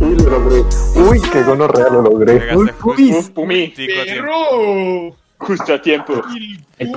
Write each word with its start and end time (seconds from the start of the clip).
Uy, 0.00 0.16
lo 0.16 0.30
logré. 0.30 0.64
Uy, 0.94 1.20
qué 1.20 1.42
gonorrea, 1.42 1.88
lo 1.90 2.02
logré. 2.02 2.56
Uy. 2.56 2.70
¡Perro! 3.86 5.16
Justo 5.38 5.74
a 5.74 5.82
tiempo. 5.82 6.22
El. 6.78 6.92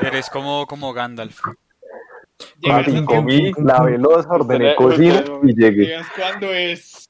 Eres 0.00 0.30
como, 0.30 0.66
como 0.66 0.92
Gandalf. 0.92 1.40
En- 2.66 3.04
comí, 3.06 3.52
lavé 3.58 3.98
los, 3.98 4.26
ordené 4.26 4.74
cocina 4.76 5.22
y 5.42 5.54
llegué. 5.54 5.96
cuando 6.16 6.52
es. 6.52 7.08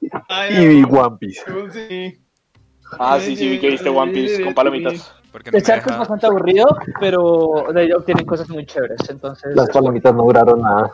Y 0.00 0.66
vi 0.66 0.82
One 0.84 1.16
Piece. 1.20 1.42
Sí. 1.72 2.18
Ah, 2.98 3.18
sí, 3.20 3.36
sí, 3.36 3.48
vi 3.48 3.58
que 3.58 3.70
viste 3.70 3.88
One 3.88 4.12
Piece 4.12 4.42
con 4.44 4.54
palomitas. 4.54 5.14
Porque 5.30 5.50
no 5.50 5.54
me 5.54 5.58
El 5.60 5.64
charco 5.64 5.90
es 5.90 5.98
bastante 5.98 6.26
aburrido, 6.26 6.66
pero 7.00 7.64
de 7.72 7.80
ahí 7.80 7.92
obtienen 7.92 8.26
cosas 8.26 8.48
muy 8.50 8.66
chéveres. 8.66 8.98
Entonces, 9.08 9.54
Las 9.56 9.70
palomitas 9.70 10.12
no 10.14 10.24
duraron 10.24 10.60
nada. 10.60 10.90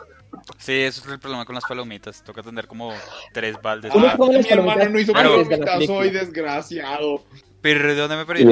Sí, 0.57 0.73
eso 0.81 1.01
es 1.05 1.11
el 1.11 1.19
problema 1.19 1.43
con 1.43 1.55
las 1.55 1.65
palomitas. 1.65 2.23
Toca 2.23 2.41
tener 2.41 2.67
como 2.67 2.93
tres 3.33 3.57
baldes. 3.61 3.91
¿Cómo 3.91 4.05
Ah, 4.07 4.15
Mi 4.17 4.47
hermano 4.49 4.89
no 4.89 4.99
hizo 4.99 5.11
Pero- 5.11 5.43
de 5.43 5.57
la 5.57 5.65
palomitas 5.65 5.75
hoy, 5.75 5.85
película? 5.97 6.19
desgraciado. 6.21 7.23
Pero, 7.61 7.89
es 7.89 7.95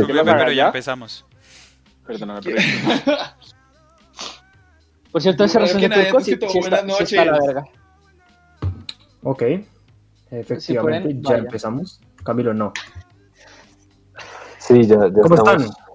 que 0.05 0.13
la 0.13 0.23
pero 0.23 0.26
verdad, 0.26 0.48
ya 0.48 0.54
¿ya? 0.54 0.66
empezamos. 0.68 1.26
Perdóname, 2.05 2.41
pero. 2.44 2.57
Por 5.12 5.22
cierto, 5.22 5.44
esa 5.44 5.60
Primero 5.60 5.90
razón 5.90 5.90
de 5.90 6.06
turco 6.06 6.20
sí, 6.20 6.26
sí 6.26 6.32
está, 6.34 6.48
buenas 6.82 6.98
sí 6.98 7.04
está 7.04 7.26
la 7.26 7.32
noches. 7.32 7.48
verga. 7.48 7.66
Ok. 9.24 9.44
Efectivamente, 10.32 11.04
pueden, 11.10 11.24
ya 11.24 11.30
vaya. 11.32 11.44
empezamos. 11.44 12.02
Camilo, 12.24 12.54
no. 12.54 12.74
Sí, 14.58 14.86
ya, 14.86 14.96
ya 15.08 15.22
¿Cómo 15.22 15.36
estamos. 15.36 15.64
están? 15.64 15.86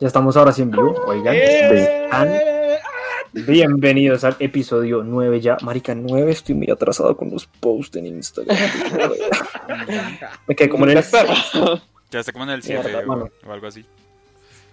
Ya 0.00 0.06
estamos 0.08 0.36
ahora 0.36 0.52
sí 0.52 0.62
en 0.62 0.70
vivo. 0.72 0.94
Oigan, 1.06 1.34
¡Eh! 1.34 2.04
están 2.04 2.28
bienvenidos 3.32 4.24
al 4.24 4.36
episodio 4.40 5.02
9 5.04 5.40
ya. 5.40 5.56
Marica, 5.62 5.94
9, 5.94 6.30
estoy 6.32 6.54
muy 6.54 6.70
atrasado 6.70 7.16
con 7.16 7.30
los 7.30 7.46
posts 7.46 7.96
en 7.96 8.06
Instagram. 8.06 8.56
Me 10.46 10.54
quedé 10.56 10.68
como 10.68 10.84
en 10.86 10.98
el, 10.98 11.04
Ya 12.10 12.20
está 12.20 12.32
como 12.32 12.44
en 12.44 12.50
el 12.50 12.62
7 12.62 12.82
Mierda, 12.88 13.12
o, 13.12 13.30
o 13.48 13.52
algo 13.52 13.66
así. 13.66 13.84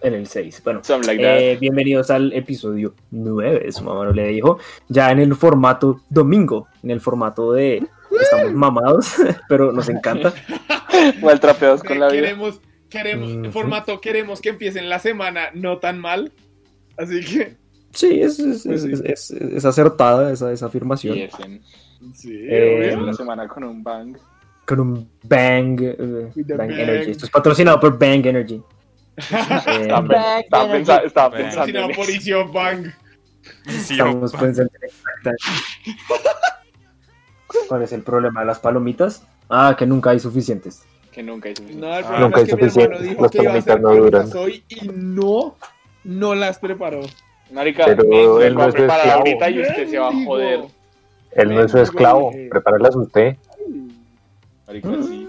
En 0.04 0.14
el 0.14 0.28
6. 0.28 0.62
Bueno, 0.64 0.82
like 1.06 1.52
eh, 1.54 1.58
bienvenidos 1.58 2.12
al 2.12 2.34
episodio 2.34 2.94
9, 3.12 3.72
su 3.72 3.84
mamá 3.84 4.06
no 4.06 4.12
le 4.12 4.28
dijo. 4.28 4.60
Ya 4.90 5.12
en 5.12 5.20
el 5.20 5.34
formato 5.36 6.02
domingo, 6.10 6.68
en 6.84 6.92
el 6.92 7.02
formato 7.02 7.54
de 7.54 7.84
estamos 8.22 8.54
mamados, 8.54 9.14
pero 9.50 9.72
nos 9.72 9.90
encanta. 9.90 10.34
Mal 11.22 11.40
trapeados 11.40 11.84
con 11.84 12.00
la 12.00 12.10
vida. 12.10 12.22
Queremos, 12.22 12.62
queremos, 12.90 13.32
Ujú. 13.32 13.52
formato, 13.52 14.00
queremos 14.02 14.42
que 14.42 14.50
empiecen 14.50 14.90
la 14.90 15.00
semana 15.00 15.50
no 15.54 15.80
tan 15.80 16.00
mal. 16.00 16.32
Así 16.98 17.22
que, 17.24 17.58
Sí, 17.92 18.22
es, 18.22 18.40
es, 18.40 18.66
es, 18.66 18.84
es- 18.86 19.02
es- 19.02 19.32
es 19.32 19.66
acertada 19.66 20.32
esa, 20.34 20.52
esa 20.52 20.66
afirmación. 20.66 21.18
Ese, 21.18 21.62
sí, 22.16 22.34
Eh, 22.50 22.96
la 23.00 23.14
semana 23.14 23.48
con 23.48 23.64
un 23.64 23.84
bang. 23.84 24.18
Con 24.66 24.80
un 24.80 25.10
Bang, 25.26 25.80
eh, 25.82 26.32
With 26.36 26.48
the 26.48 26.56
bang 26.56 26.70
bang. 26.70 26.80
Energy. 26.80 27.12
Esto 27.12 27.26
es 27.26 27.32
patrocinado 27.32 27.80
por 27.80 27.98
Bang 28.00 28.26
Energy. 28.26 28.62
Eh, 29.18 29.84
Estaba, 29.84 30.68
pensando 31.32 31.80
en 31.80 31.92
eso. 31.92 32.12
Isio 32.12 32.48
Bang. 32.52 32.88
Estamos 33.68 34.32
pensando 34.34 34.72
en- 34.82 35.36
¿Cuál 37.68 37.84
es 37.84 37.94
el 37.94 38.02
problema 38.02 38.42
de 38.42 38.48
las 38.48 38.60
palomitas? 38.60 39.26
Ah, 39.50 39.76
que 39.78 39.86
nunca 39.86 40.10
hay 40.12 40.20
suficientes. 40.20 40.84
Que 41.12 41.22
nunca 41.22 41.50
hizo 41.50 41.62
suficiente. 41.62 41.88
No, 41.88 41.94
el 41.96 42.04
Ah, 42.04 42.08
problema 42.08 42.26
Nunca 42.28 42.40
es 42.42 42.46
que 42.46 42.52
hay 42.52 42.56
mi 42.56 42.64
hermano 42.64 42.72
suficiente. 42.98 43.10
dijo 43.10 43.22
Las 43.22 43.32
que 43.32 43.38
iba 43.44 43.52
a 43.54 43.58
hacer 43.58 43.74
palomitas 43.74 43.82
no 43.82 44.04
duran. 44.04 44.30
palomitas 44.30 44.42
hoy 44.42 44.64
y 44.68 44.88
no, 44.94 45.56
no 46.04 46.36
las 46.36 46.58
preparó. 46.60 47.02
Marica, 47.52 47.86
Pero 47.86 48.42
él 48.42 48.56
no 48.56 48.62
es 48.62 48.68
su 48.68 48.78
preparar 48.78 49.00
esclavo. 49.06 49.20
ahorita 49.20 49.50
y 49.52 49.62
usted 49.62 49.88
se 49.90 50.00
va 50.00 50.08
a 50.10 50.26
joder. 50.26 50.60
Él 51.34 51.50
no 51.54 51.62
es 51.62 51.72
su 51.72 51.78
esclavo. 51.80 52.32
Prepáralas 52.50 52.96
usted. 52.96 53.38
Marica, 54.66 54.90
sí. 55.04 55.28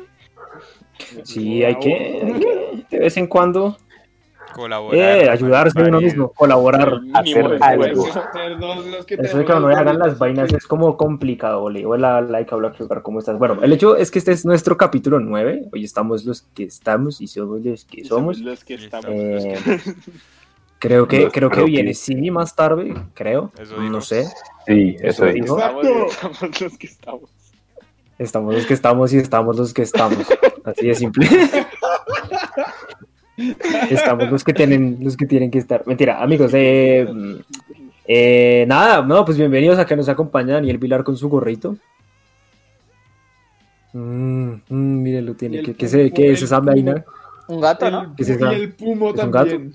Sí, 1.24 1.64
hay 1.64 1.76
que, 1.76 1.94
hay 2.24 2.40
que 2.40 2.86
de 2.90 2.98
vez 2.98 3.16
en 3.16 3.26
cuando 3.26 3.76
Colaborar. 4.54 5.18
eh, 5.18 5.28
ayudarse 5.28 5.82
uno 5.82 6.00
mismo, 6.00 6.28
colaborar. 6.28 7.00
Hacer 7.14 7.58
algo. 7.60 8.06
Eso 8.06 9.38
de 9.38 9.44
que 9.44 9.52
las 9.52 9.76
hagan 9.76 9.98
las 9.98 10.16
vainas 10.18 10.52
es 10.52 10.64
como 10.66 10.96
complicado, 10.96 11.62
Oli. 11.64 11.84
Hola, 11.84 12.20
like, 12.20 12.54
habla, 12.54 12.72
jugar, 12.78 13.02
¿cómo 13.02 13.18
estás? 13.18 13.36
Bueno, 13.36 13.58
el 13.62 13.72
hecho 13.72 13.96
es 13.96 14.12
que 14.12 14.20
este 14.20 14.30
es 14.30 14.44
nuestro 14.44 14.76
capítulo 14.76 15.18
9. 15.18 15.70
Hoy 15.72 15.84
estamos 15.84 16.24
los 16.24 16.42
que 16.42 16.64
estamos 16.64 17.20
y 17.20 17.26
somos 17.26 17.64
los 17.64 17.84
que 17.84 18.04
somos. 18.04 18.38
Los 18.38 18.64
que 18.64 18.74
estamos. 18.74 19.06
Eh, 19.08 19.58
creo 20.78 21.08
que, 21.08 21.30
creo 21.30 21.50
que 21.50 21.64
viene 21.64 21.92
Simi 21.92 22.30
más 22.30 22.54
tarde, 22.54 22.94
creo. 23.14 23.50
No 23.90 24.00
sé. 24.00 24.28
Sí, 24.66 24.96
eso 25.00 25.24
Eso 25.24 25.26
es. 25.26 25.34
dijo. 25.34 25.58
Estamos, 25.58 25.84
Exacto. 25.84 26.28
estamos 26.38 26.60
los 26.60 26.78
que 26.78 26.86
estamos. 26.86 27.30
Estamos 28.16 28.54
los 28.54 28.66
que 28.66 28.74
estamos 28.74 29.12
y 29.12 29.18
estamos 29.18 29.56
los 29.56 29.74
que 29.74 29.82
estamos. 29.82 30.18
Así 30.64 30.86
de 30.86 30.94
simple. 30.94 31.28
estamos 33.90 34.30
los 34.30 34.44
que 34.44 34.52
tienen, 34.54 34.98
los 35.00 35.16
que 35.16 35.26
tienen 35.26 35.50
que 35.50 35.58
estar. 35.58 35.86
Mentira, 35.86 36.22
amigos. 36.22 36.52
Eh, 36.54 37.06
eh, 38.06 38.64
nada, 38.68 39.02
no, 39.02 39.24
pues 39.24 39.36
bienvenidos 39.36 39.78
a 39.78 39.86
que 39.86 39.96
nos 39.96 40.08
acompaña 40.08 40.54
Daniel 40.54 40.78
Vilar 40.78 41.04
con 41.04 41.16
su 41.16 41.28
gorrito. 41.28 41.76
Mm, 43.92 44.52
mm, 44.68 45.02
mírenlo, 45.02 45.34
tiene. 45.34 45.62
¿Qué, 45.62 45.74
qué, 45.74 45.88
se- 45.88 46.10
qué 46.12 46.32
es 46.32 46.42
esa 46.42 46.60
vaina? 46.60 47.04
Un 47.46 47.60
gato, 47.60 47.90
¿no? 47.90 48.14
¿Qué 48.16 48.22
es 48.22 48.30
El, 48.30 48.36
esa? 48.36 48.52
y 48.52 48.56
el 48.62 48.72
pumo 48.72 49.08
¿Es 49.14 49.22
un 49.22 49.30
también. 49.30 49.74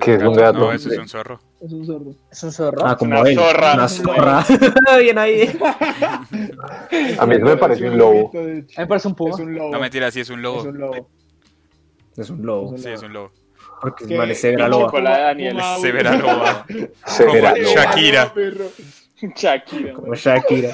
¿Qué 0.00 0.14
es 0.14 0.22
un 0.22 0.34
gato? 0.34 0.58
No, 0.58 0.72
eso 0.72 0.90
es 0.90 0.98
un 0.98 1.08
zorro. 1.08 1.40
Es 1.60 1.72
un 1.72 1.84
zorro. 1.84 2.14
Es 2.30 2.42
un 2.42 2.52
zorro. 2.52 2.86
Ah, 2.86 2.96
como 2.96 3.20
Una 3.20 3.28
él. 3.28 3.36
zorra. 3.36 3.74
Una 3.74 3.88
zorra. 3.88 4.46
Bien 5.00 5.18
ahí. 5.18 5.58
A 7.18 7.26
mí 7.26 7.38
me 7.38 7.56
parece 7.56 7.88
un 7.90 7.98
lobo. 7.98 8.30
A 8.34 8.38
mí 8.38 8.64
me 8.78 8.86
parece 8.86 9.08
un 9.08 9.14
puma. 9.14 9.34
Es 9.34 9.40
un 9.40 9.54
lobo. 9.54 9.70
No, 9.72 9.80
mentira, 9.80 10.10
sí 10.10 10.20
es 10.20 10.30
un 10.30 10.40
lobo. 10.40 10.60
Es 10.60 10.66
un 10.66 10.78
lobo. 10.78 11.10
Es 12.16 12.30
un 12.30 12.46
lobo. 12.46 12.78
Sí, 12.78 12.88
es 12.88 13.02
un 13.02 13.12
lobo. 13.12 13.32
Porque 13.80 14.04
es 14.04 14.30
es 14.30 14.40
severa 14.40 14.68
loba. 14.68 15.00
Daniel. 15.00 15.58
Severa 15.80 16.16
loba. 16.16 16.66
Severa. 17.06 17.54
Shakira. 17.56 18.32
Shakira. 19.36 19.92
como 19.94 20.14
Shakira. 20.14 20.70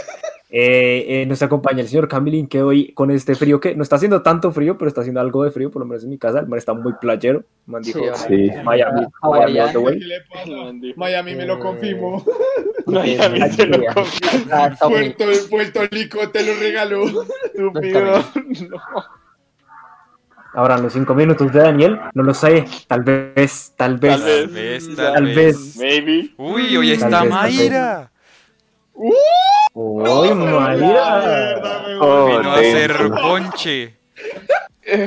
Eh, 0.58 1.04
eh, 1.22 1.26
nos 1.26 1.42
acompaña 1.42 1.82
el 1.82 1.88
señor 1.88 2.08
Camilín, 2.08 2.46
que 2.46 2.62
hoy 2.62 2.94
con 2.94 3.10
este 3.10 3.34
frío, 3.34 3.60
que 3.60 3.76
no 3.76 3.82
está 3.82 3.96
haciendo 3.96 4.22
tanto 4.22 4.52
frío, 4.52 4.78
pero 4.78 4.88
está 4.88 5.02
haciendo 5.02 5.20
algo 5.20 5.44
de 5.44 5.50
frío, 5.50 5.70
por 5.70 5.80
lo 5.80 5.86
menos 5.86 6.02
en 6.04 6.08
mi 6.08 6.16
casa. 6.16 6.40
El 6.40 6.46
man 6.46 6.56
está 6.56 6.72
muy 6.72 6.94
playero. 6.98 7.44
Man 7.66 7.82
dijo, 7.82 8.00
Sí, 8.14 8.48
Sí. 8.48 8.50
Miami, 8.64 9.02
Ah, 9.20 9.28
Miami. 9.28 9.74
Miami 9.82 10.94
Miami 10.96 11.34
me 11.34 11.44
lo 11.44 11.58
confirmó. 11.58 12.24
Miami 12.86 13.50
se 13.50 13.66
lo 13.66 13.72
comió. 13.76 13.90
Ah, 14.50 14.70
Puerto, 14.80 15.24
Puerto 15.50 15.80
Rico 15.90 16.30
te 16.30 16.42
lo 16.42 16.58
regaló. 16.58 17.02
Estúpido. 17.44 18.24
No. 18.70 18.78
Ahora, 20.54 20.78
los 20.78 20.94
cinco 20.94 21.14
minutos 21.14 21.52
de 21.52 21.60
Daniel, 21.60 22.00
no 22.14 22.22
lo 22.22 22.32
sé. 22.32 22.64
Tal 22.86 23.02
vez, 23.02 23.74
tal 23.76 23.98
vez. 23.98 24.18
Tal 24.18 24.46
vez. 24.48 24.48
Tal 24.48 24.48
vez, 24.48 24.96
Tal 24.96 25.24
vez. 25.26 25.36
vez. 25.36 25.76
Maybe. 25.76 26.30
Uy, 26.38 26.74
hoy 26.78 26.92
está 26.92 27.08
vez, 27.08 27.30
tal 27.30 27.44
vez. 27.50 27.58
Mayra. 27.58 28.10
Uy, 29.74 30.34
Mayra. 30.34 31.60
Vino 31.98 32.50
a 32.50 32.54
hacer 32.54 33.10
ponche. 33.10 33.94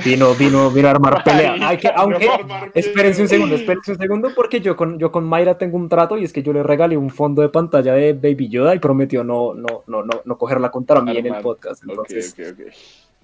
Vino, 0.03 0.35
vino, 0.35 0.69
vino 0.69 0.88
a 0.89 0.91
armar 0.91 1.23
pelea. 1.23 1.55
Hay 1.61 1.77
que, 1.77 1.89
aunque, 1.95 2.29
espérense 2.73 3.22
un 3.22 3.29
segundo, 3.29 3.55
espérense 3.55 3.94
un 3.94 3.97
segundo, 3.97 4.29
porque 4.35 4.59
yo 4.59 4.75
con, 4.75 5.00
yo 5.00 5.09
con 5.11 5.23
Mayra 5.23 5.57
tengo 5.57 5.77
un 5.77 5.88
trato 5.88 6.17
y 6.17 6.25
es 6.25 6.33
que 6.33 6.44
yo 6.44 6.51
le 6.51 6.63
regalé 6.63 6.97
un 6.97 7.09
fondo 7.09 7.41
de 7.41 7.50
pantalla 7.50 7.94
de 7.94 8.13
Baby 8.13 8.50
Yoda 8.50 8.75
y 8.75 8.80
prometió 8.80 9.24
no, 9.24 9.53
no, 9.53 9.83
no, 9.88 10.03
no, 10.03 10.21
no 10.25 10.38
cogerla 10.38 10.69
contra 10.69 11.01
mí 11.01 11.18
en 11.18 11.27
el 11.27 11.41
podcast. 11.41 11.83
Ok, 11.83 11.89
Entonces, 11.89 12.33
ok, 12.33 12.59
ok. 12.59 12.74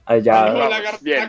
Allá. 0.06 0.54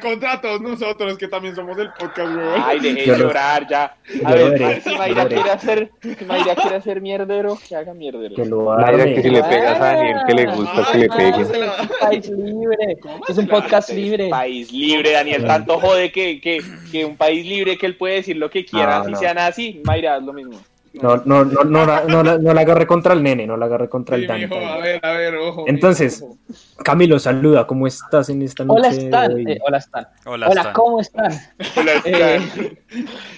Contra 0.01 0.41
todos 0.41 0.61
nosotros 0.61 1.17
que 1.19 1.29
también 1.29 1.55
somos 1.55 1.77
del 1.77 1.89
podcast, 1.99 2.37
weón. 2.37 2.63
Ay, 2.65 2.81
deje 2.81 3.07
Yo 3.07 3.13
de 3.15 3.19
lo- 3.19 3.27
llorar 3.29 3.67
ya. 3.69 3.97
A 4.25 4.33
ver, 4.35 4.51
veré, 4.51 4.81
si 4.81 4.95
Mayra 4.97 5.27
quiere 5.29 5.51
hacer, 5.51 5.91
si 6.03 6.25
Mayra 6.25 6.55
quiere 6.55 6.77
hacer 6.77 7.01
mierdero, 7.01 7.59
que 7.69 7.75
haga 7.77 7.95
mierdero. 7.95 8.35
Que 8.37 8.45
lo 8.45 8.65
Mayra, 8.77 9.05
que 9.05 9.23
si 9.23 9.31
le 9.31 9.43
pegas 9.43 9.81
a 9.81 9.85
Daniel, 9.95 10.17
que 10.27 10.35
le 10.35 10.47
gusta 10.47 10.87
que 10.93 10.99
le 10.99 11.05
Ay, 11.05 11.17
peguen. 11.17 11.33
¿cómo 11.33 11.45
se 11.47 11.59
la- 11.59 11.67
Es 11.67 11.81
un 11.81 11.99
país 12.01 12.29
libre. 12.29 12.97
Es 13.29 13.39
un 13.39 13.47
podcast 13.49 13.91
libre. 13.91 14.29
País 14.29 14.73
libre, 14.73 15.13
Daniel. 15.13 15.45
Tanto 15.47 15.79
jode 15.81 16.13
que, 16.13 16.41
que, 16.41 16.61
que 16.93 17.05
un 17.05 17.17
país 17.17 17.47
libre 17.47 17.77
que 17.79 17.87
él 17.87 17.97
puede 17.97 18.17
decir 18.17 18.37
lo 18.37 18.51
que 18.51 18.65
quiera, 18.65 18.99
No, 18.99 19.05
si 19.07 19.11
no. 19.13 19.19
sea 19.19 19.35
nazi. 19.35 19.81
Mayra, 19.85 20.17
haz 20.17 20.23
lo 20.23 20.33
mismo. 20.33 20.59
No, 21.03 21.17
no, 21.25 21.45
no, 21.45 21.63
no, 21.65 21.85
la- 21.87 22.05
no, 22.05 22.23
la- 22.23 22.39
no 22.39 22.55
la 22.55 22.61
agarré 22.61 22.87
contra 22.87 23.13
el 23.15 23.23
nene, 23.23 23.47
no 23.47 23.57
la 23.57 23.67
agarré 23.67 23.89
contra 23.89 24.17
Sí, 24.17 24.23
el 24.23 24.29
Dani. 24.29 24.43
mijo, 24.47 24.57
a 24.57 24.79
ver, 24.79 25.01
a 25.05 25.13
ver, 25.13 25.37
ojo. 25.37 25.65
Entonces, 25.67 26.23
ojo. 26.23 26.37
Camilo, 26.83 27.19
saluda, 27.19 27.67
¿cómo 27.67 27.87
estás 27.87 28.29
en 28.31 28.43
esta 28.43 28.65
noche? 28.65 28.79
Hola, 28.81 28.89
Stan. 28.91 29.49
Eh, 29.49 29.59
hola, 29.67 29.79
Stan. 29.79 30.07
Hola, 30.25 30.49
Hola, 30.49 30.61
Stan. 30.61 30.73
¿cómo 30.75 31.01
están? 31.01 31.33
Hola, 31.77 31.93
Eh, 32.05 32.39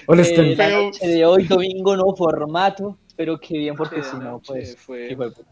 Hola, 0.07 0.21
eh, 0.21 0.25
Stan. 0.25 0.57
la 0.57 0.65
Feo. 0.65 0.83
noche 0.83 1.07
de 1.07 1.25
hoy, 1.25 1.43
domingo, 1.47 1.95
nuevo 1.95 2.15
formato. 2.15 2.97
pero 3.15 3.37
qué 3.37 3.57
bien, 3.57 3.75
porque 3.75 4.01
si 4.01 4.15
no, 4.15 4.41
pues. 4.47 4.77
fue- 4.77 5.11
hijo 5.11 5.23
de 5.25 5.31
puta. 5.31 5.51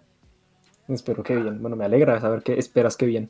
Espero 0.88 1.21
que 1.21 1.36
bien. 1.36 1.62
Bueno, 1.62 1.75
me 1.75 1.83
alegra 1.83 2.18
saber 2.21 2.42
que 2.42 2.57
esperas 2.57 2.95
que 2.95 3.06
bien. 3.06 3.30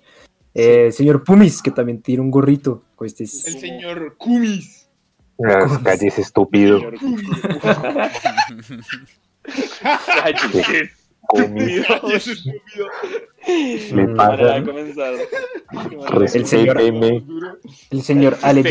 Eh, 0.53 0.91
señor 0.91 1.23
Pumis, 1.23 1.63
que 1.63 1.71
también 1.71 2.01
tiene 2.03 2.21
un 2.21 2.29
gorrito. 2.29 2.83
con 2.95 3.07
este- 3.07 3.23
El 3.23 3.29
señor 3.59 4.15
Kumis. 4.17 4.76
Las 5.37 5.77
calles 5.79 6.17
estúpido. 6.17 6.81
Cállate, 9.43 10.91
Comi, 11.27 11.65
Dios, 11.65 12.27
estúpido. 12.27 12.87
Le 13.47 14.07
Mm, 14.07 14.15
Para 14.15 14.63
pasa. 14.63 16.33
El 16.35 16.45
señor-. 16.45 16.77
El 17.91 18.01
señor 18.03 18.37
Ale 18.41 18.63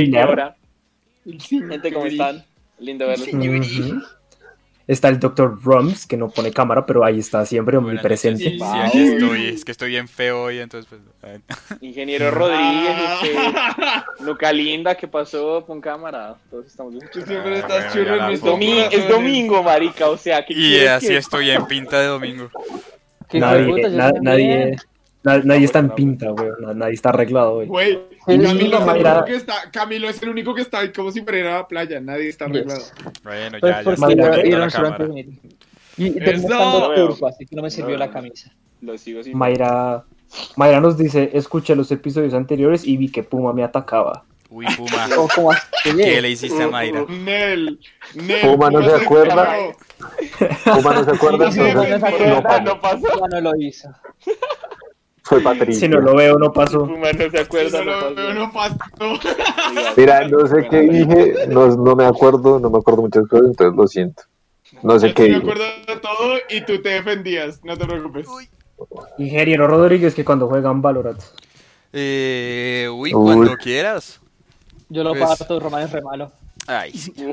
gente, 1.38 1.92
¿cómo 1.92 2.06
están? 2.06 2.44
Lindo 2.78 3.06
verlos. 3.06 3.28
Está 4.88 5.08
el 5.08 5.18
Dr. 5.18 5.58
Rums, 5.64 6.06
que 6.06 6.16
no 6.16 6.28
pone 6.30 6.52
cámara, 6.52 6.86
pero 6.86 7.04
ahí 7.04 7.18
está 7.18 7.44
siempre 7.44 7.76
omnipresente. 7.76 8.50
Sí, 8.50 8.58
Wow. 8.58 8.72
aquí 8.84 8.98
estoy. 9.00 9.46
Es 9.48 9.64
que 9.64 9.72
estoy 9.72 9.88
bien 9.90 10.06
feo 10.06 10.44
hoy, 10.44 10.58
entonces 10.60 10.88
pues. 10.88 11.40
Ingeniero 11.80 12.30
Rodríguez, 12.30 12.94
Ah. 13.46 14.04
Nuca 14.20 14.52
Linda, 14.52 14.94
¿qué 14.94 15.08
pasó 15.08 15.64
con 15.66 15.80
cámara? 15.80 16.36
Todos 16.50 16.66
estamos 16.66 16.92
bien. 16.92 17.04
Tú 17.12 17.20
siempre 17.22 17.56
Ah, 17.56 17.58
estás 17.58 17.78
bueno, 17.78 17.92
churro 17.92 18.04
ya 18.04 18.12
en 18.12 18.18
la 18.18 18.24
Es, 18.24 18.28
nuestros 18.42 18.54
domi- 18.54 18.88
es 18.92 19.08
domingo, 19.08 19.62
marica, 19.64 20.08
o 20.08 20.16
sea, 20.16 20.44
¿qué 20.46 20.54
Y 20.54 20.86
así 20.86 21.08
que- 21.08 21.16
estoy 21.16 21.50
en 21.50 21.66
pinta 21.66 21.98
de 22.00 22.06
domingo. 22.06 22.48
Nadie, 23.32 24.76
na- 25.26 25.42
nadie 25.44 25.64
está 25.64 25.80
en 25.80 25.90
pinta, 25.90 26.30
güey. 26.30 26.48
na- 26.60 26.74
Nadie 26.74 26.94
está 26.94 27.10
arreglado 27.10 27.54
hoy. 27.54 27.66
Güey, 27.66 27.98
Camilo, 28.24 28.44
es 28.48 28.50
el 28.52 28.56
único 28.96 29.24
que 29.24 29.34
está, 29.36 29.54
Camilo 29.72 30.08
es 30.08 30.22
el 30.22 30.28
único 30.28 30.54
que 30.54 30.62
está 30.62 30.78
ahí 30.78 30.92
como 30.92 31.10
si 31.10 31.22
fuera 31.22 31.50
a 31.54 31.58
la 31.58 31.68
playa. 31.68 32.00
Nadie 32.00 32.28
está 32.28 32.44
arreglado. 32.46 32.80
Yes. 32.80 32.92
Bueno, 33.22 33.58
Pues 33.60 33.74
ya, 33.74 33.84
ya 33.84 34.66
está 34.66 34.82
la 34.82 34.96
cámara. 34.96 35.08
Y 35.98 36.10
turco, 36.96 37.26
así 37.26 37.46
que 37.46 37.56
no 37.56 37.62
me 37.62 37.70
sirvió 37.70 37.96
la 37.96 38.10
camisa. 38.10 38.50
Lo 38.82 38.96
sigo 38.98 39.22
sin 39.22 39.36
Mayra, 39.36 40.04
Mayra 40.56 40.80
nos 40.80 40.96
dice, 40.98 41.30
escuché 41.32 41.74
los 41.74 41.90
episodios 41.90 42.34
anteriores 42.34 42.84
y 42.86 42.96
vi 42.96 43.10
que 43.10 43.22
Puma 43.22 43.52
me 43.52 43.64
atacaba. 43.64 44.24
Uy, 44.50 44.64
Puma. 44.76 45.08
¿Qué 45.82 46.20
le 46.22 46.30
hiciste 46.30 46.62
a 46.62 46.68
Mayra? 46.68 47.04
Nel, 47.08 47.80
Nel. 48.14 48.40
Puma 48.42 48.70
no 48.70 48.82
se 48.82 48.94
acuerda. 49.04 49.56
Puma 50.64 50.94
no 50.94 51.04
se 51.04 51.10
acuerda, 51.10 51.50
no 51.50 52.40
no 52.60 52.72
Ah, 52.74 52.80
pasó. 52.80 52.98
no. 53.08 53.28
Ya 53.28 53.40
no 53.40 53.50
lo 53.50 53.56
hizo. 53.60 53.88
Fue 55.28 55.40
Patricio. 55.40 55.80
Si 55.80 55.88
no 55.88 56.00
lo 56.00 56.14
veo, 56.14 56.38
no 56.38 56.52
paso. 56.52 56.86
Puma 56.86 57.10
no 57.12 57.30
se 57.30 57.40
acuerda, 57.40 57.66
Eso 57.68 57.84
no 57.84 57.90
lo 57.92 58.00
pasó. 58.00 58.14
veo, 58.14 58.34
no 58.34 58.52
pasó. 58.52 58.76
Mira, 59.96 60.28
no 60.28 60.46
sé 60.46 60.68
qué 60.70 60.80
dije, 60.82 61.34
no, 61.48 61.66
no 61.68 61.96
me 61.96 62.04
acuerdo, 62.06 62.60
no 62.60 62.70
me 62.70 62.78
acuerdo 62.78 63.02
muchas 63.02 63.26
cosas, 63.26 63.46
entonces 63.48 63.76
lo 63.76 63.86
siento. 63.88 64.22
No 64.82 64.98
sé 65.00 65.08
Yo 65.08 65.14
qué 65.14 65.22
me 65.22 65.28
dije. 65.28 65.40
acuerdo 65.40 65.64
de 65.86 65.96
todo 65.96 66.34
y 66.48 66.60
tú 66.64 66.80
te 66.80 66.90
defendías. 66.90 67.64
No 67.64 67.76
te 67.76 67.86
preocupes. 67.86 68.26
Ingeniero 69.18 69.66
Rodríguez, 69.66 70.14
que 70.14 70.24
cuando 70.24 70.46
juegan 70.48 70.80
Valorant. 70.82 71.20
Eh, 71.92 72.88
uy, 72.92 73.12
Uy. 73.14 73.34
cuando 73.34 73.56
quieras. 73.56 74.20
Yo 74.88 75.02
lo 75.02 75.14
Pues- 75.14 75.38
parto, 75.38 75.58
Román 75.58 75.82
es 75.82 75.92
re 75.92 76.02
malo. 76.02 76.30
Ay. 76.66 76.92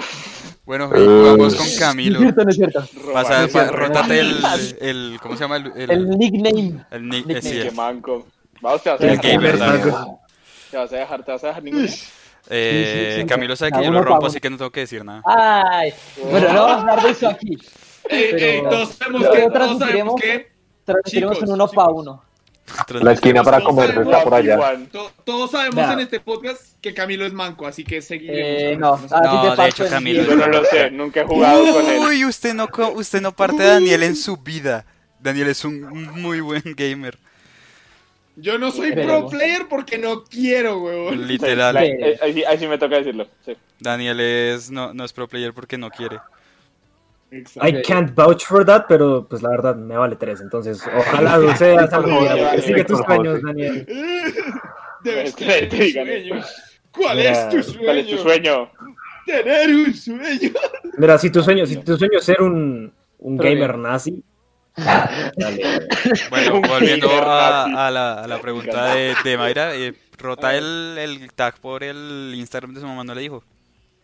Bueno, 0.65 0.89
hey, 0.95 1.03
jugamos 1.05 1.55
con 1.55 1.65
No 1.65 1.71
es 1.71 1.77
Camilo. 1.79 2.19
cierto, 2.19 2.43
no 2.45 2.49
es 2.49 2.55
cierto. 2.55 2.85
Pasa, 3.11 3.47
pa- 3.51 3.65
rótate 3.65 4.19
el, 4.21 4.37
el. 4.79 5.19
¿Cómo 5.21 5.35
se 5.35 5.41
llama? 5.41 5.57
El, 5.57 5.73
el, 5.75 5.91
El 5.91 6.09
nickname. 6.17 6.85
el 6.89 7.09
ni- 7.09 7.17
nickname. 7.17 7.39
eh, 7.39 7.41
sí, 7.41 7.57
el- 7.59 7.73
manco. 7.73 8.25
Vamos, 8.61 8.81
te 8.81 8.89
vas 8.91 9.01
a 9.01 9.03
El 9.03 9.09
dejar. 9.17 9.31
gamer, 9.41 9.51
Te 10.71 10.77
vas 10.77 10.93
a 10.93 10.95
dejar, 10.95 11.25
te 11.25 11.31
vas 11.33 11.43
a 11.43 11.47
dejar 11.47 11.63
ninguna. 11.63 11.85
Eh, 12.49 13.01
Sí, 13.09 13.15
sí, 13.15 13.21
sí. 13.21 13.27
Camilo 13.27 13.55
sabe 13.57 13.71
que 13.73 13.83
yo 13.83 13.91
lo 13.91 14.01
rompo, 14.03 14.27
así 14.27 14.39
que 14.39 14.49
no 14.49 14.57
tengo 14.57 14.71
que 14.71 14.79
decir 14.81 15.03
nada. 15.03 15.21
Ay, 15.25 15.93
bueno, 16.31 16.53
no 16.53 16.61
vamos 16.63 16.71
a 16.77 16.79
hablar 16.79 17.01
de 17.03 17.09
eso 17.11 17.27
aquí. 17.27 17.57
Pero- 18.09 18.37
ey, 18.37 18.61
todos 18.63 18.89
sabemos 18.95 19.21
que, 19.21 19.27
todos 19.41 19.53
transmitiremos- 19.53 19.79
sabemos 19.79 20.15
que, 20.21 20.51
Transmitiremos 20.85 21.33
Chicos, 21.37 21.49
en 21.49 21.53
uno 21.55 21.67
chicos. 21.67 21.75
para 21.75 21.91
uno. 21.93 22.23
La 23.01 23.11
esquina 23.11 23.43
para 23.43 23.61
comer 23.61 23.89
sabemos- 23.89 24.13
está 24.13 24.23
por 24.23 24.33
allá. 24.33 24.57
To- 24.91 25.11
todos 25.25 25.51
sabemos 25.51 25.91
en 25.91 25.99
este 25.99 26.19
podcast 26.19 26.61
que 26.81 26.93
Camilo 26.93 27.25
es 27.25 27.33
manco, 27.33 27.67
así 27.67 27.83
que 27.83 28.01
seguiremos. 28.01 29.03
Eh, 29.03 29.07
con 29.09 29.21
no, 29.21 29.55
de 29.55 29.67
hecho, 29.69 29.87
Camilo. 29.89 30.23
Yo 30.23 30.35
no 30.35 30.47
lo 30.47 30.65
sé, 30.65 30.89
nunca 30.89 31.21
he 31.21 31.25
jugado 31.25 31.71
con 31.73 31.85
él. 31.85 31.99
Uy, 31.99 32.25
usted 32.25 32.53
no, 32.53 32.67
usted 32.95 33.21
no 33.21 33.31
parte 33.35 33.61
de 33.61 33.69
Daniel 33.69 34.03
en 34.03 34.15
su 34.15 34.37
vida. 34.37 34.85
Daniel 35.19 35.49
es 35.49 35.63
un 35.65 35.81
muy 36.21 36.39
buen 36.41 36.63
gamer. 36.75 37.17
Yo 38.35 38.57
no 38.57 38.71
soy 38.71 38.93
pro 38.93 39.27
player 39.29 39.67
porque 39.69 39.97
no 39.99 40.23
quiero, 40.23 40.79
weón. 40.81 41.27
Literal. 41.27 41.77
Sí, 41.77 41.83
eh, 41.85 42.19
ahí, 42.21 42.33
sí- 42.33 42.43
ahí 42.45 42.57
sí 42.57 42.67
me 42.67 42.77
toca 42.79 42.95
decirlo. 42.95 43.27
Sí. 43.45 43.55
Daniel 43.79 44.19
es 44.19 44.71
no, 44.71 44.93
no 44.93 45.03
es 45.05 45.13
pro 45.13 45.27
player 45.27 45.53
porque 45.53 45.77
no 45.77 45.89
quiere. 45.91 46.19
Exacto. 47.33 47.67
I 47.67 47.81
can't 47.81 48.13
vouch 48.13 48.45
for 48.45 48.63
that, 48.65 48.85
pero 48.87 49.27
pues 49.27 49.41
la 49.41 49.49
verdad 49.49 49.75
me 49.75 49.97
vale 49.97 50.15
tres. 50.15 50.39
Entonces, 50.39 50.83
ojalá 50.95 51.37
lo 51.37 51.55
seas 51.55 51.91
algún 51.91 52.19
día. 52.19 52.35
Vale, 52.35 52.61
Sigue 52.61 52.83
tus 52.83 52.99
sueños. 52.99 53.41
Daniel. 53.41 53.85
Debes 55.03 55.33
un 55.33 55.69
digan 55.79 56.05
sueño. 56.05 56.43
¿Cuál 56.91 57.17
Mira, 57.17 57.31
es 57.31 57.49
tu 57.49 57.63
sueño? 57.63 57.85
¿Cuál 57.85 57.97
es 57.97 58.07
tu 58.07 58.17
sueño? 58.19 58.71
Tener 59.25 59.75
un 59.75 59.93
sueño. 59.93 60.51
Mira, 60.97 61.17
si 61.17 61.29
tu 61.31 61.41
sueño, 61.41 61.65
si 61.65 61.77
tu 61.77 61.97
sueño 61.97 62.19
es 62.19 62.25
ser 62.25 62.41
un, 62.41 62.93
un 63.17 63.37
gamer 63.37 63.71
bien. 63.71 63.81
nazi, 63.81 64.23
dale. 64.75 65.87
Bueno, 66.29 66.61
volviendo 66.61 67.09
a, 67.09 67.89
la, 67.89 68.21
a 68.21 68.27
la 68.27 68.39
pregunta 68.41 68.93
de, 68.93 69.15
de 69.23 69.37
Mayra, 69.37 69.75
eh, 69.75 69.95
rota 70.19 70.55
el, 70.55 70.97
el 70.99 71.33
tag 71.33 71.59
por 71.59 71.83
el 71.83 72.33
Instagram 72.35 72.73
de 72.75 72.81
su 72.81 72.87
mamá, 72.87 73.03
no 73.03 73.15
le 73.15 73.21
dijo. 73.21 73.43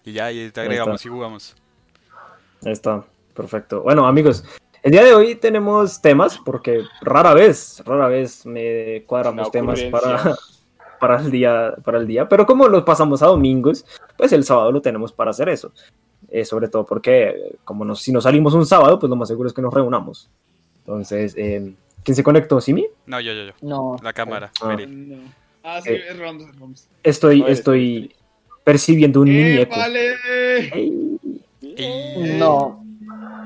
Y 0.04 0.14
ya, 0.14 0.32
y 0.32 0.50
te 0.50 0.62
agregamos 0.62 1.06
y 1.06 1.10
jugamos. 1.10 1.56
Ahí 2.66 2.72
está, 2.72 3.06
perfecto. 3.40 3.82
Bueno, 3.84 4.06
amigos, 4.06 4.44
el 4.84 4.92
día 4.92 5.04
de 5.04 5.14
hoy 5.14 5.36
tenemos 5.36 6.02
temas 6.02 6.38
porque 6.44 6.82
rara 7.02 7.34
vez, 7.34 7.82
rara 7.86 8.08
vez 8.10 8.46
me 8.46 9.04
cuadramos 9.06 9.50
temas 9.50 9.82
para, 9.84 10.36
para 11.00 11.20
el 11.22 11.32
día, 11.32 11.74
para 11.84 12.00
el 12.00 12.06
día. 12.08 12.28
Pero 12.28 12.46
como 12.46 12.68
los 12.68 12.84
pasamos 12.84 13.22
a 13.24 13.28
domingos, 13.28 13.86
pues 14.18 14.34
el 14.34 14.44
sábado 14.44 14.72
lo 14.74 14.82
tenemos 14.82 15.14
para 15.14 15.32
hacer 15.32 15.48
eso. 15.50 15.72
Eh, 16.30 16.44
sobre 16.44 16.68
todo 16.68 16.86
porque 16.86 17.56
como 17.64 17.86
nos, 17.86 18.02
si 18.02 18.12
nos 18.12 18.26
salimos 18.26 18.54
un 18.54 18.66
sábado, 18.66 19.00
pues 19.00 19.10
lo 19.10 19.16
más 19.16 19.30
seguro 19.30 19.48
es 19.48 19.54
que 19.54 19.62
nos 19.62 19.74
reunamos. 19.74 20.30
Entonces, 20.80 21.34
eh, 21.38 21.74
¿quién 22.04 22.16
se 22.16 22.24
conectó? 22.24 22.60
¿Simi? 22.60 22.86
No, 23.06 23.22
yo, 23.22 23.32
yo, 23.34 23.44
yo. 23.46 23.52
No. 23.62 23.96
La 24.04 24.12
cámara. 24.12 24.52
Ah. 24.62 24.76
No. 24.86 25.18
Ah, 25.64 25.80
sí, 25.82 25.92
Eh. 25.92 26.02
es 26.10 26.18
Rams. 26.20 26.44
Estoy, 27.04 27.40
No 27.40 27.46
eres 27.48 27.60
estoy 27.60 28.14
percibiendo 28.66 29.22
un 29.22 29.30
mini 29.30 29.40
¡Eh, 29.58 29.62
eco. 29.62 29.76
vale! 29.78 30.16
Ey, 30.74 32.38
No. 32.38 32.84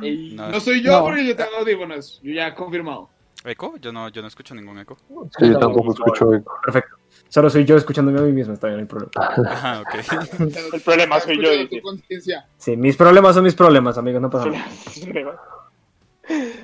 Ey, 0.05 0.33
No, 0.35 0.50
No 0.50 0.59
soy 0.59 0.81
yo 0.81 0.91
No. 0.91 1.03
porque 1.05 1.25
yo 1.27 1.35
tengo 1.35 1.57
audífonos. 1.59 2.19
Yo 2.23 2.33
ya 2.33 2.47
he 2.47 2.53
confirmado. 2.55 3.09
¿Eco? 3.45 3.75
Yo 3.77 3.91
no, 3.91 4.07
yo 4.10 4.22
no 4.22 4.27
escucho 4.29 4.55
ningún 4.55 4.79
eco. 4.79 4.98
Sí, 5.38 5.50
yo 5.50 5.60
tampoco 5.60 5.91
escucho 5.93 6.33
eco. 6.33 6.53
perfecto. 6.63 6.95
Solo 7.27 7.50
soy 7.50 7.65
yo 7.65 7.75
escuchándome 7.75 8.19
a 8.19 8.22
mí 8.24 8.31
mismo, 8.31 8.53
está 8.53 8.67
bien, 8.67 8.77
no 8.77 8.81
hay 8.83 8.88
problema. 8.88 9.51
Ajá, 9.51 9.81
ok. 9.81 9.95
El 10.74 10.81
problema 10.81 11.19
soy 11.19 11.41
yo. 11.43 11.50
Sí, 12.57 12.77
mis 12.77 12.95
problemas 12.95 13.36
son 13.36 13.43
mis 13.43 13.55
problemas, 13.55 13.98
amigos, 13.98 14.22
no 14.22 14.29
pasa 14.29 14.50
nada. 14.50 14.65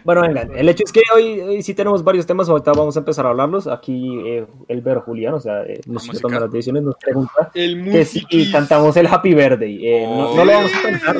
Bueno, 0.05 0.21
vengan, 0.21 0.55
el 0.55 0.69
hecho 0.69 0.83
es 0.85 0.91
que 0.93 1.01
hoy, 1.13 1.41
hoy 1.41 1.61
sí 1.61 1.73
tenemos 1.73 2.01
varios 2.03 2.25
temas, 2.25 2.47
ahorita 2.47 2.71
vamos 2.71 2.95
a 2.95 2.99
empezar 2.99 3.25
a 3.25 3.29
hablarlos. 3.29 3.67
Aquí 3.67 4.17
eh, 4.25 4.45
el 4.69 4.81
ver 4.81 4.99
Julián, 4.99 5.33
o 5.33 5.39
sea, 5.39 5.63
eh, 5.63 5.81
toma 6.21 6.39
las 6.39 6.51
decisiones, 6.51 6.83
nos 6.83 6.95
pregunta 6.95 7.51
El 7.53 7.83
que 7.91 8.05
si 8.05 8.51
cantamos 8.51 8.95
el 8.95 9.07
Happy 9.07 9.33
Birthday. 9.33 9.85
Eh, 9.85 10.07
no, 10.07 10.33
no 10.35 10.45
lo 10.45 10.51
vamos 10.53 10.71
a 10.73 10.81
cantar, 10.81 11.17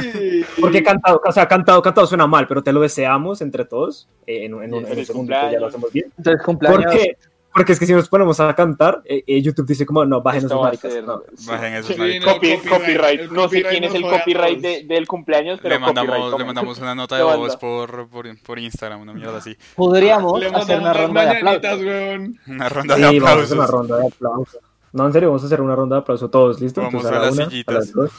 porque 0.62 0.82
cantado, 0.84 1.22
o 1.26 1.32
sea, 1.32 1.48
cantado, 1.48 1.82
cantado 1.82 2.08
suena 2.08 2.28
mal, 2.28 2.48
pero 2.48 2.64
te 2.64 2.72
lo 2.72 2.80
deseamos 2.80 3.42
entre 3.42 3.66
todos. 3.66 4.08
eh, 4.26 4.46
en, 4.46 4.54
un- 4.54 4.64
en 4.64 4.74
un, 4.74 4.80
en 4.80 4.84
un 4.86 4.90
Feliz 4.90 5.08
segundo 5.08 5.34
ya 5.34 5.60
lo 5.60 5.68
hacemos 5.68 5.92
bien. 5.92 6.06
Entonces, 6.18 6.38
¿Por 6.38 6.46
cumpleaños. 6.46 6.94
qué? 6.94 7.18
Porque 7.60 7.74
es 7.74 7.80
que 7.80 7.86
si 7.86 7.92
nos 7.94 8.08
ponemos 8.08 8.40
a 8.40 8.56
cantar, 8.56 9.02
eh, 9.04 9.22
eh, 9.28 9.42
YouTube 9.42 9.66
dice 9.68 9.86
como, 9.86 10.06
no, 10.06 10.22
bajen 10.22 10.46
esos 10.46 10.54
a 10.54 10.56
maricas. 10.64 10.94
ser- 10.94 11.04
No. 11.04 11.22
Bajen 11.46 11.74
esos 11.74 11.94
Sí, 11.94 11.98
no, 11.98 12.26
Copy- 12.26 12.56
copyright. 12.58 12.70
copyright. 12.70 13.32
No 13.32 13.50
sé 13.50 13.64
quién 13.64 13.84
es 13.84 13.94
el 13.96 14.06
a 14.06 14.10
copyright 14.12 14.60
de- 14.62 14.84
del 14.86 15.06
cumpleaños, 15.08 15.60
pero 15.62 15.76
Le 15.76 15.80
mandamos, 15.80 16.16
copyright. 16.16 16.40
le 16.40 16.46
mandamos 16.46 16.80
una 16.80 16.96
nota 16.96 17.18
de 17.18 17.22
¿Qué 17.26 17.36
voz 17.38 17.58
por, 17.58 18.08
por, 18.08 18.38
por 18.42 18.60
Instagram, 18.60 19.02
una 19.02 19.14
mierda 19.14 19.40
así. 19.40 19.58
Podríamos 19.76 20.40
Le 20.40 20.46
hacer 20.48 20.58
mandamos 20.82 20.82
una 20.82 20.94
ronda 20.94 21.26
de 21.26 21.38
aplausos. 21.58 21.86
weón. 21.86 22.40
Una 22.48 22.70
ronda 22.70 22.96
Sí, 22.96 23.02
de 23.02 23.20
vamos 23.20 23.24
a 23.24 23.44
hacer 23.44 23.44
aplausos. 23.44 23.52
una 23.58 23.68
ronda 23.68 23.98
de 23.98 24.08
aplausos. 24.08 24.60
No, 24.94 25.06
en 25.06 25.12
serio, 25.14 25.28
vamos 25.30 25.44
a 25.44 25.46
hacer 25.48 25.62
una 25.62 25.76
ronda 25.76 25.96
de 25.98 26.02
aplausos 26.02 26.32
todos, 26.32 26.62
¿listo? 26.62 26.82
Vamos 26.82 26.94
Entonces, 27.04 27.20
a 27.20 27.26
las 27.26 27.34
una, 27.34 27.44
a 27.44 27.50
sillitas. 27.50 27.76
las 27.76 27.92
dos. 27.92 28.12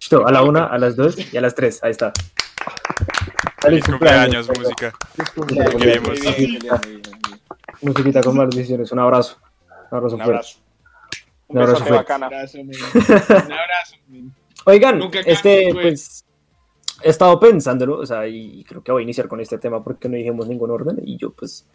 Listo, 0.00 0.24
a 0.28 0.30
la 0.30 0.42
una, 0.44 0.66
a 0.66 0.78
las 0.78 0.94
dos 0.94 1.16
y 1.34 1.36
a 1.36 1.40
las 1.40 1.54
tres. 1.56 1.82
Ahí 1.82 1.90
está. 1.90 2.12
Feliz 3.60 3.84
cumpleaños, 3.84 4.48
música. 4.56 4.92
Feliz 5.16 5.30
cumpleaños. 5.32 5.72
Te 5.72 5.78
queremos. 5.78 7.17
Muy 7.80 7.92
bien. 7.92 8.04
Musiquita 8.04 8.20
con 8.22 8.36
malas 8.36 8.54
decisiones. 8.54 8.90
Un 8.92 8.98
abrazo. 9.00 9.36
Un 9.90 9.96
abrazo 9.98 10.16
Un 10.16 10.22
fuerte. 10.22 10.32
abrazo. 10.32 10.58
Un 11.48 11.56
Un 11.56 11.62
abrazo 11.62 11.78
fuerte. 11.84 11.96
bacana. 11.96 12.28
Un 12.28 12.34
abrazo. 12.34 12.58
Un 12.58 13.52
abrazo. 13.52 13.96
Oigan, 14.64 14.98
Nunca 14.98 15.20
este, 15.20 15.70
pues, 15.72 16.24
he 17.02 17.08
estado 17.10 17.38
pensándolo, 17.40 17.98
o 18.00 18.06
sea, 18.06 18.26
y 18.26 18.64
creo 18.64 18.82
que 18.82 18.92
voy 18.92 19.02
a 19.02 19.04
iniciar 19.04 19.28
con 19.28 19.40
este 19.40 19.56
tema 19.58 19.82
porque 19.82 20.08
no 20.08 20.16
dijimos 20.16 20.46
ningún 20.48 20.70
orden 20.70 21.00
y 21.04 21.16
yo, 21.16 21.30
pues, 21.32 21.66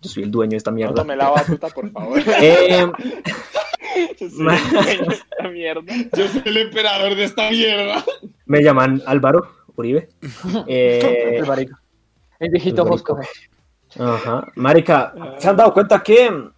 yo 0.00 0.08
soy 0.08 0.22
el 0.22 0.30
dueño 0.30 0.52
de 0.52 0.56
esta 0.58 0.70
No 0.70 0.76
mierda. 0.76 0.94
tome 0.94 1.16
la 1.16 1.30
batuta, 1.30 1.68
por 1.68 1.90
favor. 1.90 2.18
Eh, 2.40 2.86
Yo 4.18 4.28
soy 4.28 4.46
el 4.48 4.70
dueño 4.72 5.04
de 5.06 5.14
esta 5.14 5.48
mierda. 5.50 5.92
Yo 6.16 6.28
soy 6.28 6.42
el 6.46 6.56
emperador 6.56 7.14
de 7.14 7.24
esta 7.24 7.48
mierda. 7.50 8.04
me 8.46 8.60
llaman 8.62 9.00
Álvaro 9.06 9.46
Uribe. 9.76 10.08
Eh, 10.66 11.40
El 12.40 12.50
viejito 12.50 12.82
El 12.82 12.88
Bosco. 12.88 13.18
Ajá. 13.98 14.46
Marica, 14.56 15.14
¿se 15.38 15.48
han 15.48 15.56
dado 15.56 15.72
cuenta 15.72 16.02
que 16.02 16.48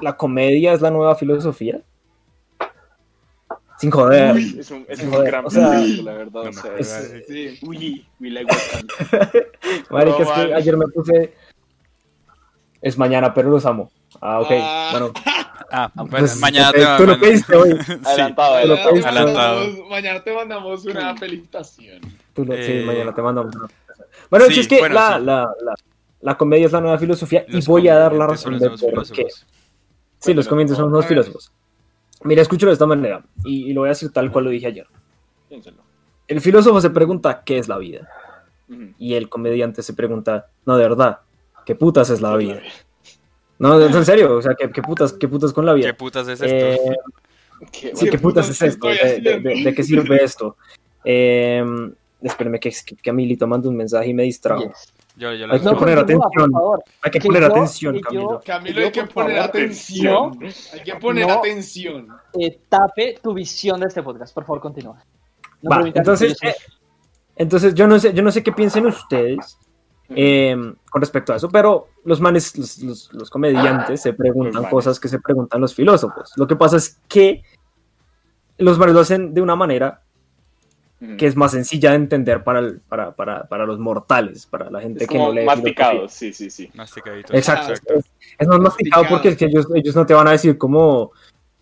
la 0.00 0.16
comedia 0.16 0.72
es 0.72 0.80
la 0.80 0.90
nueva 0.90 1.14
filosofía? 1.16 1.80
Sin 3.78 3.90
joder. 3.90 4.36
Es 4.36 4.70
un, 4.70 4.84
es 4.88 5.00
un 5.02 5.10
Joder, 5.10 5.26
gran 5.30 5.46
o 5.46 5.50
sea, 5.50 5.68
pensamiento, 5.70 6.02
la 6.04 6.12
verdad. 6.14 6.42
No 6.44 6.50
o 6.50 6.52
sea, 6.52 6.76
es- 6.78 6.92
es- 6.92 7.26
Sí. 7.26 7.58
Uy, 7.62 8.06
like 8.20 8.50
what 8.50 8.60
Marica, 9.90 10.18
es 10.22 10.28
No, 10.28 10.34
que 10.34 10.40
vale. 10.40 10.54
ayer 10.54 10.76
me 10.76 10.86
puse. 10.88 11.34
Es 12.80 12.96
mañana, 12.98 13.32
pero 13.34 13.50
los 13.50 13.64
amo. 13.66 13.90
Ah, 14.20 14.40
ok. 14.40 14.50
Ah. 14.52 14.88
Bueno, 14.92 15.12
Ah, 15.76 15.90
bueno, 15.94 16.10
pues, 16.10 16.38
mañana 16.38 16.68
ok, 16.70 16.74
te 16.76 16.84
tú 16.98 17.06
lo 17.06 17.18
pediste 17.18 17.56
hoy. 17.56 17.76
Sí. 17.84 17.92
Adelantado, 18.04 18.54
adelantado. 18.54 18.90
pues- 18.90 19.04
Mañana 19.04 19.10
te 19.12 19.18
Adelantado. 19.18 19.58
mandamos- 19.58 19.90
Mañana 19.90 20.22
te 20.22 20.34
mandamos 20.34 20.84
una 20.84 21.16
felicitación. 21.16 22.00
Tú 22.32 22.44
lo- 22.44 22.54
Eh, 22.54 22.64
Sí, 22.80 22.86
mañana 22.86 23.12
te 23.12 23.22
mandamos. 23.22 23.56
una- 23.56 23.66
Bueno, 24.30 24.44
sí, 24.46 24.60
es 24.60 24.68
que 24.68 24.78
bueno, 24.78 24.94
la, 24.94 25.18
sí. 25.18 25.24
la, 25.24 25.40
la, 25.64 25.74
la 26.24 26.36
comedia 26.36 26.66
es 26.66 26.72
la 26.72 26.80
nueva 26.80 26.98
filosofía 26.98 27.44
y 27.48 27.64
voy 27.66 27.86
a 27.88 27.96
dar 27.96 28.12
la 28.14 28.26
razón 28.26 28.58
de 28.58 28.70
por 28.70 29.06
qué. 29.12 29.26
Sí, 30.18 30.32
los 30.32 30.48
comediantes 30.48 30.78
son 30.78 30.90
los 30.90 31.04
filósofos. 31.06 31.52
Mira, 32.22 32.40
escúchalo 32.40 32.70
de 32.70 32.74
esta 32.74 32.86
manera 32.86 33.22
y, 33.44 33.70
y 33.70 33.72
lo 33.74 33.82
voy 33.82 33.88
a 33.88 33.90
decir 33.90 34.10
tal 34.10 34.32
cual 34.32 34.46
lo 34.46 34.50
dije 34.50 34.66
ayer. 34.68 34.86
El 36.26 36.40
filósofo 36.40 36.80
se 36.80 36.90
pregunta 36.90 37.42
qué 37.44 37.58
es 37.58 37.68
la 37.68 37.76
vida 37.78 38.08
y 38.98 39.14
el 39.14 39.28
comediante 39.28 39.82
se 39.82 39.92
pregunta, 39.92 40.46
no, 40.64 40.76
de 40.78 40.82
verdad, 40.88 41.18
¿qué 41.66 41.74
putas 41.74 42.08
es 42.10 42.20
la 42.22 42.34
vida? 42.36 42.60
No, 43.58 43.78
en 43.80 44.04
serio, 44.04 44.36
o 44.36 44.42
sea, 44.42 44.54
¿qué, 44.58 44.70
qué 44.70 44.82
putas, 44.82 45.12
qué 45.12 45.28
putas 45.28 45.52
con 45.52 45.66
la 45.66 45.74
vida? 45.74 45.88
¿Qué 45.88 45.94
putas 45.94 46.26
es 46.28 46.40
esto? 46.40 46.46
Eh, 46.56 46.96
Qué 47.70 47.92
Sí, 47.94 48.04
¿Qué 48.06 48.10
¿qué 48.12 48.18
putas 48.18 48.46
putas 48.46 48.50
es 48.50 48.62
esto? 48.62 48.88
¿De, 48.88 48.94
de- 48.94 49.20
de- 49.20 49.36
haciendo? 49.36 49.70
de 49.70 49.74
qué 49.76 49.82
sirve 49.84 50.24
esto? 50.24 50.56
Eh, 51.04 51.62
espérenme 52.22 52.58
que, 52.58 52.70
que, 52.84 52.96
que 52.96 53.10
Amilito 53.10 53.46
manda 53.46 53.68
un 53.68 53.76
mensaje 53.76 54.08
y 54.08 54.14
me 54.14 54.22
distrajo. 54.24 54.64
Yes. 54.64 54.93
Yo, 55.16 55.32
yo 55.32 55.46
Hay 55.52 55.60
que 55.60 55.70
poner 55.74 55.98
atención. 55.98 56.50
Hay 57.02 57.10
que 57.12 57.18
Que 57.20 57.26
poner 57.28 57.42
yo- 57.42 57.46
atención, 57.48 58.00
Camilo. 58.00 58.42
Camilo, 58.44 58.80
hay 58.84 58.90
que 58.90 59.04
poner 59.04 59.36
favor, 59.36 59.48
atención. 59.48 60.38
Hay 60.72 60.80
que 60.82 60.94
poner 60.96 61.26
No. 61.28 61.34
atención. 61.34 62.08
Eh, 62.40 62.60
tape 62.68 63.18
tu 63.22 63.32
visión 63.32 63.78
de 63.80 63.86
este 63.86 64.02
podcast, 64.02 64.34
por 64.34 64.44
favor, 64.44 64.60
continúa. 64.60 65.02
No 65.62 65.70
Va, 65.70 65.76
permitas 65.76 66.00
entonces, 66.00 66.36
eh, 66.42 66.54
entonces 67.36 67.74
yo 67.74 67.86
no 67.86 67.98
sé, 68.00 68.12
yo 68.12 68.22
no 68.22 68.32
sé 68.32 68.42
qué 68.42 68.50
piensen 68.52 68.86
ustedes 68.86 69.58
eh, 70.10 70.54
con 70.90 71.00
respecto 71.00 71.32
a 71.32 71.36
eso, 71.36 71.48
pero 71.48 71.88
los 72.04 72.20
manes, 72.20 72.58
los, 72.58 72.78
los- 72.80 73.12
los 73.14 73.30
comediantes 73.30 74.02
se 74.02 74.12
preguntan 74.12 74.64
cosas 74.64 74.98
que 75.00 75.08
se 75.08 75.18
preguntan 75.20 75.60
los 75.60 75.74
filósofos. 75.74 76.32
Lo 76.36 76.46
que 76.46 76.56
pasa 76.56 76.76
es 76.76 77.00
que 77.08 77.42
los 78.58 78.78
manes 78.78 78.94
lo 78.94 79.00
hacen 79.00 79.32
de 79.32 79.40
una 79.40 79.56
manera. 79.56 80.02
Que 81.18 81.26
es 81.26 81.36
más 81.36 81.52
sencilla 81.52 81.90
de 81.90 81.96
entender 81.96 82.42
para, 82.44 82.58
el- 82.60 82.80
para, 82.80 83.14
para, 83.14 83.44
para 83.48 83.66
los 83.66 83.78
mortales, 83.78 84.46
para 84.46 84.70
la 84.70 84.80
gente 84.80 85.04
Es 85.04 85.08
que 85.08 85.16
como 85.16 85.28
no 85.28 85.34
lee 85.34 85.44
masticado, 85.46 86.08
sí, 86.08 86.32
sí, 86.32 86.50
sí. 86.50 86.70
Masticadito. 86.74 87.32
Exacto. 87.34 87.72
Exacto. 87.72 87.94
Es, 87.94 88.04
es 88.38 88.48
más 88.48 88.58
masticado 88.60 89.02
Masticado. 89.02 89.06
porque 89.08 89.28
es 89.28 89.36
que 89.36 89.44
ellos, 89.46 89.66
ellos 89.74 89.94
no 89.96 90.06
te 90.06 90.14
van 90.14 90.28
a 90.28 90.32
decir 90.32 90.56
cómo. 90.58 91.12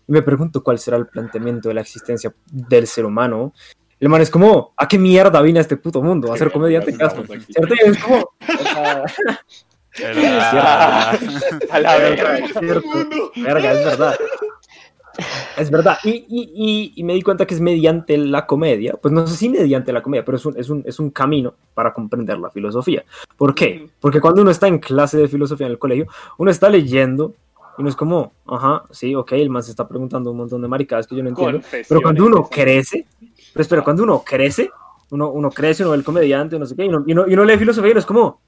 Me 0.07 0.21
pregunto 0.21 0.61
cuál 0.63 0.79
será 0.79 0.97
el 0.97 1.07
planteamiento 1.07 1.69
de 1.69 1.75
la 1.75 1.81
existencia 1.81 2.33
del 2.51 2.87
ser 2.87 3.05
humano. 3.05 3.53
El 3.99 4.09
man 4.09 4.21
es 4.21 4.29
como, 4.29 4.73
¿a 4.75 4.85
qué 4.87 4.97
mierda 4.99 5.41
vine 5.41 5.59
a 5.59 5.61
este 5.61 5.77
puto 5.77 6.01
mundo? 6.01 6.33
¿A 6.33 6.37
ser 6.37 6.51
comediante? 6.51 6.91
¿Cierto? 6.91 7.23
Y 7.73 7.89
es 7.89 7.97
como, 8.03 8.17
o 8.59 8.63
sea, 8.63 9.03
A 11.71 11.79
la 11.79 11.97
verga. 11.97 12.37
es 12.39 12.51
cierto, 12.59 13.31
verga, 13.37 13.71
es 13.73 13.85
verdad. 13.85 14.15
Es 15.57 15.69
verdad. 15.69 15.97
Y, 16.03 16.09
y, 16.09 16.25
y, 16.27 16.93
y 16.95 17.03
me 17.03 17.13
di 17.13 17.21
cuenta 17.21 17.45
que 17.45 17.53
es 17.53 17.61
mediante 17.61 18.17
la 18.17 18.45
comedia, 18.45 18.93
pues 18.93 19.13
no 19.13 19.27
sé 19.27 19.35
si 19.35 19.49
mediante 19.49 19.93
la 19.93 20.01
comedia, 20.01 20.25
pero 20.25 20.37
es 20.37 20.45
un, 20.45 20.57
es 20.57 20.69
un, 20.69 20.83
es 20.85 20.99
un 20.99 21.11
camino 21.11 21.53
para 21.73 21.93
comprender 21.93 22.39
la 22.39 22.49
filosofía. 22.49 23.03
¿Por 23.37 23.53
qué? 23.53 23.89
Porque 23.99 24.19
cuando 24.19 24.41
uno 24.41 24.51
está 24.51 24.67
en 24.67 24.79
clase 24.79 25.17
de 25.17 25.27
filosofía 25.27 25.67
en 25.67 25.73
el 25.73 25.79
colegio, 25.79 26.07
uno 26.37 26.49
está 26.49 26.69
leyendo 26.69 27.35
y 27.77 27.81
uno 27.81 27.89
es 27.89 27.95
como, 27.95 28.33
ajá, 28.47 28.83
sí, 28.91 29.15
ok, 29.15 29.33
el 29.33 29.49
man 29.49 29.63
se 29.63 29.71
está 29.71 29.87
preguntando 29.87 30.31
un 30.31 30.37
montón 30.37 30.61
de 30.61 30.67
maricadas 30.67 31.07
que 31.07 31.15
yo 31.15 31.23
no 31.23 31.29
entiendo. 31.29 31.61
Pero 31.87 32.01
cuando 32.01 32.25
uno 32.25 32.47
crece, 32.49 33.05
pero 33.53 33.61
espera, 33.61 33.83
cuando 33.83 34.03
uno 34.03 34.23
crece, 34.23 34.69
uno, 35.11 35.29
uno 35.31 35.49
crece, 35.49 35.83
uno 35.83 35.91
ve 35.91 35.97
el 35.97 36.03
comediante, 36.03 36.57
no 36.57 36.65
sé 36.65 36.75
qué, 36.75 36.85
y 36.85 36.89
uno, 36.89 37.03
y 37.05 37.13
uno, 37.13 37.25
uno 37.27 37.45
lee 37.45 37.57
filosofía 37.57 37.89
y 37.89 37.91
uno 37.91 37.99
es 37.99 38.05
como, 38.05 38.41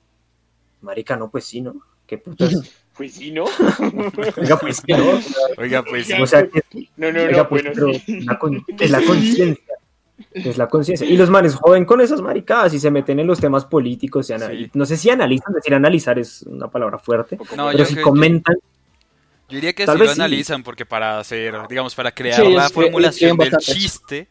marica, 0.82 1.16
no, 1.16 1.30
pues 1.30 1.46
sí, 1.46 1.62
¿no? 1.62 1.76
¿Qué 2.06 2.18
putas? 2.18 2.54
Pues 2.96 3.14
sí, 3.14 3.32
¿no? 3.32 3.44
Oiga, 4.38 4.58
pues 4.60 4.78
sí, 4.78 4.94
¿no? 4.94 5.20
Oiga, 5.58 5.84
pues 5.84 6.08
O 6.20 6.26
sea, 6.28 6.48
que, 6.48 6.62
No, 6.98 7.12
no, 7.12 7.20
oiga, 7.22 7.38
no, 7.38 7.50
pues, 7.50 7.64
bueno, 7.64 7.72
pero 7.76 8.00
sí. 8.06 8.22
la 8.22 8.40
con- 8.40 8.66
es 8.80 8.90
la 8.92 9.02
conciencia. 9.02 9.64
Es 10.32 10.58
la 10.58 10.68
conciencia. 10.70 11.06
Y 11.06 11.18
los 11.18 11.30
manes 11.30 11.56
joden 11.56 11.84
con 11.84 12.00
esas 12.00 12.22
maricadas 12.22 12.74
y 12.74 12.80
se 12.80 12.90
meten 12.90 13.20
en 13.20 13.28
los 13.28 13.40
temas 13.42 13.66
políticos. 13.66 14.30
y 14.30 14.34
ana- 14.34 14.48
Sí. 14.48 14.72
No 14.74 14.86
sé 14.86 14.96
si 14.96 15.10
analizan, 15.10 15.54
decir 15.54 15.74
analizar 15.74 16.18
es 16.18 16.44
una 16.44 16.70
palabra 16.70 16.98
fuerte, 16.98 17.36
No, 17.38 17.68
pero 17.68 17.72
yo 17.74 17.86
si 17.86 17.98
comentan, 17.98 18.56
Yo 19.50 19.56
diría 19.58 19.74
que 19.74 19.86
Tal 19.86 19.98
sí 19.98 20.00
vez 20.02 20.10
lo 20.10 20.16
sí. 20.16 20.22
analizan 20.22 20.64
porque 20.64 20.86
para 20.86 21.20
hacer, 21.20 21.54
digamos, 21.70 21.94
para 21.94 22.12
crear 22.12 22.42
Sí, 22.42 22.52
la 22.54 22.70
formulación 22.70 23.38
del 23.38 23.52
bastante. 23.52 23.80
chiste, 23.80 24.28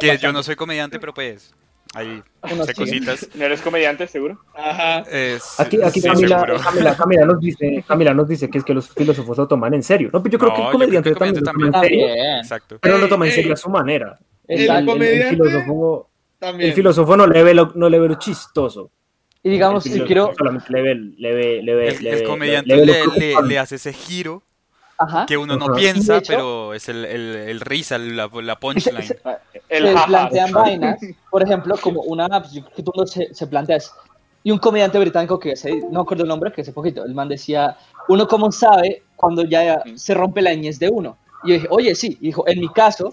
que 0.00 0.18
yo 0.18 0.32
no 0.32 0.42
soy 0.42 0.54
comediante, 0.56 0.98
pero 0.98 1.14
pues 1.14 1.54
ahí 1.94 2.22
sé 2.64 2.74
cositas. 2.74 3.28
¿No 3.34 3.44
eres 3.44 3.60
comediante, 3.60 4.06
seguro? 4.06 4.38
Ajá. 4.54 5.00
Es- 5.10 5.58
aquí, 5.60 5.82
aquí 5.82 6.00
sí, 6.00 6.08
Camila. 6.08 6.46
Camila, 6.62 6.96
Camila 6.96 7.24
nos 7.26 7.40
dice, 7.40 7.84
Camila 7.86 8.14
nos 8.14 8.28
dice 8.28 8.48
que 8.50 8.58
es 8.58 8.64
que 8.64 8.74
los 8.74 8.88
filósofos 8.90 9.36
lo 9.38 9.46
toman 9.48 9.74
en 9.74 9.82
serio. 9.82 10.10
No, 10.12 10.22
pero 10.22 10.32
yo 10.32 10.38
creo 10.38 10.50
No, 10.50 10.56
que 10.56 10.62
el 10.62 10.70
comediante, 10.72 11.08
el 11.10 11.16
también, 11.16 11.34
lo 11.44 11.52
toma 11.52 11.66
en 11.66 11.72
serio, 11.82 12.06
También. 12.06 12.36
Exacto. 12.38 12.78
pero 12.80 12.98
lo 12.98 13.08
toma 13.08 13.26
en 13.26 13.32
serio 13.32 13.48
ey. 13.48 13.52
a 13.52 13.56
su 13.56 13.70
manera. 13.70 14.18
El 14.48 14.60
El, 14.60 14.70
el- 14.70 14.76
el 14.76 14.86
comediante 14.86 15.28
filósofo, 15.30 16.10
También. 16.38 16.68
el 16.70 16.74
filósofo 16.74 17.16
no 17.16 17.26
le 17.26 17.42
ve 17.42 17.54
lo, 17.54 17.72
no 17.74 17.88
le 17.88 17.98
ve 17.98 18.08
lo 18.08 18.14
chistoso. 18.16 18.90
Y 19.44 19.50
digamos, 19.50 19.84
El 19.86 19.92
si 19.92 19.98
filósofo 20.00 20.06
quiero. 20.06 20.34
solamente 20.38 20.66
le 20.72 20.82
ve, 20.82 20.94
le 21.18 21.34
ve, 21.34 21.62
le 21.62 21.74
ve, 21.74 21.88
El, 21.88 22.02
le 22.04 22.10
el 22.10 22.16
ve- 22.20 22.24
comediante 22.24 22.76
le 22.76 22.86
le, 22.86 23.42
le 23.48 23.58
hace 23.58 23.74
ese 23.76 23.92
giro 23.92 24.42
Ajá. 25.02 25.26
que 25.26 25.36
uno 25.36 25.56
no 25.56 25.66
Ajá. 25.66 25.74
piensa, 25.74 26.18
hecho- 26.18 26.32
pero 26.32 26.74
es 26.74 26.88
el, 26.88 27.04
el, 27.04 27.36
el 27.36 27.60
risa, 27.60 27.98
la, 27.98 28.28
la 28.42 28.56
punchline. 28.58 29.02
se- 29.02 29.20
El 29.68 29.86
se 29.98 30.04
plantean 30.06 30.52
vainas, 30.52 31.00
por 31.30 31.42
ejemplo, 31.42 31.76
como 31.80 32.02
una 32.02 32.42
que 32.76 32.82
tú 32.82 32.92
no 32.96 33.06
se, 33.06 33.32
se 33.34 33.46
plantea 33.46 33.76
es- 33.76 33.92
y 34.44 34.50
un 34.50 34.58
comediante 34.58 34.98
británico 34.98 35.38
que 35.38 35.54
se- 35.56 35.70
no 35.82 35.90
me 35.90 36.00
acuerdo 36.00 36.24
el 36.24 36.28
nombre, 36.28 36.52
que 36.52 36.62
hace 36.62 36.72
poquito, 36.72 37.04
el 37.04 37.14
man 37.14 37.28
decía, 37.28 37.76
uno 38.08 38.26
cómo 38.26 38.50
sabe 38.52 39.02
cuando 39.16 39.44
ya 39.44 39.82
se 39.94 40.14
rompe 40.14 40.42
la 40.42 40.52
ñez 40.54 40.78
de 40.78 40.88
uno. 40.88 41.16
Y 41.44 41.48
yo 41.48 41.54
dije, 41.54 41.66
oye, 41.70 41.94
sí, 41.94 42.18
y 42.20 42.26
dijo, 42.26 42.44
en 42.48 42.60
mi 42.60 42.68
caso, 42.68 43.12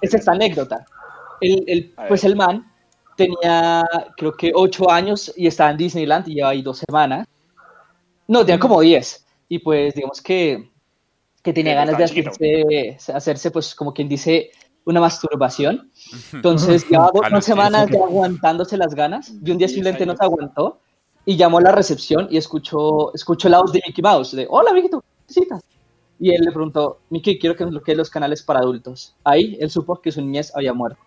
es 0.00 0.14
esta 0.14 0.32
anécdota. 0.32 0.84
El, 1.40 1.64
el- 1.66 1.94
pues 2.08 2.24
el 2.24 2.36
man 2.36 2.70
tenía, 3.16 3.84
creo 4.16 4.34
que 4.36 4.52
ocho 4.54 4.90
años 4.90 5.32
y 5.36 5.46
estaba 5.46 5.70
en 5.70 5.76
Disneyland 5.78 6.28
y 6.28 6.34
lleva 6.34 6.50
ahí 6.50 6.62
dos 6.62 6.78
semanas. 6.86 7.26
No, 8.28 8.40
tenía 8.44 8.58
como 8.58 8.80
diez. 8.80 9.24
Y 9.48 9.58
pues 9.60 9.94
digamos 9.94 10.20
que, 10.20 10.68
que 11.46 11.52
tenía 11.52 11.72
Sí, 11.72 11.76
ganas 11.76 11.96
de 11.98 12.04
hacerse, 12.04 13.12
hacerse, 13.14 13.50
pues 13.52 13.74
como 13.74 13.94
quien 13.94 14.08
dice, 14.08 14.50
una 14.84 15.00
masturbación. 15.00 15.90
Entonces 16.32 16.84
llevaba 16.90 17.28
los 17.30 17.44
semanas 17.44 17.88
ya 17.90 17.98
aguantándose 18.04 18.76
las 18.76 18.94
ganas 18.94 19.32
y 19.44 19.50
un 19.52 19.58
día 19.58 19.68
simplemente 19.68 20.04
no 20.06 20.16
se 20.16 20.24
aguantó 20.24 20.80
y 21.24 21.36
llamó 21.36 21.58
a 21.58 21.62
la 21.62 21.72
recepción 21.72 22.28
y 22.30 22.36
escuchó, 22.36 23.12
escuchó 23.14 23.48
la 23.48 23.60
voz 23.60 23.72
de 23.72 23.80
Mickey 23.86 24.02
Mouse 24.02 24.32
de, 24.36 24.46
hola, 24.50 24.72
mijito, 24.72 25.00
¿qué 25.00 25.06
necesitas? 25.28 25.62
Y 26.18 26.30
él 26.30 26.42
le 26.44 26.50
preguntó, 26.50 27.00
Mickey, 27.10 27.38
quiero 27.38 27.54
que 27.56 27.64
desbloquees 27.64 27.96
los 27.98 28.10
canales 28.10 28.42
para 28.42 28.60
adultos. 28.60 29.14
Ahí 29.22 29.56
él 29.60 29.70
supo 29.70 30.00
que 30.00 30.10
su 30.12 30.20
niñez 30.20 30.52
había 30.56 30.72
muerto. 30.72 30.98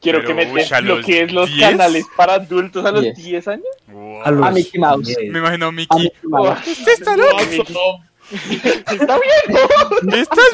Quiero 0.00 0.18
Pero, 0.18 0.28
que 0.28 0.34
me 0.34 0.52
uy, 0.52 0.62
lo 0.82 0.96
los 0.96 1.06
que 1.06 1.22
es 1.22 1.32
los 1.32 1.48
10. 1.54 1.70
canales 1.70 2.04
para 2.16 2.34
adultos 2.34 2.84
a 2.84 2.90
los 2.90 3.02
Diez. 3.02 3.16
10 3.16 3.48
años. 3.48 3.66
Wow. 3.86 4.22
A 4.24 4.30
los 4.32 4.46
A 4.46 4.50
Mickey 4.50 4.80
Mouse. 4.80 5.06
diez. 5.06 5.30
Me 5.30 5.38
imagino 5.38 5.66
a 5.66 5.68
A 5.68 5.72
Mickey. 5.72 6.02
Mickey 6.02 6.28
Mouse. 6.28 6.58
Está 6.88 7.16
No, 7.16 7.22
Mickey. 7.38 7.58
no. 7.72 8.11
Está 8.32 9.18
bien. 9.18 10.20
¿Estás 10.20 10.48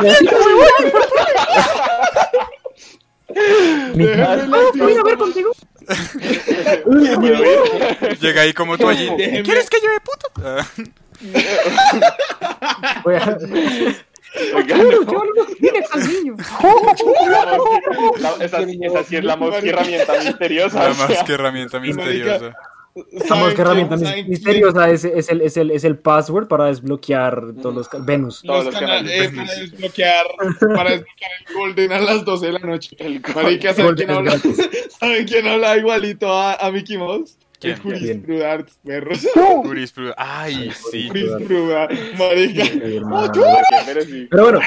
la 4.48 4.58
Voy 4.74 4.94
a 4.94 5.02
ver 5.02 5.16
contigo. 5.18 5.52
Llega 8.20 8.42
ahí 8.42 8.52
como 8.52 8.76
tú 8.78 8.88
allí. 8.88 9.08
Déjeme- 9.10 9.44
¿Quieres 9.44 9.70
que 9.70 9.78
lleve 9.80 10.00
puto? 10.00 10.28
La- 18.18 18.44
esa, 18.44 18.58
esa 18.60 19.04
sí 19.04 19.16
es 19.16 19.24
la 19.24 19.36
mosca 19.36 19.58
herramienta 19.58 20.12
misteriosa. 20.22 20.94
Sea. 20.94 21.06
más 21.08 21.22
que 21.24 21.32
herramienta 21.32 21.80
misteriosa. 21.80 22.52
Sabemos 23.26 23.54
que 23.54 23.62
herramienta 23.62 23.96
¿Saben 23.98 24.14
mis- 24.14 24.14
quién- 24.14 24.28
misteriosa 24.30 24.90
es, 24.90 25.04
es, 25.04 25.28
el, 25.28 25.40
es, 25.42 25.56
el, 25.56 25.70
es 25.70 25.84
el 25.84 25.96
password 25.98 26.48
para 26.48 26.66
desbloquear 26.66 27.42
todos 27.60 27.74
los... 27.74 28.06
Venus. 28.06 28.42
Todos 28.44 28.66
Los 28.66 28.74
canales 28.74 29.30
canales. 29.30 29.30
para 29.48 29.60
desbloquear, 29.60 30.26
para 30.74 30.90
desbloquear 30.90 31.30
el 31.48 31.54
Golden 31.54 31.92
a 31.92 32.00
las 32.00 32.24
12 32.24 32.46
de 32.46 32.52
la 32.52 32.58
noche. 32.60 32.96
El 32.98 33.20
Marica, 33.34 33.74
¿saben 33.74 33.94
quién 33.94 34.10
habla? 34.10 34.38
¿Saben 35.00 35.26
quién 35.26 35.46
habla 35.46 35.76
igualito 35.76 36.32
a, 36.32 36.54
a 36.54 36.70
Mickey 36.70 36.96
Mouse? 36.98 37.36
¿Quién? 37.60 37.74
El 37.74 37.80
Juris 37.80 38.02
Bien. 38.02 38.22
Prudart, 38.22 38.68
perros. 38.84 39.26
Jurisprud- 39.34 40.14
Ay, 40.16 40.70
sí. 40.90 41.08
Juris 41.08 41.32
Prudart, 41.46 41.92
marica. 42.16 42.62
Hermano. 42.86 43.32
Pero 43.86 44.02
sí. 44.02 44.28
Pero 44.30 44.42
bueno, 44.44 44.60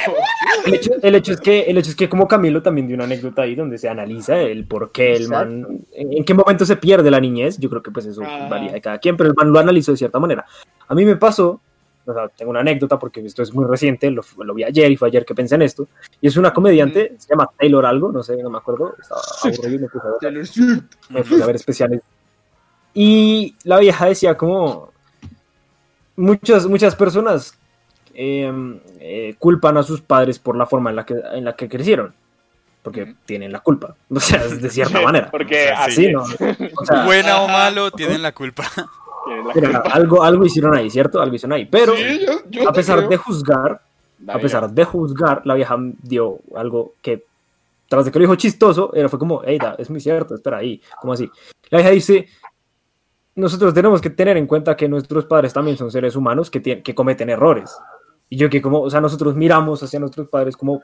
el 0.66 0.74
hecho, 0.74 0.92
el 1.02 1.16
hecho 1.16 1.32
es 1.32 1.40
que, 1.42 1.62
el 1.62 1.78
hecho 1.78 1.90
es 1.92 1.96
que 1.96 2.10
como 2.10 2.28
Camilo 2.28 2.62
también 2.62 2.88
dio 2.88 2.96
una 2.96 3.06
anécdota 3.06 3.44
ahí 3.44 3.56
donde 3.56 3.78
se 3.78 3.88
analiza 3.88 4.40
el 4.42 4.66
por 4.66 4.92
qué 4.92 5.14
el 5.16 5.30
man, 5.30 5.66
en, 5.94 6.14
en 6.18 6.26
qué 6.26 6.34
momento 6.34 6.66
se 6.66 6.76
pierde 6.76 7.10
la 7.10 7.20
niñez, 7.22 7.58
yo 7.60 7.70
creo 7.70 7.82
que 7.82 7.92
pues 7.92 8.06
eso 8.08 8.24
Ajá. 8.24 8.50
varía 8.50 8.74
de 8.74 8.82
cada 8.82 8.98
quien, 8.98 9.16
pero 9.16 9.30
el 9.30 9.36
man 9.36 9.52
lo 9.54 9.60
analizó 9.60 9.92
de 9.92 9.98
cierta 9.98 10.20
manera. 10.20 10.46
A 10.88 10.94
mí 10.94 11.06
me 11.06 11.16
pasó, 11.16 11.62
o 12.06 12.14
sea, 12.14 12.28
tengo 12.28 12.52
una 12.52 12.60
anécdota 12.60 13.00
porque 13.00 13.22
esto 13.22 13.42
es 13.42 13.54
muy 13.54 13.64
reciente, 13.66 14.12
lo, 14.12 14.22
lo 14.44 14.54
vi 14.54 14.66
ayer 14.66 14.92
y 14.92 14.98
fue 14.98 15.08
ayer 15.08 15.24
que 15.24 15.34
pensé 15.34 15.56
en 15.56 15.62
esto, 15.62 15.88
y 16.20 16.28
es 16.28 16.36
una 16.36 16.52
comediante, 16.52 17.14
se 17.18 17.30
llama 17.30 17.48
Taylor 17.58 17.86
algo, 17.86 18.12
no 18.12 18.22
sé, 18.22 18.36
no 18.44 18.50
me 18.50 18.58
acuerdo, 18.58 18.96
estaba 19.00 19.22
aburrido 19.44 19.76
y 19.76 19.80
me 19.80 19.88
puse 19.88 20.08
a 20.08 20.10
ver 20.10 20.20
Taylor 20.20 20.46
Swift. 20.48 20.84
me 21.10 21.24
puse 21.24 21.44
a 21.44 21.46
ver 21.46 21.56
especiales. 21.56 22.02
Y 22.94 23.56
la 23.64 23.80
vieja 23.80 24.06
decía 24.08 24.36
como 24.38 24.92
muchas, 26.16 26.68
muchas 26.68 26.96
personas 26.96 27.58
eh, 28.14 28.52
eh, 29.00 29.36
culpan 29.40 29.78
a 29.78 29.84
sus 29.84 30.02
padres 30.02 30.40
por 30.40 30.56
la 30.58 30.66
forma 30.66 30.90
en 30.90 30.96
la 30.98 31.06
que, 31.06 31.16
en 31.34 31.46
la 31.46 31.56
que 31.56 31.70
crecieron. 31.70 32.14
Porque 32.84 33.16
tienen 33.26 33.52
la 33.52 33.60
culpa. 33.60 33.96
O 34.10 34.20
sea, 34.20 34.46
de 34.48 34.70
cierta 34.70 35.02
manera. 35.06 35.30
Porque 35.32 35.66
O 35.72 35.76
sea, 35.76 35.84
así. 35.86 36.12
¿no? 36.12 36.22
O 36.24 36.86
sea, 36.86 37.06
Buena 37.06 37.42
o 37.42 37.48
malo, 37.48 37.92
tienen 37.92 38.22
la 38.22 38.32
culpa. 38.34 38.64
La 39.46 39.54
mira, 39.54 39.84
algo, 39.92 40.24
algo 40.24 40.44
hicieron 40.48 40.76
ahí, 40.76 40.90
¿cierto? 40.90 41.22
Algo 41.22 41.36
hicieron 41.36 41.54
ahí. 41.56 41.66
Pero 41.66 41.96
Sí, 41.96 42.26
yo- 42.26 42.42
yo 42.50 42.68
a 42.68 42.74
pesar 42.74 42.98
creo. 42.98 43.10
de 43.12 43.18
juzgar, 43.18 43.80
a 44.28 44.40
pesar 44.40 44.68
de 44.72 44.84
juzgar, 44.84 45.44
la 45.46 45.54
vieja 45.54 45.78
dio 46.02 46.40
algo 46.56 46.96
que, 47.04 47.24
tras 47.88 48.04
de 48.06 48.12
que 48.12 48.18
lo 48.18 48.24
dijo 48.24 48.36
chistoso, 48.36 48.92
era, 48.96 49.10
fue 49.10 49.20
como, 49.20 49.44
hey, 49.46 49.60
da, 49.62 49.76
es 49.78 49.92
muy 49.92 50.00
cierto, 50.00 50.34
espera 50.34 50.58
ahí, 50.58 50.82
como 51.00 51.14
así. 51.14 51.30
La 51.70 51.78
vieja 51.78 51.92
dice, 51.92 52.28
nosotros 53.36 53.74
tenemos 53.74 54.02
que 54.02 54.10
tener 54.10 54.38
en 54.38 54.48
cuenta 54.48 54.76
que 54.76 54.88
nuestros 54.90 55.26
padres 55.26 55.54
también 55.54 55.78
son 55.78 55.92
seres 55.92 56.16
humanos 56.16 56.50
que, 56.52 56.62
tien- 56.62 56.84
que 56.84 56.94
cometen 56.96 57.30
errores. 57.30 57.76
Y 58.30 58.38
yo 58.38 58.50
que 58.50 58.62
como, 58.62 58.82
o 58.82 58.90
sea, 58.90 59.02
nosotros 59.02 59.36
miramos 59.36 59.82
hacia 59.84 60.00
nuestros 60.00 60.28
padres 60.30 60.56
como, 60.58 60.82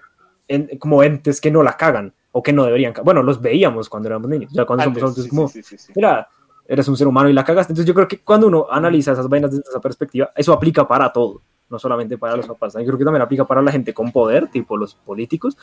en- 0.47 0.77
como 0.79 1.03
entes 1.03 1.39
que 1.41 1.51
no 1.51 1.63
la 1.63 1.75
cagan 1.77 2.13
o 2.31 2.41
que 2.43 2.53
no 2.53 2.63
deberían 2.65 2.93
cagar. 2.93 3.05
Bueno, 3.05 3.23
los 3.23 3.41
veíamos 3.41 3.89
cuando 3.89 4.07
éramos 4.09 4.29
niños, 4.29 4.51
ya 4.53 4.65
cuando 4.65 4.83
Antes, 4.83 4.99
somos 5.01 5.11
adultos 5.11 5.23
sí, 5.25 5.29
como, 5.29 5.47
sí, 5.47 5.63
sí, 5.63 5.91
mira, 5.95 6.27
eres 6.67 6.87
un 6.87 6.97
ser 6.97 7.07
humano 7.07 7.29
y 7.29 7.33
la 7.33 7.43
cagaste. 7.43 7.73
Entonces 7.73 7.87
yo 7.87 7.93
creo 7.93 8.07
que 8.07 8.19
cuando 8.19 8.47
uno 8.47 8.67
analiza 8.69 9.13
esas 9.13 9.27
vainas 9.29 9.51
desde 9.51 9.63
esa 9.69 9.79
perspectiva, 9.79 10.31
eso 10.35 10.51
aplica 10.53 10.87
para 10.87 11.11
todo, 11.11 11.41
no 11.69 11.79
solamente 11.79 12.17
para 12.17 12.35
los 12.37 12.47
papás. 12.47 12.73
Yo 12.73 12.85
creo 12.85 12.97
que 12.97 13.05
también 13.05 13.21
aplica 13.21 13.45
para 13.45 13.61
la 13.61 13.71
gente 13.71 13.93
con 13.93 14.11
poder, 14.11 14.47
tipo 14.47 14.75
los 14.77 14.95
políticos. 14.95 15.57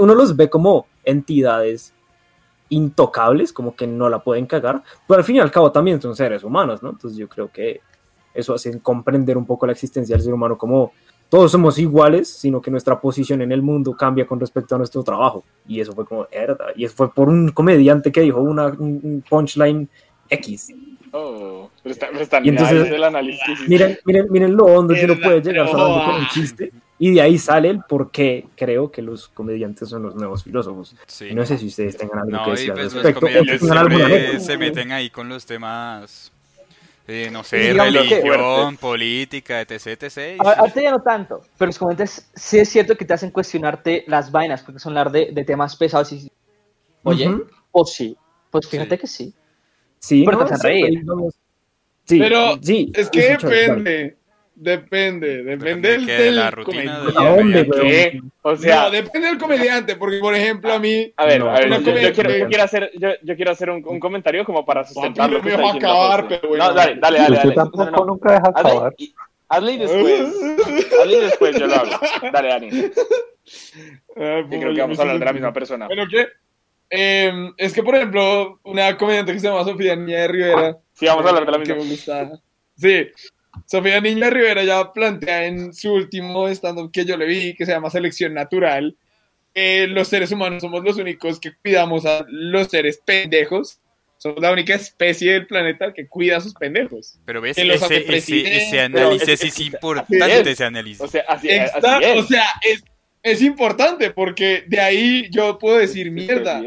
Uno 0.00 0.14
los 0.14 0.36
ve 0.36 0.48
como 0.50 0.86
entidades 1.04 1.94
intocables, 2.72 3.52
como 3.52 3.76
que 3.76 3.86
no 3.86 4.08
la 4.08 4.18
pueden 4.20 4.46
cagar, 4.46 4.82
pero 5.06 5.18
al 5.18 5.24
fin 5.24 5.36
y 5.36 5.40
al 5.40 5.50
cabo 5.50 5.70
también 5.70 6.00
son 6.00 6.16
seres 6.16 6.42
humanos, 6.42 6.82
¿no? 6.82 6.90
Entonces 6.90 7.18
yo 7.18 7.28
creo 7.28 7.50
que 7.50 7.80
eso 8.34 8.54
hace 8.54 8.80
comprender 8.80 9.36
un 9.36 9.44
poco 9.46 9.66
la 9.66 9.72
existencia 9.72 10.16
del 10.16 10.24
ser 10.24 10.32
humano 10.32 10.56
como 10.56 10.92
todos 11.28 11.50
somos 11.52 11.78
iguales, 11.78 12.28
sino 12.28 12.60
que 12.60 12.70
nuestra 12.70 13.00
posición 13.00 13.40
en 13.40 13.52
el 13.52 13.62
mundo 13.62 13.96
cambia 13.96 14.26
con 14.26 14.38
respecto 14.38 14.74
a 14.74 14.78
nuestro 14.78 15.02
trabajo. 15.02 15.44
Y 15.66 15.80
eso 15.80 15.92
fue 15.94 16.04
como, 16.04 16.26
herda. 16.30 16.66
Y 16.76 16.84
eso 16.84 16.94
fue 16.94 17.10
por 17.10 17.28
un 17.30 17.48
comediante 17.50 18.12
que 18.12 18.20
dijo 18.20 18.40
una, 18.40 18.66
un 18.66 19.00
un 19.02 19.24
punchline 19.28 19.88
X. 20.28 20.74
Oh, 21.12 21.70
pero 21.82 21.92
está, 21.92 22.08
pero 22.10 22.20
está 22.22 22.40
Y 22.42 22.48
entonces- 22.50 22.82
nice 22.82 22.94
el 22.96 23.04
análisis. 23.04 23.68
Miren, 23.68 23.98
miren, 24.04 24.26
miren 24.30 24.56
lo 24.56 24.64
hondo 24.66 24.94
que 24.94 25.04
uno 25.04 25.14
puede 25.22 25.40
llegar 25.40 25.66
pero 25.66 25.78
solamente 25.78 26.04
con 26.10 26.20
un 26.20 26.28
chiste. 26.28 26.72
Y 27.04 27.10
de 27.10 27.20
ahí 27.20 27.36
sale 27.36 27.68
el 27.68 27.80
por 27.82 28.12
qué 28.12 28.46
creo 28.54 28.92
que 28.92 29.02
los 29.02 29.26
comediantes 29.26 29.88
son 29.88 30.04
los 30.04 30.14
nuevos 30.14 30.44
filósofos. 30.44 30.94
Sí. 31.08 31.34
No 31.34 31.44
sé 31.44 31.58
si 31.58 31.66
ustedes 31.66 31.96
tengan 31.96 32.20
algo 32.20 32.30
que 32.30 32.36
No, 32.36 32.46
y 32.46 32.50
decir 32.52 32.70
al 32.70 32.76
pues 32.76 32.84
los 32.84 32.94
respecto. 33.02 33.20
comediantes 33.20 33.60
siempre 33.60 34.04
anécdota. 34.04 34.38
se 34.40 34.56
meten 34.58 34.92
ahí 34.92 35.10
con 35.10 35.28
los 35.28 35.44
temas, 35.44 36.30
eh, 37.08 37.28
no 37.32 37.42
sé, 37.42 37.56
que- 37.58 37.72
religión, 37.72 38.76
política, 38.76 39.60
etc, 39.62 39.86
etc. 40.00 40.16
y 40.16 40.20
A- 40.38 40.44
sí. 40.54 40.60
Ahorita 40.60 40.80
ya 40.80 40.90
no 40.92 41.02
tanto, 41.02 41.40
pero 41.58 41.70
los 41.70 41.78
comentarios 41.80 42.22
sí 42.36 42.58
es 42.60 42.68
cierto 42.68 42.96
que 42.96 43.04
te 43.04 43.14
hacen 43.14 43.32
cuestionarte 43.32 44.04
las 44.06 44.30
vainas, 44.30 44.62
porque 44.62 44.78
son 44.78 44.92
hablar 44.96 45.10
de, 45.10 45.32
de 45.32 45.44
temas 45.44 45.74
pesados 45.74 46.12
y 46.12 46.30
oye, 47.02 47.28
Ujú. 47.28 47.46
o 47.72 47.84
sí, 47.84 48.16
pues 48.48 48.68
fíjate 48.68 48.94
Sí. 48.94 49.00
que 49.00 49.06
sí. 49.08 49.34
Sí, 49.98 50.22
Pero 50.24 50.38
no, 50.38 50.44
te 50.46 50.54
hacen 50.54 50.70
reír. 50.70 51.02
sí, 52.04 52.18
Pero 52.20 52.58
sí, 52.62 52.92
Es 52.94 53.10
que 53.10 53.36
claro. 53.38 53.82
Depende. 54.54 55.42
Depende, 55.42 55.88
del, 55.90 56.06
que 56.06 56.12
de 56.12 56.30
la 56.32 56.50
rutina 56.50 57.00
del 57.04 57.14
comediante. 57.14 58.20
¿A. 58.44 58.48
O 58.48 58.56
sea, 58.56 58.82
no, 58.82 58.90
depende 58.90 59.28
del 59.28 59.38
comediante, 59.38 59.96
porque 59.96 60.18
por 60.18 60.34
ejemplo 60.34 60.72
a 60.72 60.78
mí, 60.78 61.12
a 61.16 61.24
ver, 61.26 61.40
No, 61.40 61.50
a 61.50 61.54
ver, 61.58 61.66
una 61.66 61.76
yo, 61.78 61.82
yo 61.84 61.90
comedia 61.90 62.12
quiero, 62.12 62.30
que- 62.30 62.38
yo 62.40 62.48
quiero 62.48 62.64
hacer, 62.64 62.90
yo, 62.98 63.08
yo 63.22 63.36
quiero 63.36 63.50
hacer 63.52 63.70
un, 63.70 63.82
un 63.86 64.00
comentario 64.00 64.44
como 64.44 64.64
para 64.64 64.84
sustentar 64.84 65.30
lo 65.30 65.40
que 65.40 65.50
diciendo 65.50 65.76
acabar, 65.78 66.26
pero 66.28 66.48
bueno. 66.48 66.64
No, 66.68 66.74
dale, 66.74 66.96
dale, 67.00 67.18
dale. 67.18 67.36
Dale. 67.36 67.54
tampoco 67.54 67.90
No, 67.90 68.04
nunca 68.04 68.32
deja 68.32 68.52
Hazle, 68.54 68.70
acabar. 68.70 68.94
y- 68.98 69.14
hazle 69.48 69.72
y 69.72 69.78
después. 69.78 70.20
hazle 71.00 71.16
y 71.16 71.20
después 71.20 71.56
yo 71.58 71.66
lo 71.66 71.74
hablo. 71.74 72.00
Dale, 72.32 72.48
Dani. 72.48 72.70
Yo 72.70 72.86
Ah, 74.16 74.42
creo 74.48 74.74
que 74.74 74.80
vamos 74.80 74.98
a 74.98 75.02
hablar 75.02 75.18
de 75.18 75.24
la 75.24 75.32
misma 75.32 75.52
persona. 75.52 75.86
Bueno, 75.86 76.04
¿qué? 76.10 76.26
Eh, 76.90 77.32
es 77.56 77.72
que, 77.72 77.82
por 77.82 77.94
ejemplo, 77.94 78.60
una 78.64 78.96
comediante 78.98 79.32
que 79.32 79.40
se 79.40 79.48
llama 79.48 79.64
Sofía 79.64 79.96
Niña 79.96 80.18
de 80.20 80.28
Rivera. 80.28 80.78
Sí, 80.92 81.06
vamos 81.06 81.24
a 81.24 81.28
hablar 81.30 81.46
de 81.46 81.52
la 81.52 81.58
que 81.58 81.74
misma. 81.74 81.84
me 81.84 81.90
gusta. 81.90 82.30
Sí. 82.76 83.06
Sofía 83.66 84.00
Niña 84.00 84.26
de 84.26 84.30
Rivera 84.30 84.64
ya 84.64 84.92
plantea 84.92 85.46
en 85.46 85.74
su 85.74 85.92
último 85.92 86.48
stand-up 86.48 86.90
que 86.92 87.04
yo 87.04 87.16
le 87.16 87.26
vi, 87.26 87.54
que 87.54 87.66
se 87.66 87.72
llama 87.72 87.90
Selección 87.90 88.34
Natural, 88.34 88.96
que 89.54 89.86
los 89.86 90.08
seres 90.08 90.32
humanos 90.32 90.62
somos 90.62 90.82
los 90.82 90.96
únicos 90.96 91.38
que 91.38 91.52
cuidamos 91.54 92.06
a 92.06 92.24
los 92.28 92.68
seres 92.68 93.00
pendejos. 93.04 93.78
Somos 94.16 94.40
la 94.40 94.52
única 94.52 94.74
especie 94.74 95.32
del 95.32 95.46
planeta 95.48 95.92
que 95.92 96.06
cuida 96.06 96.36
a 96.36 96.40
sus 96.40 96.54
pendejos. 96.54 97.18
Pero 97.24 97.40
ves, 97.40 97.56
que 97.56 97.64
los 97.64 97.82
ese, 97.82 98.16
ese, 98.16 98.56
ese 98.56 98.80
análisis 98.80 98.92
pero 98.92 99.10
es- 99.14 99.28
es, 99.28 99.42
es- 99.42 99.60
importante, 99.60 100.50
ese 100.52 100.64
análisis. 100.64 101.00
O 101.00 101.08
sea, 101.08 101.24
así, 101.28 101.48
Está- 101.48 101.96
así 101.96 102.04
es. 102.06 102.16
o 102.18 102.26
sea, 102.28 102.44
es, 102.62 102.84
es 103.24 103.42
importante 103.42 104.10
porque 104.12 104.62
de 104.68 104.80
ahí 104.80 105.28
yo 105.30 105.58
puedo 105.58 105.76
decir, 105.78 106.10
mierda. 106.12 106.62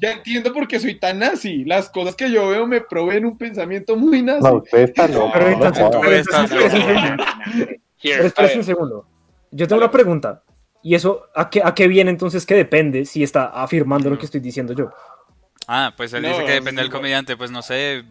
Ya 0.00 0.12
entiendo 0.12 0.52
por 0.52 0.66
qué 0.68 0.78
soy 0.80 0.94
tan 0.98 1.18
nazi. 1.18 1.64
Las 1.64 1.88
cosas 1.90 2.14
que 2.14 2.30
yo 2.30 2.48
veo 2.48 2.66
me 2.66 2.80
proveen 2.80 3.24
un 3.24 3.36
pensamiento 3.38 3.96
muy 3.96 4.22
nazi. 4.22 4.42
No, 4.44 4.54
usted 4.56 4.78
está 4.80 5.08
loco. 5.08 5.30
Pero 5.32 5.50
no 5.50 5.72
pero 8.02 8.24
espérese 8.26 8.58
un 8.58 8.64
segundo. 8.64 9.06
Yo 9.50 9.66
tengo 9.66 9.80
una 9.82 9.90
pregunta. 9.90 10.42
¿Y 10.82 10.94
eso 10.94 11.24
a 11.34 11.50
qué, 11.50 11.60
a 11.64 11.74
qué 11.74 11.88
viene 11.88 12.10
entonces 12.10 12.46
que 12.46 12.54
depende 12.54 13.04
si 13.04 13.22
está 13.22 13.46
afirmando 13.46 14.08
lo 14.10 14.18
que 14.18 14.26
estoy 14.26 14.40
diciendo 14.40 14.72
yo? 14.74 14.90
Ah, 15.66 15.92
pues 15.96 16.12
él 16.14 16.22
No, 16.22 16.28
dice 16.28 16.44
que 16.44 16.52
depende 16.52 16.80
del 16.80 16.90
sí. 16.90 16.96
comediante, 16.96 17.36
pues 17.36 17.50
no 17.50 17.60
sé. 17.62 18.04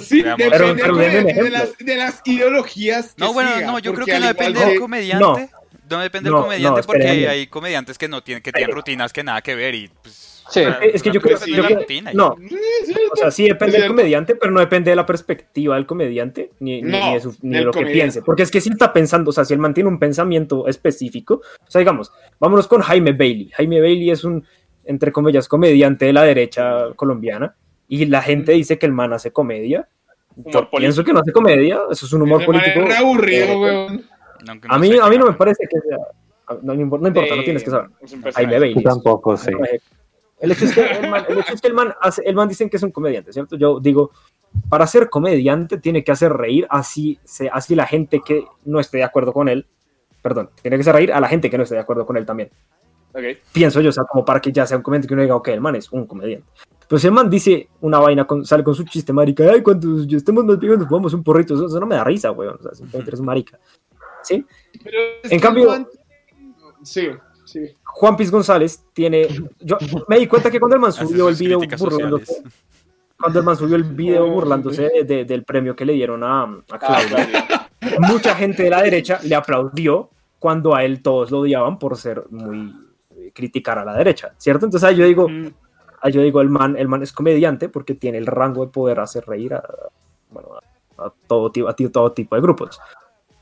Sí, 0.00 0.22
veamos. 0.22 0.38
depende 0.38 0.50
Pero- 0.50 0.76
pero 0.76 0.96
de, 0.96 1.50
las, 1.50 1.76
de 1.78 1.96
las 1.96 2.20
ideologías. 2.24 3.14
que 3.14 3.24
No, 3.24 3.32
bueno, 3.32 3.52
siga, 3.54 3.66
no, 3.66 3.78
yo 3.78 3.94
creo 3.94 4.06
que 4.06 4.20
no 4.20 4.26
depende 4.28 4.64
del 4.64 4.78
comediante. 4.78 5.50
No, 5.88 5.98
depende 6.00 6.30
No, 6.30 6.36
del 6.36 6.44
comediante 6.44 6.80
no, 6.82 6.86
porque 6.86 7.02
espere, 7.02 7.28
hay 7.28 7.46
comediantes 7.48 7.98
que 7.98 8.06
no 8.06 8.22
tienen, 8.22 8.42
que 8.42 8.52
tienen 8.52 8.76
rutinas 8.76 9.12
que 9.12 9.24
nada 9.24 9.40
que 9.42 9.54
ver 9.56 9.74
y 9.74 9.88
pues. 9.88 10.29
Sí. 10.50 10.62
Es 10.92 11.02
que 11.02 11.10
yo 11.12 11.20
creo, 11.20 11.36
sí, 11.36 11.54
yo 11.54 11.64
creo- 11.64 11.80
y- 11.88 12.02
no, 12.14 12.36
Sí, 12.48 12.56
sí, 12.86 12.94
o 13.12 13.16
sea, 13.16 13.30
sí 13.30 13.44
depende 13.48 13.78
del 13.78 13.86
comediante, 13.88 14.34
pero 14.34 14.50
no 14.52 14.60
depende 14.60 14.90
de 14.90 14.96
la 14.96 15.06
perspectiva 15.06 15.76
del 15.76 15.86
comediante 15.86 16.50
ni, 16.60 16.82
ni- 16.82 16.90
No, 16.90 17.06
ni 17.06 17.14
de, 17.14 17.20
su- 17.20 17.36
ni 17.42 17.56
de 17.58 17.60
lo 17.62 17.70
que 17.70 17.78
comediante. 17.78 17.92
piense. 17.92 18.22
Porque 18.22 18.42
es 18.42 18.50
que 18.50 18.60
si 18.60 18.70
está 18.70 18.92
pensando, 18.92 19.30
o 19.30 19.32
sea, 19.32 19.44
si 19.44 19.54
él 19.54 19.60
mantiene 19.60 19.88
un 19.88 19.98
pensamiento 19.98 20.66
específico, 20.66 21.40
o 21.66 21.70
sea, 21.70 21.78
digamos, 21.78 22.12
vámonos 22.40 22.66
con 22.66 22.80
Jaime 22.82 23.12
Bailey. 23.12 23.50
Jaime 23.50 23.80
Bailey 23.80 24.10
es 24.10 24.24
un, 24.24 24.44
entre 24.84 25.12
comillas, 25.12 25.46
comediante 25.48 26.06
de 26.06 26.12
la 26.12 26.24
derecha 26.24 26.92
colombiana 26.96 27.54
y 27.86 28.06
la 28.06 28.20
gente 28.22 28.52
dice 28.52 28.78
que 28.78 28.86
el 28.86 28.92
man 28.92 29.12
hace 29.12 29.30
comedia. 29.32 29.88
Humor 30.36 30.52
Yo 30.52 30.70
pienso 30.70 31.04
que 31.04 31.12
no 31.12 31.20
hace 31.20 31.32
comedia, 31.32 31.80
eso 31.90 32.06
es 32.06 32.12
un 32.12 32.22
humor 32.22 32.44
político. 32.44 32.80
Aburrido, 32.96 33.68
eh, 33.68 34.00
A 34.68 34.78
mí, 34.78 34.92
a 35.00 35.08
mí 35.08 35.18
no 35.18 35.26
me 35.26 35.32
parece 35.34 35.64
que 35.68 35.78
sea. 35.80 35.98
No, 36.62 36.74
no 36.74 36.80
importa, 36.80 37.10
no, 37.10 37.36
Sí, 37.36 37.44
tienes 37.44 37.62
que 37.62 37.70
saber. 37.70 37.90
Jaime. 38.34 38.58
Bailey. 38.58 38.82
Tampoco 38.82 39.36
sé. 39.36 39.52
El 40.40 40.52
hecho 40.52 40.64
es 40.64 40.74
que 40.74 40.80
el 40.82 41.10
man, 41.10 41.24
el 41.28 41.38
hecho 41.38 41.52
es 41.54 41.60
que 41.60 41.68
el 41.68 41.74
man, 41.74 41.94
hace- 42.00 42.22
el 42.24 42.34
man 42.34 42.48
dicen 42.48 42.68
que 42.70 42.76
es 42.78 42.82
un 42.82 42.90
comediante, 42.90 43.32
¿cierto? 43.32 43.56
Yo 43.56 43.78
digo, 43.80 44.10
para 44.68 44.86
ser 44.86 45.08
comediante 45.10 45.78
tiene 45.78 46.02
que 46.02 46.12
hacer 46.12 46.32
reír 46.32 46.66
así, 46.70 47.18
se- 47.24 47.50
así 47.50 47.74
la 47.74 47.86
gente 47.86 48.20
que 48.24 48.44
no 48.64 48.80
esté 48.80 48.98
de 48.98 49.04
acuerdo 49.04 49.32
con 49.32 49.48
él, 49.48 49.66
perdón, 50.22 50.50
tiene 50.62 50.76
que 50.76 50.80
hacer 50.80 50.94
reír 50.94 51.12
a 51.12 51.20
la 51.20 51.28
gente 51.28 51.50
que 51.50 51.56
no 51.56 51.62
esté 51.64 51.74
de 51.76 51.82
acuerdo 51.82 52.06
con 52.06 52.16
él 52.16 52.24
también. 52.26 52.50
Ok. 53.12 53.22
Pienso 53.52 53.80
yo, 53.80 53.90
o 53.90 53.92
sea, 53.92 54.04
como 54.04 54.24
para 54.24 54.40
que 54.40 54.50
ya 54.52 54.66
sea 54.66 54.76
un 54.76 54.82
comediante 54.82 55.08
que 55.08 55.14
uno 55.14 55.22
diga, 55.22 55.36
ok, 55.36 55.48
el 55.48 55.60
man 55.60 55.76
es 55.76 55.90
un 55.92 56.06
comediante. 56.06 56.46
Pero 56.88 56.98
si 56.98 57.06
el 57.06 57.12
man 57.12 57.28
dice 57.30 57.68
una 57.80 57.98
vaina, 57.98 58.24
con, 58.26 58.44
sale 58.44 58.64
con 58.64 58.74
su 58.74 58.84
chiste, 58.84 59.12
marica, 59.12 59.44
ay, 59.52 59.62
cuando 59.62 60.04
yo 60.04 60.16
estemos 60.16 60.44
más 60.44 60.58
viejos 60.58 60.78
nos 60.78 60.88
jugamos 60.88 61.12
un 61.14 61.22
porrito, 61.22 61.54
eso, 61.54 61.66
eso 61.66 61.78
no 61.80 61.86
me 61.86 61.94
da 61.96 62.04
risa, 62.04 62.30
weón, 62.32 62.56
o 62.58 62.62
sea, 62.62 62.72
simplemente 62.74 63.10
eres 63.10 63.20
un 63.20 63.26
marica. 63.26 63.58
¿Sí? 64.22 64.44
Pero 64.82 64.98
En 65.24 65.40
cambio- 65.40 65.86
Sí, 66.82 67.08
sí. 67.52 67.74
Juan 67.84 68.16
Piz 68.16 68.30
González 68.30 68.84
tiene. 68.92 69.28
Yo 69.60 69.76
me 70.08 70.18
di 70.18 70.26
cuenta 70.26 70.50
que 70.50 70.58
cuando 70.60 70.76
el 70.76 70.80
man 70.82 70.92
subió 70.92 71.28
el 71.28 71.34
video 71.34 71.58
burlándose, 71.58 72.24
sociales. 72.26 72.42
cuando 73.18 73.38
el 73.40 73.44
man 73.44 73.56
subió 73.56 73.76
el 73.76 73.84
video 73.84 74.26
burlándose 74.30 74.82
de- 74.88 75.04
de- 75.04 75.24
del 75.24 75.44
premio 75.44 75.74
que 75.76 75.84
le 75.84 75.92
dieron 75.94 76.22
a, 76.24 76.42
a 76.44 76.62
Ah, 76.70 76.78
Claudia, 76.78 77.46
claro. 77.80 78.00
mucha 78.12 78.34
gente 78.34 78.62
de 78.64 78.70
la 78.70 78.82
derecha 78.82 79.18
le 79.22 79.34
aplaudió 79.34 80.10
cuando 80.38 80.74
a 80.74 80.84
él 80.84 81.02
todos 81.02 81.30
lo 81.30 81.40
odiaban 81.40 81.78
por 81.78 81.96
ser 81.96 82.24
muy 82.30 82.74
eh, 83.16 83.30
criticar 83.34 83.78
a 83.78 83.84
la 83.84 83.94
derecha, 83.94 84.32
¿cierto? 84.38 84.64
Entonces 84.64 84.88
ahí 84.88 84.96
yo 84.96 85.04
digo, 85.04 85.26
ah, 86.00 86.08
yo 86.08 86.22
digo, 86.22 86.40
el 86.40 86.48
man, 86.48 86.76
el 86.78 86.88
man 86.88 87.02
es 87.02 87.12
comediante 87.12 87.68
porque 87.68 87.94
tiene 87.94 88.16
el 88.18 88.26
rango 88.26 88.64
de 88.64 88.72
poder 88.72 89.00
hacer 89.00 89.24
reír 89.26 89.52
a, 89.54 89.62
bueno, 90.30 90.48
a, 90.96 91.04
a 91.06 91.12
todo, 91.26 91.50
tipo, 91.52 91.68
a 91.68 91.74
todo 91.74 92.12
tipo 92.12 92.36
de 92.36 92.40
grupos. 92.42 92.80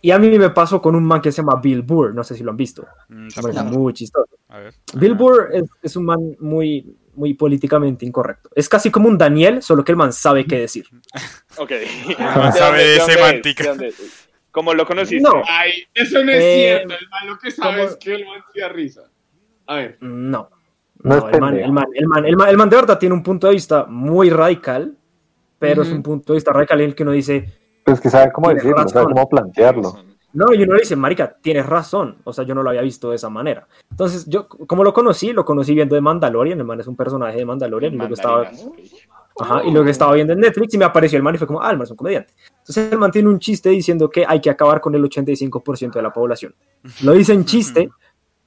Y 0.00 0.10
a 0.12 0.18
mí 0.18 0.36
me 0.38 0.50
pasó 0.50 0.80
con 0.80 0.94
un 0.94 1.04
man 1.04 1.20
que 1.20 1.32
se 1.32 1.38
llama 1.42 1.60
Bill 1.60 1.82
Burr, 1.82 2.14
no 2.14 2.22
sé 2.22 2.34
si 2.36 2.42
lo 2.44 2.50
han 2.52 2.56
visto. 2.56 2.86
Mm, 3.08 3.28
tampoco. 3.28 3.64
muy 3.64 3.92
chistoso. 3.92 4.28
A 4.48 4.58
ver. 4.60 4.74
Bill 4.94 5.14
Burr 5.14 5.48
es, 5.52 5.64
es 5.82 5.96
un 5.96 6.04
man 6.04 6.36
muy, 6.38 6.96
muy 7.14 7.34
políticamente 7.34 8.06
incorrecto. 8.06 8.48
Es 8.54 8.68
casi 8.68 8.90
como 8.90 9.08
un 9.08 9.18
Daniel, 9.18 9.60
solo 9.62 9.84
que 9.84 9.92
el 9.92 9.96
man 9.98 10.12
sabe 10.12 10.44
qué 10.46 10.60
decir. 10.60 10.86
Ok. 11.58 11.72
man 12.18 12.52
sabe 12.56 12.84
de 12.84 12.96
es? 12.98 13.04
semántica. 13.04 13.62
¿De 13.64 13.68
dónde 13.70 13.88
es? 13.88 14.28
¿Cómo 14.52 14.72
lo 14.74 14.86
conociste? 14.86 15.20
No. 15.28 15.42
Ay, 15.48 15.72
eso 15.92 16.24
no 16.24 16.30
es 16.32 16.38
Eh, 16.42 16.54
cierto. 16.86 16.94
El 16.94 17.08
man 17.10 17.26
lo 17.26 17.38
que 17.38 17.50
sabe 17.50 17.84
es 17.84 17.96
que 17.96 18.14
el 18.14 18.24
man 18.26 18.40
se 18.52 18.60
da 18.60 18.68
risa. 18.68 19.02
A 19.66 19.74
ver. 19.76 19.98
No. 20.00 20.48
No 21.02 21.16
No, 21.20 21.28
es 21.28 21.34
el, 21.34 21.40
man, 21.40 21.56
el, 21.58 21.72
man, 21.72 21.84
el, 21.94 22.06
man, 22.08 22.24
el, 22.26 22.36
man, 22.36 22.48
el 22.48 22.56
man 22.56 22.70
de 22.70 22.76
verdad 22.76 22.98
tiene 22.98 23.14
un 23.14 23.22
punto 23.22 23.46
de 23.48 23.54
vista 23.54 23.84
muy 23.86 24.30
radical, 24.30 24.96
pero 25.58 25.82
es 25.82 25.90
un 25.90 26.02
punto 26.02 26.32
de 26.32 26.36
vista 26.38 26.52
radical 26.52 26.80
en 26.80 26.86
el 26.88 26.94
que 26.94 27.02
uno 27.02 27.12
dice, 27.12 27.52
Pero 27.88 27.94
es 27.94 28.02
que 28.02 28.10
sabe 28.10 28.30
cómo 28.32 28.50
decirlo, 28.52 28.86
sabe 28.86 29.06
cómo 29.06 29.26
plantearlo. 29.26 29.96
no, 30.34 30.52
y 30.52 30.62
uno 30.62 30.74
le 30.74 30.80
dice, 30.80 30.94
marica, 30.94 31.34
tienes 31.40 31.64
razón, 31.64 32.18
o 32.22 32.34
sea, 32.34 32.44
yo 32.44 32.54
no 32.54 32.62
lo 32.62 32.68
había 32.68 32.82
visto 32.82 33.08
de 33.08 33.16
esa 33.16 33.30
manera. 33.30 33.66
Entonces, 33.90 34.26
yo, 34.26 34.46
como 34.46 34.84
lo 34.84 34.92
conocí, 34.92 35.32
lo 35.32 35.42
conocí 35.42 35.74
viendo 35.74 35.94
de 35.94 36.02
Mandalorian, 36.02 36.58
el 36.58 36.66
man 36.66 36.78
es 36.80 36.86
un 36.86 36.96
personaje 36.96 37.38
de 37.38 37.46
Mandalorian, 37.46 37.94
y 37.94 37.96
luego 37.96 38.12
estaba, 38.12 38.50
ajá, 39.40 39.62
y 39.64 39.70
luego 39.70 39.88
estaba 39.88 40.12
viendo 40.12 40.34
en 40.34 40.40
Netflix 40.40 40.74
y 40.74 40.78
me 40.78 40.84
apareció 40.84 41.16
el 41.16 41.22
man 41.22 41.34
y 41.34 41.38
fue 41.38 41.46
como, 41.46 41.62
ah, 41.62 41.70
el 41.70 41.78
man 41.78 41.84
es 41.86 41.90
un 41.90 41.96
comediante. 41.96 42.34
Entonces, 42.58 42.92
el 42.92 42.98
man 42.98 43.10
tiene 43.10 43.30
un 43.30 43.38
chiste 43.38 43.70
diciendo 43.70 44.10
que 44.10 44.26
hay 44.28 44.42
que 44.42 44.50
acabar 44.50 44.82
con 44.82 44.94
el 44.94 45.02
85% 45.02 45.92
de 45.92 46.02
la 46.02 46.12
población. 46.12 46.54
Lo 47.02 47.12
dice 47.12 47.32
en 47.32 47.46
chiste, 47.46 47.88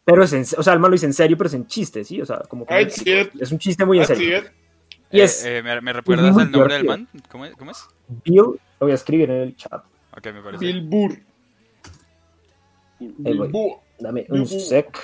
pero 0.05 0.23
es 0.23 0.33
en, 0.33 0.45
o 0.55 0.61
sea, 0.61 0.73
el 0.73 0.79
man 0.79 0.91
lo 0.91 0.93
dice 0.93 1.07
en 1.07 1.13
serio, 1.13 1.35
pero 1.35 1.47
es 1.47 1.55
en 1.55 1.65
chiste, 1.65 2.03
¿sí? 2.03 2.21
O 2.21 2.27
sea, 2.27 2.43
como 2.47 2.63
que 2.67 2.79
es 2.79 3.51
un 3.51 3.57
chiste 3.57 3.85
muy 3.85 3.97
en 3.97 4.05
serio. 4.05 4.43
Y 5.09 5.19
Eh, 5.19 5.23
es 5.23 5.43
eh, 5.45 5.63
¿me, 5.63 5.81
me 5.81 5.93
recuerdas 5.93 6.37
el 6.37 6.51
nombre 6.51 6.75
del 6.75 6.85
man? 6.85 7.07
¿Cómo? 7.29 7.45
¿Cómo 7.57 7.71
es? 7.71 7.87
Bill, 8.23 8.59
lo 8.81 8.87
voy 8.87 8.91
a 8.93 8.95
escribir 8.95 9.29
en 9.29 9.37
el 9.41 9.55
chat. 9.55 9.83
Ok, 10.17 10.25
me 10.33 10.41
parece. 10.41 10.65
Bill 10.65 10.81
Burr. 10.81 11.11
Ahí 12.99 13.13
Bill 13.17 13.37
voy. 13.37 13.47
Burr. 13.49 13.77
Dame 13.99 14.25
un 14.29 14.47
sec. 14.47 14.97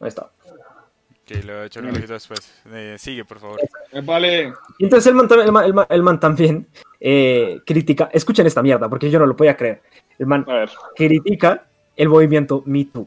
Ahí 0.00 0.08
está. 0.08 0.22
Ok, 0.22 1.44
lo 1.44 1.62
he 1.62 1.66
hecho 1.66 1.80
un 1.80 1.90
ojito 1.90 2.14
después. 2.14 2.62
Eh, 2.72 2.96
sigue, 2.98 3.24
por 3.26 3.38
favor. 3.38 3.60
Eh, 3.92 4.00
Vale. 4.00 4.54
Entonces 4.78 5.06
el 5.08 5.14
man, 5.14 5.28
tam- 5.28 5.44
el 5.44 5.52
man- 5.52 5.64
el 5.64 5.74
man- 5.74 5.86
el 5.90 6.02
man 6.02 6.18
también 6.20 6.66
eh, 6.98 7.60
critica, 7.66 8.08
escuchen 8.12 8.46
esta 8.46 8.62
mierda, 8.62 8.88
porque 8.88 9.10
yo 9.10 9.18
no 9.18 9.26
lo 9.26 9.36
podía 9.36 9.56
creer. 9.56 9.82
El 10.18 10.26
man 10.26 10.46
critica 10.94 11.66
el 11.94 12.08
movimiento 12.08 12.62
Me 12.64 12.84
Too, 12.86 13.06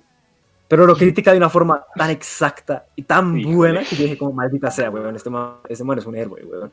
pero 0.68 0.86
lo 0.86 0.96
critica 0.96 1.32
de 1.32 1.38
una 1.38 1.50
forma 1.50 1.84
tan 1.96 2.12
exacta 2.12 2.86
y 2.96 3.02
tan 3.04 3.42
buena 3.42 3.84
que 3.84 3.96
yo 3.96 4.04
dije 4.04 4.18
como 4.18 4.34
maldita 4.34 4.70
sea, 4.70 4.92
weón, 4.92 5.16
este 5.16 5.30
man, 5.32 5.56
este 5.68 5.84
man 5.84 5.98
es 5.98 6.06
un 6.06 6.16
héroe, 6.16 6.44
weón. 6.44 6.72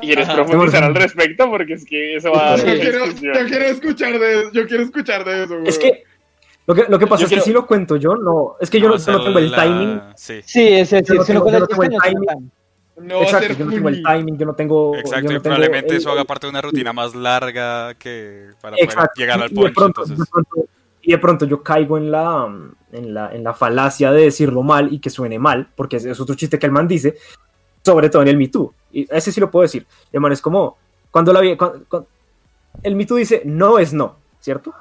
¿Quieres 0.00 0.28
Ajá. 0.28 0.36
profundizar 0.44 0.82
al 0.84 0.94
respecto? 0.94 1.50
Porque 1.50 1.74
es 1.74 1.84
que 1.84 2.16
eso 2.16 2.32
va 2.32 2.54
a 2.54 2.56
Yo 2.56 2.64
quiero, 2.64 3.04
discusión. 3.04 3.34
yo 3.34 3.46
quiero 3.46 3.64
escuchar 3.66 4.18
de 4.18 4.40
eso. 4.40 4.50
Yo 4.52 4.66
quiero 4.66 4.82
escuchar 4.82 5.24
de 5.24 5.44
eso. 5.44 5.58
Es 5.64 5.78
que 5.78 6.04
lo 6.66 6.74
que, 6.74 6.84
lo 6.88 6.98
que 6.98 7.06
pasa 7.06 7.22
Yo 7.22 7.26
es 7.26 7.34
que 7.34 7.40
si 7.40 7.52
lo 7.52 7.66
cuento 7.66 7.96
yo, 7.96 8.14
no, 8.16 8.56
es 8.60 8.70
que 8.70 8.80
yo 8.80 8.88
no, 8.88 8.96
tengo 8.98 9.38
el 9.38 9.54
timing. 9.54 10.00
Sí. 10.16 10.40
Sí, 10.44 10.70
no 10.78 10.84
sí, 10.86 10.96
si 11.04 11.12
no 11.14 11.24
tengo- 11.24 11.48
el 11.48 11.58
no 11.60 11.66
tengo 11.66 11.82
el 11.82 11.90
chiste, 11.90 12.12
no 12.14 12.20
timing. 12.24 12.50
No 12.96 13.22
Exacto, 13.22 13.52
yo 13.54 13.64
no 13.66 13.70
tengo 13.72 13.88
el 13.88 14.02
timing, 14.02 14.38
yo 14.38 14.46
no 14.46 14.54
tengo. 14.54 14.96
Exacto, 14.96 15.24
y 15.24 15.28
tengo 15.28 15.42
probablemente 15.42 15.96
eso 15.96 16.10
haga 16.12 16.24
parte 16.24 16.46
de 16.46 16.50
una 16.52 16.62
rutina 16.62 16.92
más 16.92 17.14
larga 17.14 17.92
que 17.94 18.50
para 18.62 18.76
poder 18.76 18.84
Exacto. 18.88 19.12
llegar 19.20 19.42
al 19.42 19.50
y, 19.50 19.54
pronto, 19.54 19.84
entonces, 19.86 20.16
de 20.18 20.24
pronto- 20.30 20.68
y 21.02 21.10
de 21.10 21.18
pronto 21.18 21.44
yo 21.44 21.62
caigo 21.62 21.98
en 21.98 22.10
la, 22.10 22.48
en, 22.92 23.12
la, 23.12 23.30
en 23.34 23.44
la 23.44 23.52
falacia 23.52 24.10
de 24.12 24.22
decirlo 24.22 24.62
mal 24.62 24.90
y 24.92 25.00
que 25.00 25.10
suene 25.10 25.38
mal, 25.38 25.68
porque 25.76 25.96
es, 25.96 26.04
es 26.06 26.18
otro 26.20 26.34
chiste 26.36 26.58
que 26.58 26.64
el 26.66 26.72
man 26.72 26.88
dice, 26.88 27.16
sobre 27.84 28.08
todo 28.10 28.22
en 28.22 28.28
el 28.28 28.36
Me 28.36 28.48
Too. 28.48 28.72
Y 28.92 29.06
ese 29.14 29.30
sí 29.32 29.40
lo 29.40 29.50
puedo 29.50 29.62
decir. 29.62 29.86
El 30.12 30.20
man 30.20 30.32
es 30.32 30.40
como, 30.40 30.76
cuando 31.10 31.32
la 31.32 31.40
vi, 31.40 31.56
el 32.82 32.96
Me 32.96 33.04
Too 33.06 33.16
dice 33.16 33.42
no 33.44 33.78
es 33.78 33.92
no, 33.92 34.16
¿cierto? 34.40 34.72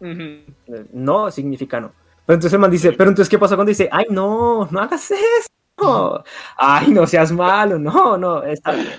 Eh, 0.00 0.44
No 0.92 1.30
significa 1.30 1.80
no. 1.80 1.92
Pero 2.26 2.34
entonces 2.36 2.52
el 2.54 2.60
man 2.60 2.70
dice, 2.70 2.92
pero 2.92 3.10
entonces 3.10 3.28
¿qué 3.28 3.38
pasa 3.38 3.56
cuando 3.56 3.70
dice, 3.70 3.88
ay 3.90 4.06
no, 4.10 4.68
no 4.70 4.80
hagas 4.80 5.10
eso? 5.10 6.24
Ay, 6.56 6.88
no 6.88 7.06
seas 7.06 7.32
malo, 7.32 7.78
no, 7.78 8.16
no, 8.18 8.42
está 8.42 8.72
bien. 8.72 8.88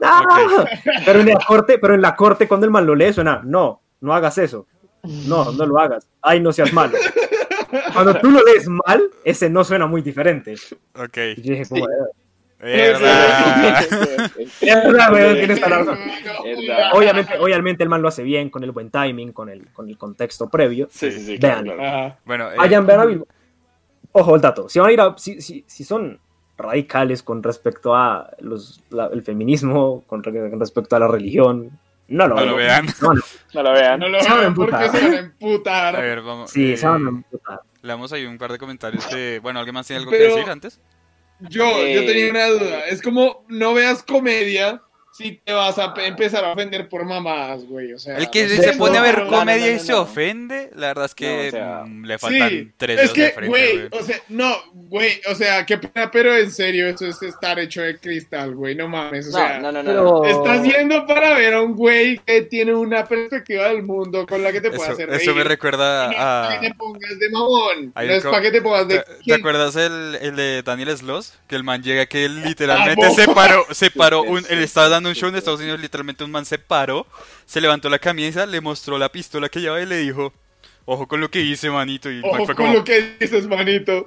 No. 0.00 0.64
Pero 1.06 1.20
en 1.20 1.28
la 1.28 1.38
corte, 1.46 1.78
pero 1.78 1.94
en 1.94 2.02
la 2.02 2.16
corte 2.16 2.48
cuando 2.48 2.66
el 2.66 2.72
man 2.72 2.84
lo 2.84 2.96
lee 2.96 3.12
suena, 3.12 3.40
no, 3.44 3.80
no 4.00 4.12
hagas 4.12 4.36
eso. 4.38 4.66
No, 5.04 5.52
no 5.52 5.64
lo 5.64 5.78
hagas. 5.78 6.08
Ay, 6.20 6.40
no 6.40 6.52
seas 6.52 6.72
malo. 6.72 6.98
Cuando 7.94 8.14
tú 8.18 8.30
lo 8.32 8.42
lees 8.44 8.66
mal, 8.68 9.08
ese 9.24 9.48
no 9.48 9.62
suena 9.64 9.86
muy 9.86 10.02
diferente. 10.02 10.54
ok. 10.94 11.18
Y 11.36 11.42
yo 11.42 11.54
dije, 11.54 11.64
Mierda. 11.70 12.06
Obviamente, 16.92 17.38
obviamente 17.38 17.82
el 17.82 17.88
man 17.88 18.02
lo 18.02 18.08
hace 18.08 18.22
bien, 18.22 18.50
con 18.50 18.62
el 18.64 18.70
buen 18.72 18.90
timing, 18.90 19.32
con 19.32 19.48
el, 19.48 19.66
con 19.72 19.88
el 19.88 19.96
contexto 19.98 20.48
previo. 20.48 20.88
Sí, 20.90 21.10
sí, 21.10 21.20
sí. 21.24 21.38
Vean. 21.38 21.64
claro, 21.64 21.78
claro. 21.78 21.96
Ajá. 22.06 22.18
Bueno, 22.24 22.52
eh, 22.52 22.56
Vayan, 22.56 22.86
vean 22.86 23.00
a 23.00 23.04
Bilbo. 23.04 23.26
Ojo, 24.12 24.34
el 24.36 24.40
dato. 24.40 24.68
Si 24.68 24.78
van 24.78 24.90
a 24.90 24.92
ir 24.92 25.00
a, 25.00 25.14
si, 25.16 25.40
si, 25.40 25.64
si 25.66 25.84
son 25.84 26.18
radicales 26.58 27.22
con 27.22 27.42
respecto 27.42 27.94
a 27.96 28.30
los, 28.40 28.82
la- 28.90 29.06
el 29.06 29.22
feminismo, 29.22 30.04
con, 30.06 30.22
re- 30.22 30.50
con 30.50 30.60
respecto 30.60 30.96
a 30.96 30.98
la 30.98 31.08
religión, 31.08 31.70
no 32.08 32.28
lo, 32.28 32.34
no 32.36 32.44
lo 32.44 32.56
vean. 32.56 32.86
No, 33.00 33.14
no. 33.14 33.22
No 33.54 33.62
lo 33.62 33.72
vean. 33.72 34.00
No 34.00 34.08
lo 34.08 34.20
Se 34.20 34.28
a 34.28 34.34
vean 34.36 34.54
porque 34.54 34.88
se 34.90 35.00
van 35.00 35.14
a 35.14 35.18
emputar. 35.18 35.96
A 35.96 36.00
ver, 36.00 36.20
vamos. 36.22 36.50
Sí, 36.50 36.72
eh, 36.72 36.76
se 36.76 36.86
van 36.86 37.06
a 37.06 37.08
emputar. 37.08 37.60
Leamos 37.80 38.12
ahí 38.12 38.26
un 38.26 38.38
par 38.38 38.52
de 38.52 38.58
comentarios 38.58 39.06
que. 39.06 39.40
Bueno, 39.42 39.58
¿alguien 39.60 39.74
más 39.74 39.86
tiene 39.86 40.00
algo 40.00 40.10
Pero- 40.10 40.28
que 40.28 40.36
decir 40.36 40.50
antes? 40.50 40.80
Yo, 41.48 41.64
Eh, 41.84 41.94
yo 41.94 42.04
tenía 42.06 42.30
una 42.30 42.46
duda. 42.46 42.80
Es 42.88 43.02
como 43.02 43.44
no 43.48 43.74
veas 43.74 44.02
comedia 44.02 44.82
si 45.12 45.32
te 45.44 45.52
vas 45.52 45.78
a 45.78 45.92
pe- 45.92 46.06
empezar 46.06 46.44
a 46.44 46.52
ofender 46.52 46.88
por 46.88 47.04
mamadas, 47.04 47.64
güey. 47.64 47.92
O 47.92 47.98
sea, 47.98 48.16
El 48.16 48.30
que 48.30 48.44
no 48.44 48.48
se 48.48 48.62
sé, 48.62 48.72
pone 48.74 48.96
a 48.98 49.02
ver 49.02 49.24
no, 49.24 49.28
comedia 49.28 49.66
no, 49.66 49.76
y 49.76 49.78
se 49.80 49.92
ofende, 49.92 50.61
la 50.74 50.88
verdad 50.88 51.04
es 51.06 51.14
que 51.14 51.26
No, 51.26 51.38
o 51.48 51.50
sea, 51.50 51.84
mm, 51.86 52.04
le 52.04 52.18
faltan 52.18 52.48
Sí, 52.50 52.72
tres 52.76 53.00
es 53.00 53.12
que, 53.12 53.30
frente. 53.30 53.48
güey, 53.48 53.88
o 53.90 54.02
sea, 54.02 54.20
no, 54.28 54.56
güey, 54.72 55.20
o 55.30 55.34
sea, 55.34 55.64
qué 55.66 55.78
pena, 55.78 56.10
pero 56.10 56.36
en 56.36 56.50
serio, 56.50 56.88
eso 56.88 57.06
es 57.06 57.22
estar 57.22 57.58
hecho 57.58 57.82
de 57.82 57.98
cristal, 57.98 58.54
güey, 58.54 58.74
no 58.74 58.88
mames, 58.88 59.28
o 59.28 59.32
sea, 59.32 59.58
No, 59.58 59.70
no, 59.72 59.82
no, 59.82 59.82
no. 59.82 60.22
Pero... 60.22 60.24
estás 60.24 60.62
yendo 60.62 61.06
para 61.06 61.34
ver 61.34 61.54
a 61.54 61.62
un 61.62 61.74
güey 61.74 62.18
que 62.24 62.42
tiene 62.42 62.74
una 62.74 63.06
perspectiva 63.06 63.68
del 63.68 63.82
mundo 63.82 64.26
con 64.26 64.42
la 64.42 64.52
que 64.52 64.60
te 64.60 64.70
puede 64.70 64.90
hacer 64.90 65.10
reír. 65.10 65.28
eso 65.28 65.34
me 65.34 65.44
No 65.44 65.48
es 65.48 65.48
recuerda 65.48 66.14
para 66.16 66.46
a. 66.46 66.60
que 66.60 66.68
te 66.68 66.74
pongas 66.74 67.18
de 67.18 67.30
mamón, 67.30 67.94
no 67.94 68.12
es 68.12 68.26
para 68.26 68.40
que 68.42 68.50
te 68.50 68.62
pongas 68.62 68.88
¿Te, 68.88 68.94
de... 68.94 69.04
te 69.26 69.34
acuerdas 69.34 69.76
el, 69.76 70.16
el 70.20 70.36
de 70.36 70.62
Daniel 70.62 70.96
Sloss? 70.96 71.38
Que 71.46 71.56
el 71.56 71.64
man 71.64 71.82
llega 71.82 72.06
que 72.06 72.24
él 72.24 72.42
literalmente 72.44 73.10
se 73.10 73.26
paró, 73.28 73.66
se 73.72 73.90
paró, 73.90 74.22
un, 74.22 74.44
él 74.48 74.58
estaba 74.62 74.88
dando 74.88 75.08
un 75.10 75.14
show 75.14 75.28
en. 75.28 75.36
Estados 75.36 75.60
Unidos, 75.60 75.80
literalmente 75.80 76.22
un 76.24 76.30
man 76.30 76.44
se 76.44 76.58
paró, 76.58 77.06
se 77.46 77.60
levantó 77.60 77.88
la 77.90 77.98
camisa, 77.98 78.46
le 78.46 78.60
mostró 78.60 78.96
la 78.98 79.10
pistola 79.10 79.48
que 79.48 79.60
llevaba 79.60 79.82
y 79.82 79.86
le 79.86 79.96
dijo, 79.96 80.32
ojo 80.84 81.06
con 81.08 81.20
lo 81.20 81.30
que 81.30 81.40
hice, 81.40 81.70
manito. 81.70 82.10
Y 82.10 82.20
Ojo 82.20 82.36
fue 82.44 82.54
con 82.54 82.66
como, 82.66 82.72
lo 82.78 82.84
que 82.84 83.16
dices, 83.20 83.46
manito. 83.46 84.06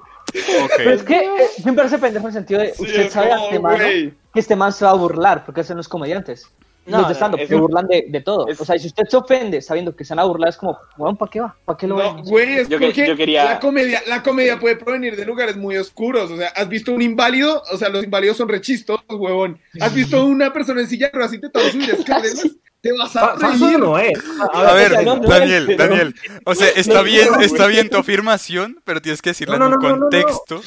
Pero 0.77 0.91
es 0.91 1.03
que 1.03 1.17
eh, 1.17 1.29
me 1.63 1.73
parece 1.73 1.97
pendejo 1.99 2.25
en 2.25 2.29
el 2.29 2.33
sentido 2.33 2.59
de, 2.61 2.73
Sí, 2.73 2.83
usted 2.83 3.09
sabe 3.09 3.29
como, 3.51 3.69
güey. 3.69 4.13
que 4.33 4.39
este 4.39 4.55
man 4.55 4.73
se 4.73 4.83
va 4.85 4.91
a 4.91 4.95
burlar, 4.95 5.45
porque 5.45 5.61
hacen 5.61 5.77
los 5.77 5.87
comediantes. 5.87 6.47
No, 6.87 6.99
los 6.99 7.07
de 7.07 7.13
no, 7.13 7.15
stand-up 7.17 7.39
es- 7.39 7.47
se 7.49 7.55
burlan 7.55 7.87
de, 7.87 8.05
de 8.09 8.21
todo. 8.21 8.47
es- 8.47 8.61
O 8.61 8.65
sea, 8.65 8.77
si 8.77 8.85
usted 8.87 9.05
se 9.09 9.17
ofende 9.17 9.59
sabiendo 9.61 9.95
que 9.95 10.05
se 10.05 10.13
van 10.13 10.19
a 10.19 10.25
burlar, 10.25 10.49
es 10.49 10.57
como, 10.57 10.77
bueno, 10.97 11.17
¿para 11.17 11.31
qué 11.31 11.39
va? 11.39 11.55
¿Para 11.65 11.77
qué 11.77 11.87
lo 11.87 11.97
No, 11.97 12.21
güey, 12.23 12.57
es 12.59 12.69
Yo 12.69 12.77
que- 12.77 12.85
porque 12.87 13.07
yo 13.07 13.15
quería- 13.15 13.43
la 13.45 13.59
comedia, 13.59 14.03
la 14.07 14.21
comedia 14.21 14.59
puede 14.59 14.75
provenir 14.75 15.15
de 15.15 15.25
lugares 15.25 15.57
muy 15.57 15.77
oscuros. 15.77 16.29
O 16.29 16.37
sea, 16.37 16.49
¿has 16.49 16.69
visto 16.69 16.91
un 16.91 17.01
inválido? 17.01 17.63
O 17.73 17.77
sea, 17.77 17.89
los 17.89 18.03
inválidos 18.03 18.37
son 18.37 18.49
rechistos, 18.49 18.99
huevón. 19.09 19.59
¿Has 19.81 19.95
visto 19.95 20.23
una 20.25 20.53
persona 20.53 20.81
en 20.81 20.87
silla 20.87 21.07
de 21.07 21.13
ruedas 21.13 21.33
y 21.33 21.39
te 21.39 21.47
subir 21.71 21.89
escaleras? 21.99 22.51
Te 22.85 22.91
vas 22.95 23.15
a 23.15 23.35
reír. 23.35 23.79
no 23.79 23.97
es. 23.97 24.13
A 24.53 24.73
ver, 24.73 24.91
Daniel, 25.27 25.75
Daniel, 25.75 26.15
o 26.45 26.53
sea, 26.53 26.67
está 26.69 26.99
no, 26.99 27.03
bien, 27.03 27.29
no, 27.31 27.39
está 27.39 27.65
bien 27.65 27.89
tu 27.89 27.97
afirmación, 27.97 28.79
pero 28.83 29.01
tienes 29.01 29.23
que 29.23 29.31
decirla 29.31 29.57
No, 29.57 29.65
en 29.65 29.73
un 29.73 29.79
no, 29.81 29.81
no, 29.81 29.89
no, 29.89 29.95
no. 29.95 30.01
contexto. 30.01 30.61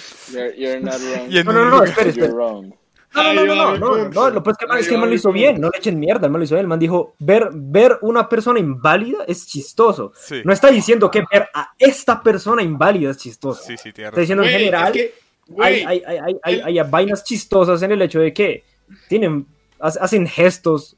No, 1.44 1.52
no, 1.52 1.64
no, 1.70 1.84
espere. 1.84 2.12
wrong. 2.28 2.72
No, 3.14 3.22
no, 3.22 3.32
no, 3.32 3.44
no, 3.46 3.54
no, 3.54 3.96
no, 3.96 4.08
no, 4.10 4.30
lo 4.30 4.42
que 4.42 4.50
pasa 4.52 4.78
es 4.80 4.88
que, 4.88 4.94
el 4.94 5.00
man 5.00 5.08
lo 5.08 5.14
hizo 5.14 5.32
bien, 5.32 5.60
no 5.60 5.70
le 5.70 5.78
echen 5.78 5.98
mierda, 5.98 6.26
el 6.26 6.32
man 6.32 6.40
lo 6.40 6.44
hizo 6.44 6.54
bien, 6.56 6.64
el 6.64 6.68
man 6.68 6.78
dijo, 6.78 7.14
ver, 7.20 7.48
ver 7.54 7.98
una 8.02 8.28
persona 8.28 8.58
inválida 8.58 9.24
es 9.26 9.46
chistoso. 9.46 10.12
Sí, 10.20 10.42
No 10.44 10.52
está 10.52 10.68
diciendo 10.70 11.10
que 11.10 11.24
ver 11.32 11.48
a 11.54 11.70
esta 11.78 12.22
persona 12.22 12.62
inválida 12.62 13.10
es 13.12 13.16
chistoso. 13.16 13.62
sí, 13.64 13.76
sí, 13.78 13.90
Está 13.96 14.20
diciendo 14.20 14.42
en 14.44 14.50
general, 14.50 14.86
es 14.88 14.92
que, 14.92 15.14
hay, 15.58 15.74
hay, 15.86 16.02
hay, 16.06 16.16
hay, 16.42 16.60
hay- 16.64 16.78
hay 16.78 16.90
vainas 16.90 17.24
chistosas 17.24 17.80
en 17.82 17.92
el 17.92 18.02
hecho 18.02 18.20
de 18.20 18.34
que 18.34 18.64
tienen, 19.08 19.46
ha- 19.80 19.86
hacen 19.88 20.26
gestos 20.26 20.94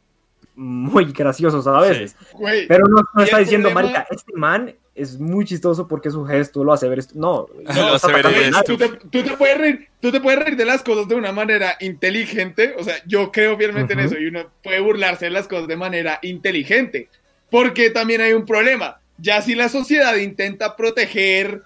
muy 0.55 1.07
graciosos 1.13 1.67
a 1.67 1.81
veces. 1.81 2.17
güey, 2.33 2.67
Pero 2.67 2.85
no, 2.89 3.03
no 3.15 3.23
está 3.23 3.39
diciendo, 3.39 3.69
problema- 3.71 3.93
marica, 3.95 4.07
este 4.11 4.33
man 4.35 4.75
es 4.95 5.19
muy 5.19 5.45
chistoso 5.47 5.89
porque 5.89 6.11
su 6.11 6.25
gesto 6.27 6.63
lo 6.65 6.73
hace 6.73 6.89
ver 6.89 6.99
esto. 6.99 7.15
No, 7.17 7.47
Lo 7.65 7.73
no 7.75 7.95
hace 7.95 8.13
ver 8.13 8.27
tú 8.67 8.77
te, 8.77 8.89
tú 8.89 9.23
te 9.23 9.37
puedes 9.37 9.57
reír, 9.59 9.89
tú 10.01 10.13
te 10.13 10.21
puedes 10.21 10.41
reír 10.41 10.57
de 10.57 10.65
las 10.67 10.83
cosas 10.83 11.09
de 11.09 11.15
una 11.15 11.33
manera 11.33 11.77
inteligente, 11.81 12.75
o 12.79 12.85
sea, 12.85 12.97
yo 13.07 13.31
creo 13.33 13.57
fielmente 13.57 13.93
en 13.95 14.01
Ujú. 14.01 14.09
eso 14.09 14.19
y 14.19 14.27
uno 14.27 14.51
puede 14.63 14.81
burlarse 14.81 15.27
de 15.27 15.31
las 15.31 15.49
cosas 15.49 15.69
de 15.69 15.77
manera 15.77 16.19
inteligente, 16.23 17.09
porque 17.51 17.91
también 17.91 18.21
hay 18.21 18.33
un 18.35 18.45
problema, 18.45 19.01
ya 19.19 19.41
si 19.43 19.55
la 19.55 19.69
sociedad 19.69 20.15
intenta 20.17 20.77
proteger 20.77 21.63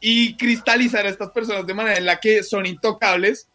y 0.00 0.36
cristalizar 0.36 1.04
a 1.06 1.08
estas 1.10 1.30
personas 1.30 1.66
de 1.66 1.74
manera 1.74 1.98
en 1.98 2.06
la 2.06 2.20
que 2.20 2.42
son 2.42 2.64
intocables, 2.66 3.48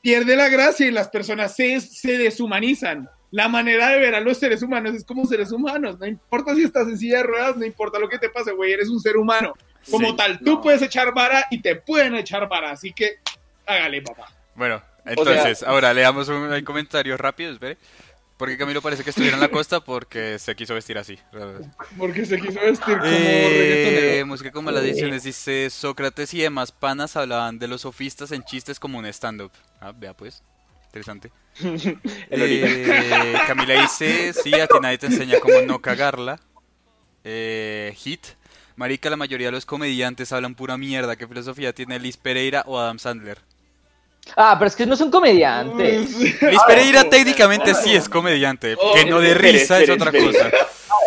pierde 0.00 0.34
la 0.36 0.48
gracia 0.48 0.86
y 0.86 0.90
las 0.90 1.08
personas 1.08 1.54
se, 1.54 1.80
se 1.80 2.16
deshumanizan. 2.18 3.08
La 3.32 3.48
manera 3.48 3.88
de 3.88 3.98
ver 3.98 4.14
a 4.14 4.20
los 4.20 4.38
seres 4.38 4.62
humanos 4.62 4.94
es 4.94 5.04
como 5.04 5.26
seres 5.26 5.50
humanos. 5.50 5.98
No 5.98 6.06
importa 6.06 6.54
si 6.54 6.62
estás 6.62 6.86
en 6.86 6.96
silla 6.98 7.16
de 7.18 7.22
ruedas, 7.24 7.56
no 7.56 7.64
importa 7.64 7.98
lo 7.98 8.08
que 8.08 8.18
te 8.18 8.28
pase, 8.28 8.52
güey, 8.52 8.72
eres 8.72 8.88
un 8.88 9.00
ser 9.00 9.16
humano. 9.16 9.54
Como 9.90 10.10
Sí. 10.10 10.16
tal, 10.16 10.38
tú 10.38 10.52
No. 10.52 10.60
puedes 10.60 10.80
echar 10.82 11.12
vara 11.12 11.46
y 11.50 11.60
te 11.60 11.74
pueden 11.74 12.14
echar 12.14 12.48
vara. 12.48 12.70
Así 12.70 12.92
que 12.92 13.16
hágale, 13.66 14.00
papá. 14.02 14.30
Bueno, 14.54 14.80
entonces, 15.04 15.62
ahora 15.64 15.92
leamos 15.92 16.28
un, 16.28 16.52
hay 16.52 16.62
comentarios 16.62 17.18
rápidos, 17.18 17.54
espere. 17.54 17.78
Porque 18.36 18.58
Camilo 18.58 18.82
parece 18.82 19.04
que 19.04 19.10
estuviera 19.10 19.36
en 19.36 19.40
la 19.40 19.48
costa 19.48 19.80
porque 19.80 20.38
se 20.38 20.54
quiso 20.56 20.74
vestir 20.74 20.98
así. 20.98 21.16
Porque 21.96 22.26
se 22.26 22.40
quiso 22.40 22.60
vestir 22.60 22.98
como 22.98 23.04
Eh, 23.04 23.48
reggaetonero. 23.48 24.26
música 24.26 24.50
con 24.50 24.64
malediciones 24.64 25.22
dice 25.22 25.70
Sócrates 25.70 26.34
y 26.34 26.40
demás 26.40 26.72
panas 26.72 27.16
hablaban 27.16 27.58
de 27.58 27.68
los 27.68 27.82
sofistas 27.82 28.32
en 28.32 28.42
chistes 28.42 28.80
como 28.80 28.98
un 28.98 29.06
stand-up. 29.06 29.52
Ah, 29.80 29.92
vea 29.96 30.12
pues, 30.14 30.42
interesante. 30.92 31.30
Eh, 32.30 33.34
Camila 33.46 33.80
dice, 33.80 34.32
sí, 34.32 34.54
a 34.54 34.66
ti 34.66 34.74
nadie 34.80 34.98
te 34.98 35.06
enseña 35.06 35.38
cómo 35.40 35.60
no 35.62 35.80
cagarla. 35.80 36.38
Eh, 37.24 37.94
Hit. 37.96 38.26
Marica, 38.76 39.10
la 39.10 39.16
mayoría 39.16 39.48
de 39.48 39.52
los 39.52 39.66
comediantes 39.66 40.32
hablan 40.32 40.54
pura 40.54 40.76
mierda. 40.78 41.16
¿Qué 41.16 41.26
filosofía 41.26 41.72
tiene 41.74 41.98
Liz 41.98 42.16
Pereira 42.16 42.64
o 42.66 42.78
Adam 42.78 42.98
Sandler? 42.98 43.38
Ah, 44.36 44.56
pero 44.58 44.68
es 44.68 44.76
que 44.76 44.86
no 44.86 44.96
son 44.96 45.10
comediantes. 45.10 46.16
Liz 46.18 46.60
Pereira 46.66 47.08
técnicamente 47.08 47.74
sí 47.74 47.94
es 47.94 48.08
comediante. 48.08 48.76
Oh, 48.78 48.94
que 48.94 49.04
no 49.04 49.20
de 49.20 49.32
espere, 49.32 49.52
risa 49.52 49.76
es 49.82 49.88
espere, 49.88 49.92
otra 49.92 50.18
espere. 50.18 50.50
cosa. 50.50 50.50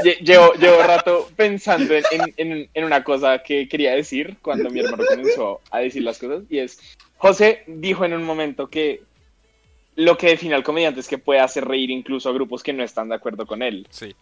Lle- 0.03 0.19
Llevo, 0.19 0.53
llevo 0.53 0.83
rato 0.83 1.29
pensando 1.35 1.93
en, 1.95 2.03
en- 2.11 2.33
en- 2.37 2.69
en 2.73 2.83
una 2.83 3.03
cosa 3.03 3.41
que 3.41 3.67
quería 3.67 3.93
decir 3.95 4.37
cuando 4.41 4.69
mi 4.69 4.81
hermano 4.81 5.03
comenzó 5.07 5.61
a 5.71 5.79
decir 5.79 6.03
las 6.03 6.17
cosas 6.19 6.43
y 6.49 6.59
es, 6.59 6.79
José 7.17 7.63
dijo 7.67 8.03
en 8.05 8.13
un 8.13 8.23
momento 8.23 8.67
que 8.69 9.01
lo 9.95 10.17
que 10.17 10.27
define 10.27 10.55
al 10.55 10.63
comediante 10.63 10.99
es 10.99 11.07
que 11.07 11.17
puede 11.17 11.39
hacer 11.39 11.65
reír 11.65 11.89
incluso 11.91 12.29
a 12.29 12.33
grupos 12.33 12.61
que 12.63 12.73
no 12.73 12.83
están 12.83 13.09
de 13.09 13.15
acuerdo 13.15 13.45
con 13.45 13.61
él. 13.61 13.87
Sí. 13.89 14.15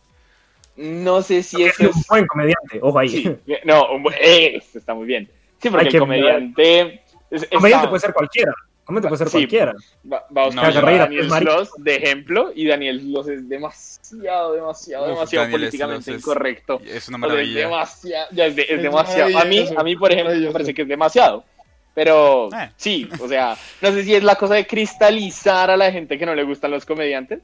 No 0.75 1.21
sé 1.21 1.43
si 1.43 1.63
Es 1.63 1.79
eso 1.79 1.83
un 1.91 1.99
es... 1.99 2.07
buen 2.07 2.27
comediante, 2.27 2.79
ojo 2.81 2.97
ahí. 2.99 3.09
Sí, 3.09 3.35
no, 3.63 3.91
un 3.91 4.03
buen- 4.03 4.15
eh, 4.19 4.61
está 4.73 4.93
muy 4.93 5.05
bien. 5.05 5.29
Sí, 5.61 5.69
porque 5.69 5.85
Hay 5.85 5.91
que- 5.91 5.97
el 5.97 6.01
comediante... 6.01 7.03
es- 7.29 7.47
comediante 7.47 7.67
está- 7.85 7.89
puede 7.89 7.99
ser 8.01 8.13
cualquiera. 8.13 8.53
Comediante 8.83 9.07
puede 9.09 9.17
ser 9.19 9.27
Sí. 9.29 9.37
cualquiera. 9.37 9.73
Va, 10.11 10.25
va 10.35 10.41
a 10.41 10.45
No, 10.45 10.45
buscar 10.47 10.73
ya 10.73 10.79
a 10.79 10.81
reír 10.81 10.99
a 10.99 11.03
Daniel. 11.05 11.29
Sloss 11.29 11.69
de 11.77 11.95
ejemplo 11.95 12.51
y 12.53 12.65
Daniel 12.67 12.99
Sloss 13.01 13.27
es 13.29 13.47
demasiado, 13.47 14.53
demasiado, 14.53 15.03
Uf, 15.05 15.09
demasiado 15.11 15.43
Daniel 15.45 15.61
políticamente 15.61 16.11
es- 16.11 16.17
incorrecto. 16.17 16.81
Es 16.83 17.07
una 17.07 17.17
O 17.17 17.19
sea, 17.21 17.27
es 17.27 17.33
maravilla. 17.33 17.59
demasiado, 17.61 18.27
ya 18.31 18.45
es, 18.47 18.55
de- 18.55 18.61
es 18.63 18.69
Es 18.71 18.81
demasiado. 18.81 19.37
A 19.39 19.45
mí, 19.45 19.65
a 19.77 19.83
mí, 19.83 19.95
por 19.95 20.11
ejemplo, 20.11 20.35
me 20.35 20.51
parece 20.51 20.73
que 20.73 20.81
es 20.81 20.87
demasiado. 20.87 21.45
Pero 21.93 22.49
Eh. 22.53 22.69
sí, 22.75 23.07
o 23.19 23.27
sea, 23.27 23.55
no 23.81 23.91
sé 23.91 24.03
si 24.03 24.15
es 24.15 24.23
la 24.23 24.35
cosa 24.35 24.55
de 24.55 24.65
cristalizar 24.65 25.69
a 25.69 25.77
la 25.77 25.91
gente 25.91 26.17
que 26.17 26.25
no 26.25 26.33
le 26.35 26.43
gustan 26.43 26.71
los 26.71 26.85
comediantes. 26.85 27.39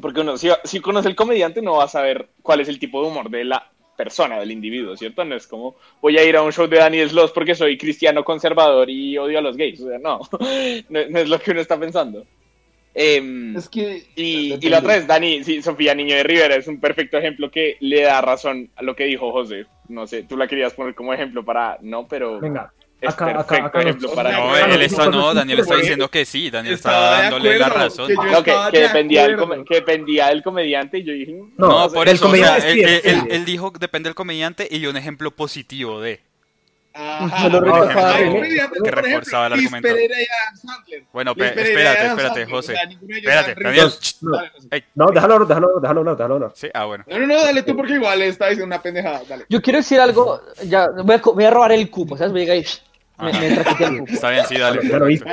Porque 0.00 0.20
uno, 0.20 0.36
si, 0.36 0.48
si 0.64 0.80
conoce 0.80 1.08
el 1.08 1.14
comediante, 1.14 1.62
no 1.62 1.76
va 1.76 1.84
a 1.84 1.88
saber 1.88 2.28
cuál 2.42 2.60
es 2.60 2.68
el 2.68 2.78
tipo 2.78 3.00
de 3.02 3.08
humor 3.08 3.30
de 3.30 3.44
la 3.44 3.70
persona, 3.96 4.40
del 4.40 4.50
individuo, 4.50 4.96
¿cierto? 4.96 5.24
No 5.24 5.36
es 5.36 5.46
como 5.46 5.76
voy 6.00 6.18
a 6.18 6.24
ir 6.24 6.36
a 6.36 6.42
un 6.42 6.50
show 6.52 6.66
de 6.66 6.78
Daniel 6.78 7.08
Sloss 7.08 7.30
porque 7.30 7.54
soy 7.54 7.78
cristiano 7.78 8.24
conservador 8.24 8.90
y 8.90 9.16
odio 9.16 9.38
a 9.38 9.42
los 9.42 9.56
gays. 9.56 9.80
O 9.80 9.88
sea, 9.88 9.98
no, 9.98 10.20
no, 10.88 11.00
no 11.08 11.18
es 11.18 11.28
lo 11.28 11.38
que 11.38 11.52
uno 11.52 11.60
está 11.60 11.78
pensando. 11.78 12.26
Em, 12.94 13.56
Es 13.56 13.68
que. 13.68 14.02
y, 14.16 14.54
y 14.54 14.68
la 14.68 14.80
otra 14.80 14.96
es 14.96 15.06
Dani, 15.06 15.44
sí, 15.44 15.62
Sofía 15.62 15.94
Niño 15.94 16.14
de 16.16 16.24
Rivera 16.24 16.56
es 16.56 16.66
un 16.68 16.78
perfecto 16.80 17.16
ejemplo 17.16 17.50
que 17.50 17.76
le 17.80 18.02
da 18.02 18.20
razón 18.20 18.70
a 18.76 18.82
lo 18.82 18.94
que 18.96 19.04
dijo 19.04 19.30
José. 19.32 19.66
No 19.88 20.06
sé, 20.06 20.24
tú 20.24 20.36
la 20.36 20.46
querías 20.48 20.74
poner 20.74 20.94
como 20.94 21.14
ejemplo 21.14 21.44
para. 21.44 21.78
No, 21.80 22.06
pero 22.08 22.38
Venga, 22.40 22.72
es 23.02 23.08
acá- 23.14 23.26
acá- 23.26 23.36
perfecto 23.44 23.66
acá 23.66 23.80
ejemplo 23.82 24.14
para. 24.14 24.32
No, 24.32 24.54
Acá 24.54 24.74
él 24.74 24.82
está, 24.82 25.06
no, 25.06 25.28
que 25.30 25.34
Daniel 25.34 25.58
está 25.60 25.76
diciendo 25.76 26.08
que 26.08 26.24
sí, 26.24 26.50
Daniel 26.50 26.74
está 26.74 26.90
dándole 27.22 27.58
la 27.58 27.68
razón. 27.68 28.06
que 28.08 28.14
yo 28.14 28.22
No, 28.22 28.42
que, 28.42 28.54
que 28.70 28.78
de 28.78 28.82
dependía 28.88 29.26
del, 29.28 29.64
que 29.64 29.74
dependía 29.74 30.26
del 30.28 30.42
comediante 30.42 30.98
y 30.98 31.04
yo 31.04 31.12
dije. 31.12 31.32
mm, 31.32 31.52
No, 31.58 31.68
No, 31.68 31.88
sé. 31.88 31.94
por 31.94 32.08
el 32.08 32.14
eso, 32.14 32.28
o 32.28 32.34
sea, 32.34 32.46
comediante 32.56 32.72
él, 32.72 32.78
él- 32.88 33.02
depende. 33.02 33.36
él 33.36 33.44
dijo 33.44 33.72
depende 33.78 34.08
del 34.08 34.14
comediante 34.14 34.68
y 34.70 34.78
dio 34.78 34.90
un 34.90 34.96
ejemplo 34.96 35.30
positivo 35.30 36.00
de. 36.00 36.20
Ajá. 36.94 37.44
Me 37.44 37.50
lo 37.50 37.58
Hay 37.58 37.64
reforzaba. 37.64 38.18
comediantes, 38.18 38.82
Que 38.82 38.90
por 38.90 38.98
ejemplo, 38.98 39.02
reforzaba 39.02 39.46
el 39.46 39.52
argumento. 39.54 39.88
Bueno, 41.12 41.30
espérate, 41.30 42.06
espérate, 42.06 42.44
José. 42.44 42.74
o 42.74 42.76
sea, 42.76 42.82
Espérate, 42.82 43.54
dan 43.54 43.62
Daniel. 43.62 43.90
No, 44.94 45.06
déjalo 45.10 45.44
déjalo 45.46 45.80
déjalo 45.80 46.14
déjalo. 46.14 46.52
Sí, 46.54 46.68
ah, 46.74 46.84
bueno. 46.84 47.04
No, 47.08 47.18
no, 47.18 47.26
no, 47.28 47.42
dale 47.42 47.62
tú 47.62 47.74
porque 47.76 47.94
igual 47.94 48.20
está 48.20 48.46
diciendo 48.48 48.66
una 48.66 48.82
pendejada. 48.82 49.22
Dale. 49.26 49.46
Yo 49.48 49.62
quiero 49.62 49.78
decir 49.78 50.00
algo, 50.00 50.42
ya, 50.66 50.88
voy 51.02 51.14
a, 51.16 51.22
co- 51.22 51.32
voy 51.32 51.44
a 51.44 51.50
robar 51.50 51.72
el 51.72 51.88
cupo, 51.90 52.16
¿sabes? 52.18 52.30
Voy 52.32 52.42
a 52.42 52.44
llegar 52.44 52.56
y 52.58 52.64
me, 53.18 53.32
me. 53.32 54.04
Está 54.12 54.30
bien, 54.30 54.44
sí, 54.48 54.58
dale. 54.58 55.12
Hice. 55.12 55.24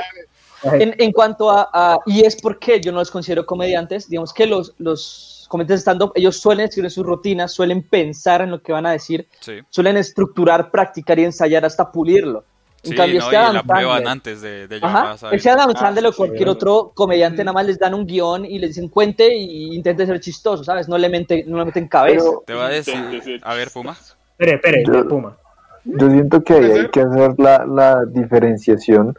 En, 0.62 0.94
en 0.98 1.12
cuanto 1.12 1.50
a, 1.50 1.68
a- 1.72 1.98
y 2.04 2.20
es 2.24 2.36
porque 2.36 2.80
yo 2.80 2.92
no 2.92 2.98
los 2.98 3.10
considero 3.10 3.46
comediantes, 3.46 4.08
digamos 4.10 4.32
que 4.34 4.46
los, 4.46 4.74
los 4.78 5.46
comediantes 5.48 5.78
de 5.80 5.80
stand-up, 5.80 6.12
ellos 6.14 6.36
suelen 6.36 6.66
escribir 6.66 6.90
sus 6.90 7.04
rutinas, 7.06 7.52
suelen 7.52 7.82
pensar 7.82 8.42
en 8.42 8.50
lo 8.50 8.60
que 8.62 8.72
van 8.72 8.84
a 8.84 8.92
decir, 8.92 9.26
Sí, 9.40 9.60
suelen 9.70 9.96
estructurar, 9.96 10.70
practicar 10.70 11.18
y 11.18 11.24
ensayar 11.24 11.64
hasta 11.64 11.90
pulirlo. 11.90 12.44
En 12.82 12.90
sí 12.90 12.96
cambio, 12.96 13.20
no, 13.20 13.24
este 13.26 13.36
Adam 13.36 13.54
la 13.54 13.62
prueban 13.62 14.08
antes 14.08 14.40
de, 14.40 14.66
de 14.66 14.76
llegar 14.76 14.90
Ajá, 14.96 15.28
a 15.28 15.34
ese 15.34 15.50
Adam 15.50 15.70
Ah, 15.74 15.78
Sandler 15.78 16.06
o 16.06 16.12
cualquier 16.14 16.48
otro 16.48 16.92
comediante 16.94 17.44
nada 17.44 17.52
más 17.52 17.66
les 17.66 17.78
dan 17.78 17.92
un 17.94 18.06
guion 18.06 18.44
y 18.46 18.58
les 18.58 18.70
dicen 18.70 18.88
cuente 18.88 19.34
y 19.34 19.74
intente 19.74 20.06
ser 20.06 20.18
chistoso, 20.20 20.64
¿sabes? 20.64 20.88
No 20.88 20.96
le, 20.96 21.08
mente, 21.10 21.44
no 21.46 21.58
le 21.58 21.66
meten 21.66 21.88
cabeza. 21.88 22.24
Pero 22.24 22.42
Te 22.46 22.54
va 22.54 22.66
a 22.66 22.70
decir. 22.70 23.40
A 23.42 23.54
ver, 23.54 23.70
Puma. 23.70 23.96
Espere, 24.38 24.54
espere, 24.54 25.04
Puma. 25.04 25.36
Yo 25.84 26.10
siento 26.10 26.42
que 26.42 26.54
ahí 26.54 26.60
¿Puede 26.60 26.80
hay 26.80 26.88
que 26.90 27.00
hacer 27.00 27.34
la, 27.38 27.64
la 27.66 28.04
diferenciación 28.04 29.16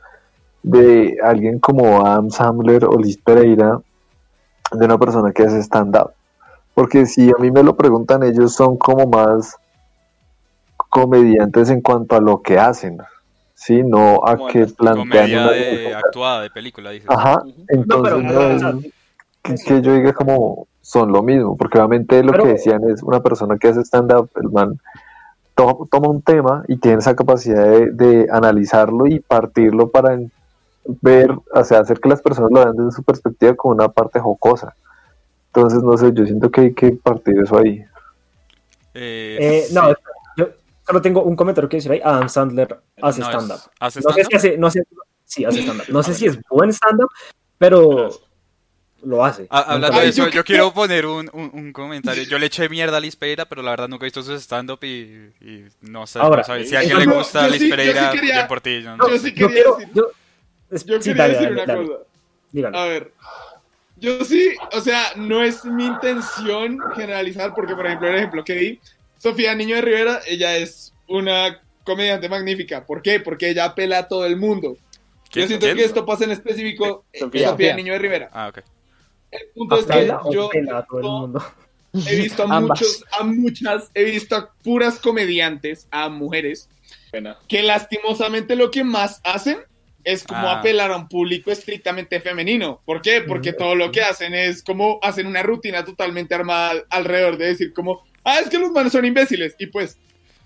de 0.63 1.17
alguien 1.23 1.59
como 1.59 2.05
Adam 2.05 2.29
Sandler 2.29 2.85
o 2.85 2.97
Liz 2.97 3.17
Pereira 3.17 3.79
de 4.71 4.85
una 4.85 4.97
persona 4.97 5.31
que 5.31 5.43
hace 5.43 5.59
stand-up. 5.59 6.11
Porque 6.73 7.05
si 7.05 7.29
a 7.29 7.33
mí 7.39 7.51
me 7.51 7.63
lo 7.63 7.75
preguntan, 7.75 8.23
ellos 8.23 8.53
son 8.53 8.77
como 8.77 9.05
más 9.07 9.57
comediantes 10.89 11.69
en 11.69 11.81
cuanto 11.81 12.15
a 12.15 12.21
lo 12.21 12.41
que 12.41 12.59
hacen, 12.59 12.97
¿sí? 13.53 13.81
No 13.83 14.21
a 14.25 14.37
Como 14.37 14.47
que 14.49 14.65
plantean 14.67 15.07
Comedia 15.07 15.41
una... 15.43 15.51
de, 15.51 15.95
actuada, 15.95 16.41
de 16.41 16.49
película, 16.49 16.91
dices. 16.91 17.09
Ajá, 17.09 17.43
entonces 17.67 18.13
pero- 18.13 18.53
no 18.73 18.79
que, 19.43 19.55
que 19.55 19.81
yo 19.81 19.93
diga 19.93 20.13
como 20.13 20.67
son 20.81 21.11
lo 21.11 21.23
mismo, 21.23 21.57
porque 21.57 21.77
obviamente 21.79 22.21
lo 22.23 22.31
Pero- 22.31 22.43
que 22.43 22.49
decían 22.53 22.81
es 22.89 23.01
una 23.03 23.21
persona 23.21 23.57
que 23.57 23.69
hace 23.69 23.81
stand-up, 23.81 24.29
el 24.35 24.49
man 24.51 24.79
to- 25.65 25.87
toma 25.91 26.09
un 26.09 26.21
tema 26.21 26.63
y 26.67 26.77
tiene 26.77 26.97
esa 26.99 27.15
capacidad 27.15 27.63
de, 27.65 27.91
de 27.91 28.27
analizarlo 28.31 29.07
y 29.07 29.19
partirlo 29.19 29.89
para 29.89 30.19
ver, 31.01 31.31
o 31.53 31.63
sea, 31.63 31.79
hacer 31.79 31.99
que 31.99 32.09
las 32.09 32.21
personas 32.21 32.51
lo 32.51 32.59
vean 32.63 32.75
desde 32.75 32.91
su 32.91 33.03
perspectiva 33.03 33.53
como 33.55 33.73
una 33.75 33.87
parte 33.89 34.19
jocosa. 34.19 34.75
Entonces, 35.53 35.83
no 35.83 35.97
sé, 35.97 36.11
yo 36.13 36.25
siento 36.25 36.49
que 36.49 36.61
hay 36.61 36.73
que 36.73 36.91
partir 36.91 37.37
eso 37.39 37.57
ahí. 37.57 37.83
Eh, 38.93 39.37
Eh, 39.39 39.63
sí. 39.67 39.73
no, 39.73 39.89
yo 40.37 40.49
solo 40.85 41.01
tengo 41.01 41.23
un 41.23 41.35
comentario 41.35 41.69
que 41.69 41.77
decir 41.77 41.91
ahí. 41.91 42.01
Adam 42.03 42.27
Sandler 42.29 42.79
hace 43.01 43.21
No, 43.21 43.29
es- 43.29 43.33
stand-up. 43.35 43.59
¿Hace 43.79 43.99
No 44.01 44.11
sé 44.13 44.23
si 44.23 44.35
hace, 44.35 44.57
no 44.57 44.71
sé, 44.71 44.83
sí, 45.25 45.45
hace 45.45 45.61
stand-up. 45.61 45.85
No 45.89 46.03
sé 46.03 46.13
si 46.13 46.25
es 46.25 46.39
buen 46.49 46.71
stand-up, 46.73 47.09
pero 47.57 48.09
lo 49.03 49.23
hace. 49.25 49.47
Ah, 49.49 49.65
hablando 49.67 49.97
Ay, 49.97 50.03
de 50.05 50.09
eso, 50.09 50.25
yo 50.25 50.31
yo, 50.31 50.43
quiero 50.43 50.73
poner 50.73 51.05
un, 51.05 51.29
un, 51.33 51.49
un 51.53 51.73
comentario. 51.73 52.23
Yo 52.23 52.37
le 52.39 52.45
eché 52.47 52.69
mierda 52.69 52.97
a 52.97 52.99
Liz 52.99 53.15
Pereira, 53.15 53.45
pero 53.45 53.61
la 53.61 53.71
verdad 53.71 53.87
nunca 53.87 54.05
he 54.05 54.07
visto 54.07 54.21
su 54.23 54.33
stand-up 54.33 54.79
y, 54.83 55.31
y 55.41 55.65
no 55.81 56.05
sé. 56.07 56.19
Ahora, 56.19 56.37
no 56.37 56.43
sabe. 56.43 56.65
si 56.65 56.75
a 56.75 56.79
alguien 56.79 56.99
yo- 56.99 57.05
le 57.05 57.15
gusta 57.17 57.45
yo 57.47 57.51
Liz 57.53 57.61
sí- 57.61 57.69
yo 57.69 57.75
sí 57.75 57.81
Pereira, 57.81 58.11
quería- 58.11 58.33
bien 58.35 58.47
por 58.47 58.61
ti. 58.61 58.81
yo 58.81 58.97
no 58.97 59.09
yo 59.09 59.17
sí 59.17 59.33
yo 59.33 59.47
quería 59.47 59.63
quiero, 59.63 59.75
decir- 59.77 59.89
yo, 59.93 60.03
es- 60.69 60.85
Yo 60.85 61.01
sí, 61.01 61.09
quería 61.09 61.23
dale, 61.23 61.33
decir 61.33 61.49
dale, 61.49 61.63
una 61.63 61.73
dale, 61.73 61.87
cosa. 61.87 61.99
dígalo. 62.51 62.77
A 62.77 62.85
ver, 62.85 63.11
yo 63.97 64.25
sí, 64.25 64.53
o 64.71 64.81
sea, 64.81 65.03
no 65.15 65.43
es 65.43 65.65
mi 65.65 65.85
intención 65.85 66.79
generalizar, 66.95 67.53
porque 67.55 67.75
por 67.75 67.85
ejemplo, 67.85 68.07
el 68.07 68.15
ejemplo 68.15 68.43
que 68.43 68.53
di, 68.55 68.79
Sofía 69.17 69.53
Niño 69.55 69.75
de 69.75 69.81
Rivera, 69.81 70.21
ella 70.27 70.55
es 70.57 70.93
una 71.07 71.61
comediante 71.83 72.29
magnífica. 72.29 72.85
¿Por 72.85 73.01
qué? 73.01 73.19
Porque 73.19 73.49
ella 73.49 73.65
apela 73.65 73.99
a 73.99 74.07
todo 74.07 74.25
el 74.25 74.37
mundo. 74.37 74.77
Yo 75.31 75.47
siento 75.47 75.65
¿Quién? 75.65 75.77
que 75.77 75.83
esto 75.85 76.05
pasa 76.05 76.25
en 76.25 76.31
específico 76.31 77.05
eh, 77.13 77.19
Sofía. 77.19 77.49
Sofía, 77.49 77.75
Niño 77.75 77.93
de 77.93 77.99
Rivera. 77.99 78.29
Ah, 78.33 78.49
ok. 78.49 78.59
El 79.31 79.47
punto 79.55 79.79
es 79.79 79.85
que 79.85 80.07
yo 80.31 80.49
pela 80.49 80.79
a 80.79 80.85
todo 80.85 80.99
el 80.99 81.05
mundo. 81.05 81.43
he 82.07 82.15
visto 82.17 82.43
a 82.43 82.59
muchos, 82.61 83.05
a 83.19 83.23
muchas, 83.23 83.89
he 83.93 84.03
visto 84.03 84.35
a 84.35 84.51
puras 84.63 84.99
comediantes, 84.99 85.87
a 85.91 86.09
mujeres, 86.09 86.69
Pena. 87.11 87.37
que 87.47 87.61
lastimosamente 87.63 88.55
lo 88.55 88.69
que 88.71 88.83
más 88.83 89.21
hacen 89.23 89.57
es 90.03 90.23
como 90.23 90.47
Ah. 90.47 90.59
apelar 90.59 90.91
a 90.91 90.97
un 90.97 91.07
público 91.07 91.51
estrictamente 91.51 92.19
femenino. 92.19 92.81
¿Por 92.85 93.01
qué? 93.01 93.21
Porque 93.21 93.51
Mm, 93.51 93.57
todo 93.57 93.75
lo 93.75 93.91
que 93.91 94.01
hacen 94.01 94.33
es 94.33 94.63
como 94.63 94.99
hacen 95.03 95.27
una 95.27 95.43
rutina 95.43 95.85
totalmente 95.85 96.33
armada 96.33 96.71
al- 96.71 96.85
alrededor 96.89 97.37
de 97.37 97.45
decir 97.47 97.71
como, 97.73 98.03
ah, 98.23 98.39
es 98.39 98.49
que 98.49 98.57
los 98.57 98.71
manos 98.71 98.91
son 98.93 99.05
imbéciles. 99.05 99.55
Y 99.59 99.67
pues, 99.67 99.97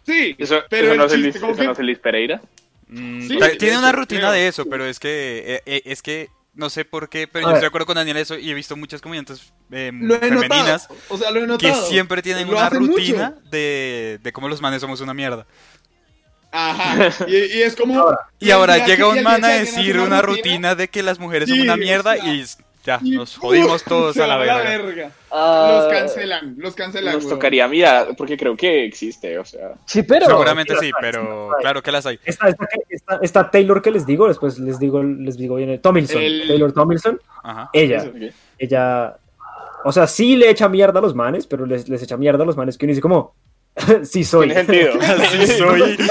sí, 0.06 0.36
¿Eso, 0.38 0.62
pero 0.70 0.94
eso 0.94 1.06
es 1.06 1.12
chiste 1.14 1.38
eso 1.38 1.56
que- 1.56 1.64
no 1.64 1.72
es 1.72 1.80
Liz 1.80 2.00
Pereira? 2.00 2.42
Mm, 2.88 3.22
Sí, 3.28 3.38
tiene 3.58 3.78
una 3.78 3.92
rutina 3.94 4.22
creo. 4.22 4.32
de 4.34 4.48
eso, 4.48 4.66
pero 4.66 4.86
es 4.86 5.00
que, 5.00 5.44
eh, 5.56 5.62
eh, 5.66 5.82
es 5.86 6.02
que 6.02 6.28
no 6.56 6.70
sé 6.70 6.86
por 6.86 7.10
qué, 7.10 7.28
pero 7.28 7.46
A 7.46 7.50
yo 7.50 7.54
ver. 7.54 7.58
estoy 7.58 7.66
de 7.66 7.68
acuerdo 7.68 7.86
con 7.86 7.96
Daniel 7.96 8.18
eso 8.18 8.38
y 8.38 8.50
he 8.50 8.54
visto 8.54 8.76
muchas 8.76 9.02
comediantes 9.02 9.54
eh, 9.72 9.92
he 10.16 10.30
femeninas 10.30 10.90
notado. 10.90 11.02
O 11.10 11.18
sea, 11.18 11.32
lo 11.32 11.44
he 11.44 11.58
que 11.58 11.74
siempre 11.76 12.22
tienen 12.22 12.50
Lo 12.50 12.54
una 12.54 12.70
rutina 12.70 13.36
de, 13.50 14.20
de 14.22 14.34
cómo 14.34 14.48
los 14.50 14.62
manes 14.62 14.82
somos 14.82 15.02
una 15.02 15.14
mierda. 15.14 15.46
Ajá. 16.52 17.10
Y, 17.28 17.36
y 17.36 17.62
es 17.64 17.76
como. 17.76 18.00
Ahora, 18.00 18.20
Y 18.40 18.52
ahora 18.52 18.86
llega 18.86 19.08
un 19.08 19.22
man 19.24 19.44
a 19.44 19.50
decir 19.50 20.00
una 20.00 20.22
rutina 20.22 20.76
de 20.76 20.90
que 20.90 21.04
las 21.04 21.20
mujeres 21.20 21.50
son 21.50 21.58
Sí, 21.58 21.64
una 21.64 21.78
mierda 21.78 22.18
y 22.18 22.46
ya, 22.86 23.00
nos 23.02 23.36
jodimos 23.38 23.84
todos 23.84 24.18
a 24.18 24.28
la 24.28 24.38
verga. 24.38 25.12
Los 25.32 25.92
cancelan, 25.92 26.56
los 26.58 26.76
cancelan. 26.76 27.16
Nos 27.16 27.26
weón. 27.26 27.36
tocaría 27.38 27.68
mirar, 27.68 28.16
porque 28.18 28.38
creo 28.38 28.56
que 28.56 28.86
existe, 28.86 29.38
o 29.38 29.44
sea. 29.46 29.74
Sí, 29.86 30.04
pero. 30.04 30.28
Seguramente 30.28 30.76
sí, 30.80 30.86
hay, 30.86 30.92
pero 31.02 31.50
hay. 31.56 31.62
claro 31.62 31.82
que 31.84 31.92
las 31.92 32.06
hay. 32.06 32.20
Esta, 32.24 32.48
esta, 32.50 32.66
esta- 32.90 33.20
esta 33.22 33.52
Taylor 33.52 33.82
que 33.82 33.92
les 33.92 34.06
digo, 34.06 34.28
después 34.28 34.58
les 34.60 34.80
digo, 34.80 35.04
les 35.04 35.38
digo 35.38 35.56
bien, 35.56 35.82
Tomilson, 35.82 36.22
El- 36.22 36.48
Taylor 36.48 36.72
Tomilson, 36.72 37.20
Ajá. 37.44 37.70
ella, 37.74 38.10
ella, 38.58 39.18
o 39.84 39.92
sea, 39.92 40.08
sí 40.08 40.36
le 40.36 40.50
echa 40.50 40.70
mierda 40.70 41.00
a 41.00 41.02
los 41.02 41.16
manes, 41.16 41.48
pero 41.48 41.66
les, 41.66 41.90
les 41.90 42.02
echa 42.04 42.18
mierda 42.18 42.44
a 42.44 42.46
los 42.46 42.56
manes 42.58 42.78
que 42.78 42.86
uno 42.86 42.92
dice 42.92 43.02
como, 43.02 43.34
sí 44.04 44.24
soy. 44.24 44.48
Tiene 44.48 44.66
sentido. 44.66 44.94
Sí 45.32 45.48
soy. 45.48 45.98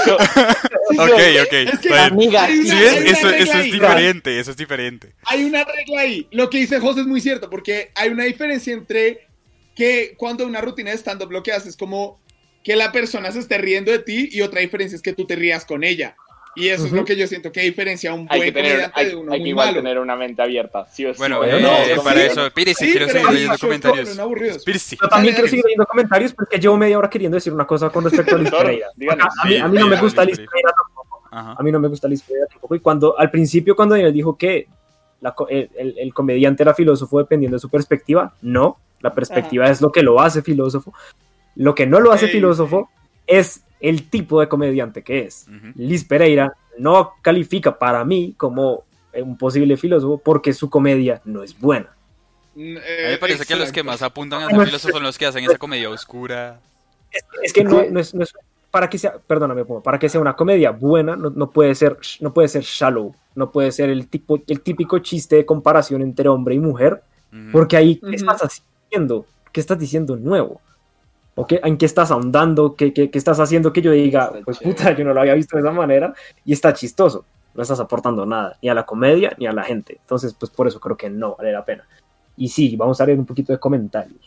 Ok, 0.89 1.21
ok. 1.43 1.53
Es 1.53 1.79
que-. 1.79 1.93
Amiga, 1.93 2.43
Hay 2.45 2.63
Sí, 2.63 2.71
una 2.71 3.09
eso, 3.09 3.29
es 3.29 3.63
diferente, 3.65 4.39
eso 4.39 4.51
es 4.51 4.57
diferente. 4.57 5.13
Hay 5.25 5.43
una 5.43 5.63
regla 5.63 6.01
ahí. 6.01 6.27
Lo 6.31 6.49
que 6.49 6.59
dice 6.59 6.79
José 6.79 7.01
es 7.01 7.07
muy 7.07 7.21
cierto, 7.21 7.49
porque 7.49 7.91
hay 7.95 8.09
una 8.09 8.25
diferencia 8.25 8.73
entre 8.73 9.27
que 9.75 10.15
cuando 10.17 10.45
una 10.45 10.61
rutina 10.61 10.91
de 10.91 10.97
stand-up 10.97 11.31
lo 11.31 11.43
que 11.43 11.51
haces 11.51 11.69
es 11.69 11.77
como 11.77 12.21
que 12.63 12.75
la 12.75 12.91
persona 12.91 13.31
se 13.31 13.39
esté 13.39 13.57
riendo 13.57 13.91
de 13.91 13.99
ti 13.99 14.29
y 14.31 14.41
otra 14.41 14.61
diferencia 14.61 14.95
es 14.95 15.01
que 15.01 15.13
tú 15.13 15.25
te 15.27 15.35
rías 15.35 15.65
con 15.65 15.83
ella. 15.83 16.15
Y 16.55 16.69
eso 16.69 16.83
es 16.85 16.91
Ujú. 16.91 17.01
lo 17.01 17.05
que 17.05 17.15
yo 17.17 17.27
siento 17.27 17.51
que 17.51 17.61
diferencia 17.61 18.11
a 18.11 18.13
un 18.13 18.27
Hay 18.29 18.39
buen 18.39 18.41
que 18.49 18.51
tener, 18.53 18.71
comediante 18.71 18.99
hay, 18.99 19.05
de 19.09 19.15
uno 19.15 19.31
hay 19.33 19.39
que 19.39 19.41
muy 19.41 19.49
igual 19.49 19.67
malo. 19.67 19.77
tener 19.81 19.99
una 19.99 20.15
mente 20.15 20.41
abierta. 20.41 20.87
Sí 20.89 21.05
o 21.05 21.13
sí. 21.13 21.17
Bueno, 21.17 21.37
Bueno, 21.39 21.57
eh, 21.57 21.93
no, 21.95 22.01
para 22.03 22.21
sí. 22.21 22.27
eso, 22.27 22.49
Pírese, 22.51 22.85
Sí, 22.85 22.91
quiero 22.91 23.07
seguir 23.09 23.27
hay 23.27 23.33
leyendo 23.33 23.57
comentarios. 23.59 24.15
Yo 24.15 25.07
también 25.09 25.33
quiero 25.33 25.49
seguir 25.49 25.65
leyendo 25.65 25.85
comentarios 25.85 26.33
porque 26.33 26.57
llevo 26.59 26.77
media 26.77 26.97
hora 26.97 27.09
queriendo 27.09 27.35
decir 27.35 27.51
una 27.53 27.67
cosa 27.67 27.89
con 27.89 28.03
respecto 28.05 28.35
a 28.35 28.39
Liz 28.39 28.51
Pereira. 28.51 28.87
díganos. 28.95 29.27
A 29.43 29.47
mí, 29.47 29.57
a 29.57 29.67
mí 29.67 29.77
no 29.77 29.87
me 29.87 29.99
gusta 29.99 30.23
Liz 30.25 30.37
Pereira 30.37 30.71
tampoco. 30.75 31.21
Ajá. 31.31 31.55
A 31.59 31.63
mí 31.63 31.71
no 31.71 31.79
me 31.79 31.87
gusta 31.89 32.07
Liz 32.07 32.21
Pereira 32.23 32.47
tampoco. 32.47 32.75
Y 32.75 32.79
cuando, 32.79 33.19
al 33.19 33.29
principio, 33.31 33.75
cuando 33.75 33.95
Daniel 33.95 34.13
dijo 34.13 34.37
que 34.37 34.67
la 35.21 35.33
el, 35.49 35.69
el- 35.77 35.95
el 35.97 36.13
comediante 36.13 36.63
era 36.63 36.73
filósofo 36.73 37.19
dependiendo 37.19 37.55
de 37.55 37.59
su 37.61 37.69
perspectiva, 37.69 38.33
no. 38.41 38.77
La 39.01 39.13
perspectiva 39.13 39.69
es 39.69 39.81
lo 39.81 39.91
que 39.91 40.01
lo 40.03 40.21
hace 40.21 40.41
filósofo. 40.41 40.93
Lo 41.55 41.75
que 41.75 41.85
no 41.85 41.99
lo 41.99 42.11
hace 42.11 42.27
Sí, 42.27 42.33
filósofo 42.33 42.89
es 43.27 43.61
el 43.79 44.09
tipo 44.09 44.39
de 44.39 44.47
comediante 44.47 45.03
que 45.03 45.25
es. 45.25 45.47
Ujú. 45.47 45.71
Liz 45.75 46.03
Pereira 46.05 46.55
no 46.77 47.13
califica 47.21 47.77
para 47.77 48.03
mí 48.05 48.33
como 48.37 48.83
un 49.13 49.37
posible 49.37 49.77
filósofo 49.77 50.17
porque 50.23 50.53
su 50.53 50.69
comedia 50.69 51.21
no 51.25 51.43
es 51.43 51.57
buena. 51.59 51.87
A 51.89 52.57
mí 52.57 52.73
me 52.73 53.17
parece 53.17 53.45
que 53.45 53.55
los 53.55 53.71
que 53.71 53.83
más 53.83 54.01
apuntan 54.01 54.41
a 54.41 54.45
Bueno, 54.45 54.59
ser 54.59 54.67
filósofos 54.67 54.93
son 54.93 55.03
los 55.03 55.17
que 55.17 55.25
hacen 55.25 55.43
esa 55.43 55.57
comedia 55.57 55.89
oscura. 55.89 56.59
Es 57.41 57.53
que 57.53 57.63
no, 57.63 57.83
no 57.89 57.99
es, 57.99 58.13
no 58.13 58.23
es- 58.23 58.33
para 58.71 58.89
que 58.89 58.97
sea, 58.97 59.13
perdóname, 59.25 59.63
para 59.81 59.97
que 59.97 60.09
sea 60.09 60.19
una 60.19 60.35
comedia 60.35 60.71
buena, 60.71 61.15
no, 61.15 61.29
no 61.29 61.49
puede 61.49 61.73
ser, 61.75 61.97
no 62.19 62.33
puede 62.33 62.49
ser 62.49 62.63
shallow, 62.63 63.15
no 63.33 63.49
puede 63.49 63.71
ser 63.71 63.89
el 63.89 64.07
tipo, 64.09 64.37
el 64.47 64.59
típico 64.59 64.99
chiste 64.99 65.37
de 65.37 65.45
comparación 65.45 66.01
entre 66.01 66.27
hombre 66.27 66.55
y 66.55 66.59
mujer, 66.59 67.01
porque 67.53 67.77
ahí. 67.77 67.95
¿qué 67.97 68.15
estás 68.15 68.41
haciendo? 68.41 69.25
¿Qué 69.53 69.61
estás 69.61 69.79
diciendo 69.79 70.17
nuevo? 70.17 70.59
¿O 71.35 71.45
qué, 71.45 71.59
¿En 71.63 71.77
qué 71.77 71.85
estás 71.85 72.11
ahondando? 72.11 72.75
¿Qué, 72.75 72.93
qué, 72.93 73.11
qué 73.11 73.17
estás 73.17 73.39
haciendo 73.39 73.73
que 73.73 73.81
yo 73.81 73.91
diga, 73.91 74.25
Está 74.25 74.39
pues 74.45 74.59
chévere. 74.59 74.75
puta, 74.77 74.91
yo 74.95 75.03
no 75.05 75.13
lo 75.13 75.19
había 75.21 75.33
visto 75.33 75.57
de 75.57 75.63
esa 75.63 75.71
manera 75.71 76.13
y 76.45 76.53
está 76.53 76.73
chistoso? 76.73 77.25
No 77.53 77.61
estás 77.61 77.79
aportando 77.79 78.25
nada, 78.25 78.57
ni 78.61 78.69
a 78.69 78.73
la 78.73 78.85
comedia 78.85 79.33
ni 79.37 79.45
a 79.47 79.51
la 79.53 79.63
gente. 79.63 79.97
Entonces, 79.99 80.33
pues 80.37 80.49
por 80.51 80.67
eso 80.67 80.79
creo 80.79 80.95
que 80.97 81.09
no 81.09 81.35
vale 81.35 81.51
la 81.51 81.63
pena. 81.65 81.85
Y 82.37 82.47
sí, 82.49 82.75
vamos 82.75 82.99
a 83.01 83.05
leer 83.05 83.19
un 83.19 83.25
poquito 83.25 83.51
de 83.53 83.59
comentarios. 83.59 84.19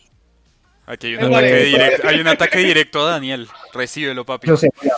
Aquí 0.87 1.05
hay 1.07 1.15
un, 1.15 1.21
Eh, 1.21 1.25
ataque 1.25 1.51
vale. 1.51 1.63
directo, 1.65 2.07
hay 2.07 2.19
un 2.19 2.27
ataque 2.27 2.57
directo 2.59 2.99
a 3.01 3.11
Daniel. 3.11 3.47
Recíbelo, 3.73 4.25
papi. 4.25 4.47
Yo 4.47 4.57
sé, 4.57 4.69
voy 4.79 4.89
a, 4.89 4.97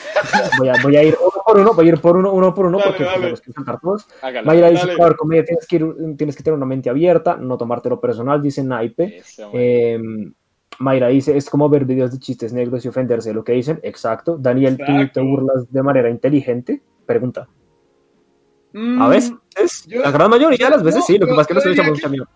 voy 0.58 0.69
a- 0.69 0.82
voy 0.84 0.95
a 0.97 1.04
ir 1.04 1.17
uno 1.19 1.43
por 1.45 1.58
uno, 1.60 1.74
voy 1.74 1.86
a 1.86 1.89
ir 1.89 2.00
por 2.00 2.15
uno, 2.17 2.32
uno 2.32 2.54
por 2.54 2.65
uno, 2.67 2.78
Dale, 2.78 2.89
porque 2.91 3.04
dale. 3.04 3.17
tenemos 3.17 3.41
que 3.41 3.52
saltar 3.52 3.80
todos. 3.82 4.08
Hágalo. 4.21 4.47
Mayra 4.47 4.69
dice, 4.69 4.88
Dale. 4.88 5.04
ver 5.04 5.15
comedia 5.17 5.43
tienes 5.43 5.67
que, 5.67 5.76
ir- 5.82 6.17
tienes 6.17 6.36
que 6.38 6.43
tener 6.43 6.56
una 6.58 6.65
mente 6.65 6.89
abierta, 6.89 7.36
no 7.36 7.58
tomártelo 7.58 8.00
personal, 8.00 8.41
dice 8.41 8.63
Naipe. 8.63 9.17
Eso. 9.17 9.50
Eh, 9.54 10.00
Mayra 10.81 11.07
dice, 11.07 11.35
es 11.37 11.49
como 11.49 11.69
ver 11.69 11.85
videos 11.85 12.11
de 12.11 12.19
chistes 12.19 12.51
negros 12.53 12.83
y 12.83 12.87
ofenderse 12.89 13.29
de 13.29 13.35
lo 13.35 13.43
que 13.43 13.53
dicen. 13.53 13.79
Exacto. 13.83 14.37
Daniel, 14.37 14.77
¿tú 14.77 14.83
Exacto. 14.83 15.13
te 15.13 15.21
burlas 15.21 15.71
de 15.71 15.83
manera 15.83 16.09
inteligente? 16.09 16.81
Pregunta. 17.05 17.47
Mm, 18.73 19.01
A 19.01 19.07
veces, 19.09 19.33
yo- 19.87 20.01
la 20.01 20.11
gran 20.11 20.29
mayoría 20.29 20.65
de 20.65 20.71
las 20.71 20.83
veces 20.83 20.99
no, 21.01 21.05
sí, 21.05 21.17
lo 21.17 21.25
que 21.27 21.31
pasa 21.33 21.41
es 21.41 21.47
que 21.47 21.53
nos 21.53 21.65
echamos 21.65 21.91
mucha 21.91 22.09
mierda. 22.09 22.29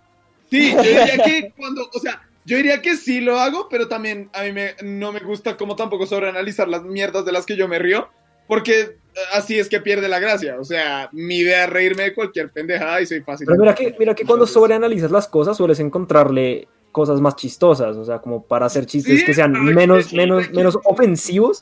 Sí, 0.49 0.71
yo 0.71 0.81
diría 0.83 1.17
que 1.23 1.53
cuando, 1.57 1.89
o 1.93 1.99
sea, 1.99 2.21
yo 2.45 2.57
diría 2.57 2.81
que 2.81 2.95
sí 2.97 3.21
lo 3.21 3.39
hago, 3.39 3.67
pero 3.69 3.87
también 3.87 4.29
a 4.33 4.43
mí 4.43 4.51
me, 4.51 4.75
no 4.83 5.11
me 5.11 5.19
gusta 5.21 5.57
como 5.57 5.75
tampoco 5.75 6.05
sobreanalizar 6.05 6.67
las 6.67 6.83
mierdas 6.83 7.25
de 7.25 7.31
las 7.31 7.45
que 7.45 7.55
yo 7.55 7.67
me 7.67 7.79
río, 7.79 8.09
porque 8.47 8.81
eh, 8.81 8.97
así 9.33 9.57
es 9.57 9.69
que 9.69 9.79
pierde 9.79 10.07
la 10.09 10.19
gracia. 10.19 10.57
O 10.59 10.63
sea, 10.65 11.09
mi 11.13 11.37
idea 11.37 11.63
es 11.63 11.69
reírme 11.69 12.03
de 12.03 12.13
cualquier 12.13 12.51
pendejada 12.51 13.01
y 13.01 13.05
soy 13.07 13.21
fácil. 13.21 13.47
Pero 13.47 13.59
mira 13.59 13.73
que, 13.73 13.95
mira 13.97 14.13
que 14.13 14.25
cuando 14.25 14.45
sobreanalizas 14.45 15.09
las 15.09 15.27
cosas 15.27 15.55
sueles 15.57 15.79
encontrarle 15.79 16.67
cosas 16.95 17.19
más 17.19 17.35
chistosas, 17.35 17.97
o 17.97 18.05
sea, 18.05 18.19
como 18.19 18.41
para 18.41 18.67
hacer 18.67 18.85
chistes 18.85 19.19
Sí, 19.19 19.25
que 19.25 19.33
sean 19.33 19.51
menos, 19.51 20.13
menos, 20.13 20.49
menos 20.51 20.79
ofensivos, 20.85 21.61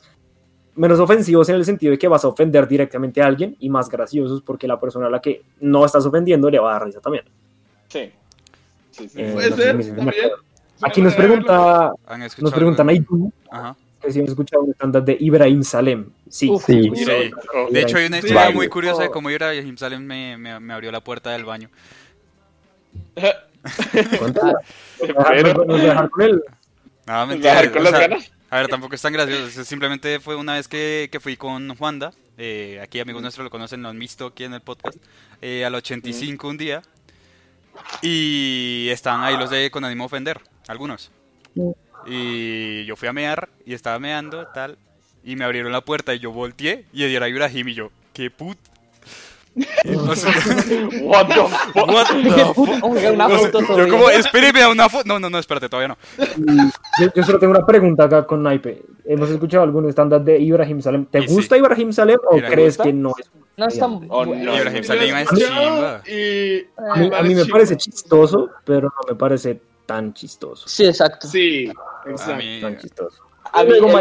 menos 0.76 1.00
ofensivos 1.00 1.48
en 1.48 1.56
el 1.56 1.64
sentido 1.64 1.90
de 1.90 1.98
que 1.98 2.06
vas 2.06 2.24
a 2.24 2.28
ofender 2.28 2.68
directamente 2.68 3.20
a 3.20 3.26
alguien 3.26 3.56
y 3.58 3.68
más 3.68 3.88
graciosos 3.88 4.42
porque 4.42 4.68
la 4.68 4.78
persona 4.78 5.08
a 5.08 5.10
la 5.10 5.20
que 5.20 5.42
no 5.58 5.84
estás 5.84 6.06
ofendiendo 6.06 6.48
le 6.48 6.60
va 6.60 6.70
a 6.70 6.72
dar 6.74 6.84
risa 6.84 7.00
también. 7.00 7.24
Sí. 7.88 8.12
Sí, 8.92 9.08
sí. 9.08 9.22
Eh, 9.22 9.32
Puede 9.32 9.50
no 9.50 9.56
ser, 9.56 9.96
también. 9.96 10.30
Aquí 10.82 11.02
nos 11.02 11.14
pregunta, 11.14 11.92
¿Han 12.06 12.20
nos 12.20 12.52
preguntan 12.52 12.88
ahí 12.88 12.98
algo? 12.98 13.32
Ajá. 13.50 13.76
que 14.00 14.12
si 14.12 14.20
hemos 14.20 14.30
escuchado 14.30 14.62
un 14.62 14.70
estándar 14.70 15.04
de 15.04 15.16
Ibrahim 15.18 15.64
Salem. 15.64 16.10
Sí, 16.28 16.48
Uf, 16.48 16.64
Sí. 16.64 16.92
Sí. 16.94 17.30
Oh, 17.56 17.68
De 17.72 17.80
hecho, 17.80 17.96
hay 17.96 18.06
una 18.06 18.18
historia 18.18 18.50
muy 18.52 18.68
curiosa 18.68 19.02
de 19.02 19.10
cómo 19.10 19.30
Ibrahim 19.30 19.76
Salem 19.76 20.04
me, 20.04 20.38
me, 20.38 20.60
me 20.60 20.74
abrió 20.74 20.92
la 20.92 21.02
puerta 21.02 21.30
del 21.32 21.44
baño. 21.44 21.70
Pero- 25.28 25.64
Nos 25.64 25.80
a 25.80 25.84
dejar 25.84 26.10
con 26.10 26.22
él. 26.22 26.42
Nada, 27.06 27.20
¿Nos 27.20 27.28
mentira. 27.28 27.52
va 27.54 27.58
a 27.58 27.62
dejar 27.62 27.72
con 27.72 27.80
o 27.80 27.84
las 27.90 27.98
sea, 27.98 28.08
ganas? 28.08 28.32
A 28.50 28.56
ver, 28.58 28.68
tampoco 28.68 28.94
es 28.94 29.02
tan 29.02 29.12
gracioso. 29.12 29.64
Simplemente 29.64 30.20
fue 30.20 30.36
una 30.36 30.54
vez 30.54 30.68
que, 30.68 31.08
que 31.10 31.18
fui 31.20 31.36
con 31.36 31.74
Juanda. 31.76 32.12
eh, 32.38 32.80
aquí 32.82 33.00
amigos 33.00 33.22
nuestros 33.22 33.44
lo 33.44 33.50
conocen, 33.50 33.82
lo 33.82 33.88
han 33.88 33.98
visto 33.98 34.26
aquí 34.26 34.44
en 34.44 34.54
el 34.54 34.60
podcast. 34.60 34.96
eh, 35.42 35.64
al 35.64 35.74
85 35.74 36.48
un 36.48 36.56
día. 36.56 36.82
Y 38.02 38.88
estaban 38.90 39.22
ahí 39.22 39.36
los 39.36 39.50
de 39.50 39.70
con 39.70 39.84
ánimo 39.84 40.04
de 40.04 40.06
ofender, 40.06 40.40
algunos. 40.68 41.10
Y 42.06 42.84
yo 42.84 42.96
fui 42.96 43.08
a 43.08 43.12
mear 43.12 43.48
y 43.66 43.74
estaba 43.74 43.98
meando, 43.98 44.46
tal. 44.54 44.78
Y 45.24 45.36
me 45.36 45.44
abrieron 45.44 45.72
la 45.72 45.80
puerta 45.80 46.14
y 46.14 46.18
yo 46.18 46.30
volteé 46.30 46.84
y 46.92 47.02
era 47.04 47.28
Ibrahim 47.28 47.68
y 47.68 47.74
yo, 47.74 47.90
qué 48.12 48.30
put. 48.30 48.58
What 51.02 51.28
the 51.28 51.34
fuck? 51.34 51.86
what 51.86 52.06
the 52.08 52.44
fuck? 52.54 52.84
Una 52.84 53.28
No 53.28 53.38
sé, 53.38 53.50
foto 53.50 53.78
yo 53.78 53.88
como, 53.88 54.10
espéreme 54.10 54.62
a 54.62 54.68
una 54.68 54.88
foto. 54.88 55.04
No, 55.06 55.18
no, 55.20 55.30
no, 55.30 55.38
espérate, 55.38 55.68
todavía 55.68 55.88
no. 55.88 55.98
Yo, 57.00 57.08
yo 57.14 57.22
solo 57.22 57.38
tengo 57.38 57.52
una 57.52 57.64
pregunta 57.66 58.04
acá 58.04 58.26
con 58.26 58.42
Naipe. 58.42 58.82
¿Hemos 59.04 59.30
escuchado 59.30 59.62
algún 59.62 59.88
estándar 59.88 60.22
de 60.22 60.38
Ibrahim 60.40 60.80
Salem? 60.80 61.04
¿te 61.06 61.20
Y 61.20 61.28
sí. 61.28 61.34
gusta 61.34 61.56
Ibrahim 61.56 61.92
Salem 61.92 62.18
o 62.30 62.36
crees 62.38 62.76
¿gusta? 62.76 62.84
que 62.84 62.92
no 62.92 63.12
es? 63.18 63.30
No 63.56 63.66
está 63.68 63.86
Oh, 63.86 64.24
bueno. 64.24 64.44
no. 64.52 64.56
Ibrahim 64.58 64.82
Salem 64.84 65.16
es 65.16 65.28
chimba. 65.28 66.02
Y, 66.08 66.66
A 66.90 66.96
mí, 66.96 67.10
a 67.14 67.22
mí 67.22 67.34
me 67.34 67.44
parece 67.46 67.76
chistoso, 67.76 68.50
pero 68.64 68.88
no 68.88 69.08
me 69.08 69.14
parece 69.14 69.60
tan 69.86 70.12
chistoso. 70.14 70.66
Sí, 70.68 70.86
exacto. 70.86 71.28
Sí, 71.28 71.70
A 72.06 72.10
exacto. 72.10 72.36
mí, 72.36 72.60
Tan 72.60 72.78
chistoso. 72.78 73.22
A 73.52 73.62
mí 73.62 73.70
el, 73.70 73.76
el 73.76 73.84
humor, 73.84 74.00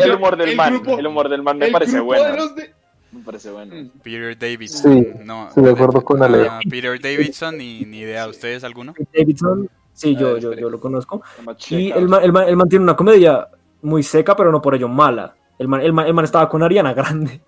el 0.00 0.12
humor 0.14 0.36
del 0.38 0.48
el 0.50 0.56
man, 0.56 0.72
grupo- 0.72 0.98
el 0.98 1.06
humor 1.06 1.28
del 1.28 1.42
man 1.42 1.58
me 1.58 1.68
parece 1.70 1.96
de 1.96 2.00
bueno. 2.00 2.36
los 2.36 2.54
de- 2.54 2.73
Me 3.14 3.20
parece 3.20 3.50
bueno. 3.50 3.74
Mm. 3.74 3.90
Peter 4.02 4.36
Davidson. 4.36 4.92
Sí, 4.92 5.08
no, 5.24 5.48
estoy 5.48 5.64
de 5.64 5.70
acuerdo 5.70 6.02
con 6.02 6.22
Ale. 6.22 6.48
Ah, 6.50 6.60
Peter 6.68 7.00
Davidson, 7.00 7.56
ni, 7.56 7.84
ni 7.84 7.98
idea. 8.00 8.26
¿Ustedes 8.26 8.64
alguno? 8.64 8.92
Davidson, 9.16 9.70
sí, 9.92 10.16
yo, 10.16 10.34
ver, 10.34 10.42
yo, 10.42 10.52
yo 10.54 10.68
lo 10.68 10.80
conozco. 10.80 11.22
Y 11.70 11.92
el 11.92 12.08
man, 12.08 12.24
el, 12.24 12.32
man, 12.32 12.48
el 12.48 12.56
man 12.56 12.68
tiene 12.68 12.82
una 12.82 12.96
comedia 12.96 13.48
muy 13.82 14.02
seca, 14.02 14.34
pero 14.34 14.50
no 14.50 14.60
por 14.60 14.74
ello 14.74 14.88
mala. 14.88 15.36
El 15.58 15.68
man, 15.68 15.80
el 15.82 15.92
man, 15.92 16.06
el 16.08 16.14
man 16.14 16.24
estaba 16.24 16.48
con 16.48 16.64
Ariana 16.64 16.92
Grande. 16.92 17.40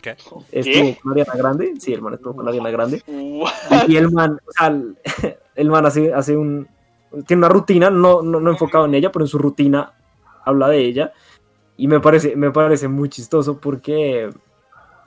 ¿Qué? 0.00 0.16
Estuvo 0.50 0.96
con 1.02 1.12
Ariana 1.12 1.34
Grande. 1.34 1.74
Sí, 1.78 1.92
el 1.92 2.00
man 2.00 2.14
estuvo 2.14 2.34
con 2.34 2.48
Ariana 2.48 2.70
Grande. 2.70 3.02
What? 3.06 3.88
Y, 3.88 3.96
el 3.96 4.10
man, 4.10 4.40
o 4.46 4.52
sea, 4.52 4.68
el, 4.68 4.96
el 5.54 5.70
man 5.70 5.84
hace, 5.84 6.14
hace 6.14 6.34
un. 6.34 6.66
Tiene 7.26 7.40
una 7.40 7.48
rutina, 7.50 7.90
no, 7.90 8.22
no, 8.22 8.40
no 8.40 8.50
enfocado 8.50 8.86
en 8.86 8.94
ella, 8.94 9.12
pero 9.12 9.26
en 9.26 9.28
su 9.28 9.36
rutina 9.36 9.92
habla 10.42 10.68
de 10.68 10.78
ella. 10.78 11.12
Y 11.76 11.86
me 11.86 12.00
parece, 12.00 12.34
me 12.34 12.50
parece 12.50 12.88
muy 12.88 13.10
chistoso 13.10 13.58
porque 13.60 14.30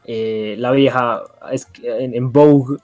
eh, 0.05 0.55
la 0.57 0.71
vieja 0.71 1.23
es, 1.51 1.67
en, 1.83 2.13
en 2.13 2.31
Vogue, 2.31 2.77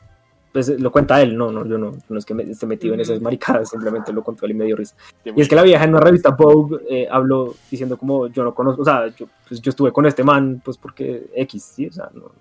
pues 0.55 0.69
lo 0.79 0.89
cuenta 0.89 1.21
él, 1.21 1.35
no, 1.35 1.51
no, 1.51 1.65
yo 1.65 1.77
no, 1.77 1.97
no 2.07 2.17
es 2.17 2.25
que 2.25 2.33
me, 2.33 2.43
esté 2.43 2.65
metido 2.65 2.93
en 2.93 3.01
esas 3.01 3.19
maricadas, 3.19 3.69
simplemente 3.69 4.13
lo 4.13 4.23
contó 4.23 4.45
él 4.45 4.51
y 4.51 4.55
me 4.55 4.63
dio 4.63 4.77
risa. 4.77 4.95
Y 5.25 5.41
es 5.41 5.49
que 5.49 5.55
la 5.55 5.63
vieja 5.63 5.83
en 5.83 5.89
una 5.89 5.99
revista 5.99 6.29
Vogue 6.29 6.79
eh, 6.89 7.07
habló 7.11 7.53
diciendo 7.69 7.97
como 7.97 8.27
yo 8.27 8.43
no 8.45 8.55
conozco, 8.55 8.81
o 8.81 8.85
sea, 8.85 9.07
yo, 9.07 9.27
pues, 9.49 9.59
yo 9.59 9.69
estuve 9.69 9.91
con 9.91 10.05
este 10.05 10.23
man, 10.23 10.61
pues 10.63 10.77
porque 10.77 11.27
X, 11.35 11.73
¿sí? 11.75 11.87
O 11.87 11.91
sea, 11.91 12.09
no, 12.13 12.31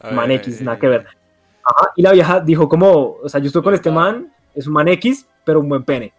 A 0.00 0.10
man 0.10 0.28
ver, 0.28 0.40
X, 0.40 0.60
eh, 0.60 0.64
nada 0.64 0.78
que 0.78 0.88
ver. 0.88 1.06
Ajá, 1.64 1.92
y 1.96 2.02
la 2.02 2.12
vieja 2.12 2.40
dijo 2.40 2.68
como, 2.68 3.16
o 3.22 3.28
sea, 3.30 3.40
yo 3.40 3.46
estuve 3.46 3.62
con 3.62 3.72
este 3.72 3.90
man, 3.90 4.30
es 4.54 4.66
un 4.66 4.74
man 4.74 4.88
X, 4.88 5.26
pero 5.42 5.60
un 5.60 5.70
buen 5.70 5.84
pene. 5.84 6.12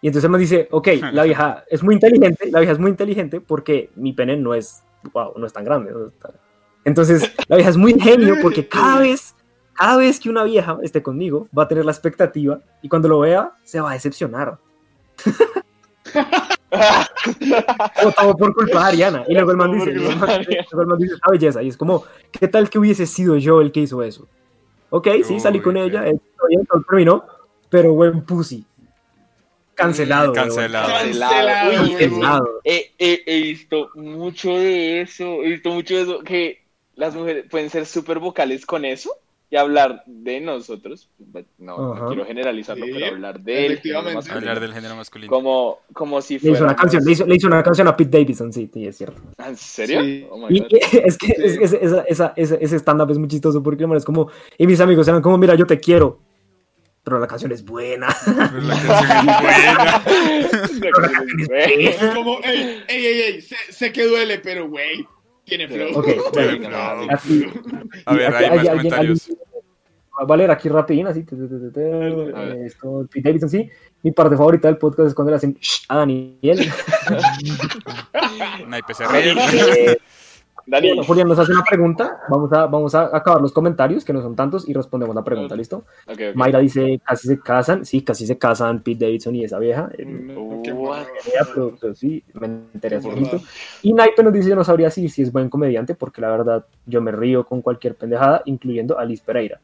Y 0.00 0.08
entonces 0.08 0.24
el 0.24 0.30
man 0.30 0.40
dice, 0.40 0.66
ok, 0.72 0.88
la 1.12 1.22
vieja 1.22 1.62
es 1.68 1.84
muy 1.84 1.94
inteligente, 1.94 2.50
la 2.50 2.58
vieja 2.58 2.72
es 2.72 2.80
muy 2.80 2.90
inteligente 2.90 3.40
porque 3.40 3.90
mi 3.94 4.12
pene 4.12 4.36
no 4.36 4.54
es, 4.54 4.82
wow, 5.12 5.34
no 5.36 5.46
es 5.46 5.52
tan 5.52 5.64
grande. 5.64 5.92
no 5.92 6.08
es 6.08 6.18
tan- 6.18 6.32
Entonces, 6.88 7.30
la 7.46 7.56
vieja 7.56 7.70
es 7.70 7.76
muy 7.76 7.94
genio 8.00 8.36
porque 8.42 8.66
cada 8.66 8.98
vez, 9.00 9.34
cada 9.74 9.96
vez 9.98 10.18
que 10.18 10.28
una 10.30 10.42
vieja 10.44 10.78
esté 10.82 11.02
conmigo, 11.02 11.46
va 11.56 11.64
a 11.64 11.68
tener 11.68 11.84
la 11.84 11.92
expectativa 11.92 12.60
y 12.82 12.88
cuando 12.88 13.08
lo 13.08 13.20
vea, 13.20 13.52
se 13.62 13.80
va 13.80 13.90
a 13.90 13.94
decepcionar. 13.94 14.58
O 18.04 18.12
todo 18.12 18.36
por 18.36 18.54
culpa 18.54 18.80
de 18.82 18.86
Ariana. 18.88 19.24
Y 19.28 19.34
luego 19.34 19.50
el 19.52 19.56
man 19.56 19.72
dice, 19.72 19.92
luego 19.92 20.10
el 20.12 20.86
man- 20.86 20.98
dice, 20.98 21.14
esta 21.14 21.30
belleza. 21.30 21.62
Y 21.62 21.68
es 21.68 21.76
como, 21.76 22.04
¿qué 22.30 22.46
tal 22.48 22.68
que 22.70 22.78
hubiese 22.78 23.06
sido 23.06 23.36
yo 23.36 23.60
el 23.60 23.72
que 23.72 23.80
hizo 23.80 24.02
eso? 24.02 24.28
Ok, 24.90 25.08
sí, 25.24 25.40
salí 25.40 25.58
Uy, 25.58 25.64
con 25.64 25.76
ok. 25.76 25.82
ella, 25.84 26.08
eh, 26.08 26.18
todo 26.68 26.82
terminó, 26.88 27.24
pero 27.68 27.92
buen 27.94 28.22
pussy. 28.22 28.64
Cancelado. 29.74 30.32
Cancelado. 30.32 30.88
Cancelado. 30.88 31.82
Uy, 31.84 31.90
Cancelado. 31.92 32.60
He, 32.64 32.92
he- 32.98 33.22
he 33.26 33.42
visto 33.42 33.90
mucho 33.94 34.50
de 34.50 35.02
eso, 35.02 35.24
he 35.42 35.50
visto 35.50 35.70
mucho 35.70 35.94
de 35.96 36.02
eso, 36.02 36.18
que 36.20 36.64
las 36.98 37.14
mujeres 37.14 37.46
pueden 37.50 37.70
ser 37.70 37.86
súper 37.86 38.18
vocales 38.18 38.66
con 38.66 38.84
eso 38.84 39.10
y 39.50 39.56
hablar 39.56 40.02
de 40.04 40.40
nosotros. 40.42 41.08
No, 41.56 41.94
no 41.94 42.06
quiero 42.08 42.26
generalizarlo, 42.26 42.84
Sí, 42.84 42.92
pero 42.92 43.06
hablar 43.06 43.40
de 43.40 43.64
él. 43.66 43.72
efectivamente. 43.72 44.30
Hablar 44.30 44.60
del 44.60 44.74
género 44.74 44.94
masculino. 44.96 45.30
Como, 45.32 45.78
como 45.94 46.20
si 46.20 46.38
Le 46.38 46.50
hizo 46.50 46.64
una 46.64 46.76
canción, 46.76 47.02
le 47.02 47.12
hizo, 47.12 47.24
le 47.24 47.36
hizo 47.36 47.46
una 47.46 47.62
canción 47.62 47.88
a 47.88 47.96
Pete 47.96 48.18
Davidson, 48.18 48.52
sí, 48.52 48.68
sí, 48.70 48.86
es 48.86 48.98
cierto. 48.98 49.22
¿En 49.38 49.56
serio? 49.56 50.02
Sí. 50.02 50.26
Oh 50.30 50.36
my 50.36 50.46
Y 50.54 50.60
God. 50.60 50.68
es 51.04 51.16
que 51.16 51.32
es- 51.38 51.56
es- 51.56 51.72
esa- 51.72 52.02
esa- 52.02 52.32
ese, 52.36 52.58
ese 52.60 52.76
stand-up 52.76 53.10
es 53.10 53.16
muy 53.18 53.28
chistoso 53.28 53.62
porque 53.62 53.84
el 53.84 53.88
man 53.88 53.96
es 53.96 54.04
como, 54.04 54.28
y 54.58 54.66
mis 54.66 54.80
amigos 54.80 55.08
eran 55.08 55.22
como, 55.22 55.38
mira, 55.38 55.54
yo 55.54 55.64
te 55.66 55.80
quiero, 55.80 56.20
pero 57.02 57.18
la 57.18 57.26
canción 57.26 57.50
es 57.52 57.64
buena. 57.64 58.08
Pero 60.80 61.00
la 61.00 61.08
canción 61.10 61.40
es 61.40 61.48
buena. 61.48 61.64
Es 61.64 62.14
como, 62.14 62.38
ey, 62.44 62.82
ey, 62.88 63.06
ey, 63.06 63.20
ey, 63.22 63.40
sé, 63.40 63.56
sé 63.70 63.92
que 63.92 64.04
duele, 64.04 64.38
pero 64.40 64.68
güey, 64.68 65.06
tiene 65.48 65.68
flow. 65.68 65.98
Ok, 65.98 66.06
Bueno, 66.32 66.68
No, 66.70 66.96
no, 66.96 67.06
no, 67.06 67.12
así. 67.12 67.46
A 68.06 68.14
ver, 68.14 68.26
Aquí- 68.34 68.44
hay 68.44 68.50
más 68.50 68.58
alguien- 68.58 68.76
comentarios. 68.76 69.28
alguien- 69.28 69.38
Va 70.28 70.34
a 70.34 70.36
leer 70.36 70.50
aquí 70.50 70.68
rapidín, 70.68 71.06
así. 71.06 71.22
te- 71.22 71.36
te- 71.36 71.46
te- 71.46 71.58
te- 71.58 71.70
te- 71.70 71.80
ver. 71.80 72.56
Esto, 72.66 73.06
Pete 73.08 73.28
Davidson, 73.28 73.48
sí. 73.50 73.70
Mi 74.02 74.10
parte 74.10 74.36
favorita 74.36 74.66
del 74.66 74.76
podcast 74.76 75.08
es 75.10 75.14
cuando 75.14 75.30
le 75.30 75.36
hacen 75.36 75.54
"Shh" 75.60 75.84
a 75.88 75.96
Daniel. 75.98 76.72
Naipe 78.66 78.94
se 78.94 79.06
ríe. 79.06 79.98
Dani, 80.70 80.88
bueno, 80.88 81.04
Julián 81.04 81.28
nos 81.28 81.38
hace 81.38 81.52
una 81.52 81.64
pregunta. 81.64 82.20
Vamos 82.28 82.52
a, 82.52 82.66
vamos 82.66 82.94
a 82.94 83.16
acabar 83.16 83.40
los 83.40 83.52
comentarios, 83.52 84.04
que 84.04 84.12
no 84.12 84.20
son 84.20 84.36
tantos, 84.36 84.68
y 84.68 84.74
respondemos 84.74 85.14
la 85.16 85.24
pregunta, 85.24 85.56
¿listo? 85.56 85.78
ok, 86.06 86.12
ok. 86.30 86.34
Mayra 86.34 86.58
dice, 86.58 87.00
casi 87.04 87.26
se 87.28 87.40
casan. 87.40 87.86
Sí, 87.86 88.02
casi 88.02 88.26
se 88.26 88.36
casan 88.36 88.82
Pete 88.82 89.06
Davidson 89.06 89.34
y 89.34 89.44
esa 89.44 89.58
vieja. 89.58 89.90
No, 90.06 90.62
pero, 91.54 91.74
pero 91.80 91.94
sí, 91.94 92.22
me 92.34 92.48
poquito. 93.00 93.14
verdad. 93.14 93.40
Y 93.82 93.94
Naipe 93.94 94.22
nos 94.22 94.32
dice, 94.32 94.50
yo 94.50 94.56
no 94.56 94.64
sabría 94.64 94.90
si, 94.90 95.08
si 95.08 95.22
es 95.22 95.32
buen 95.32 95.48
comediante, 95.48 95.94
porque 95.94 96.20
la 96.20 96.30
verdad 96.30 96.66
yo 96.84 97.00
me 97.00 97.12
río 97.12 97.46
con 97.46 97.62
cualquier 97.62 97.94
pendejada, 97.94 98.42
incluyendo 98.44 98.98
a 98.98 99.04
Liz 99.06 99.22
Pereira. 99.22 99.60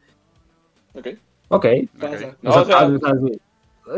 Ok. 0.94 1.08
Ok. 1.48 1.66
Pasa. 2.00 2.34
No, 2.40 2.50
O 2.50 2.64
sea, 2.64 2.64
sea- 2.64 2.98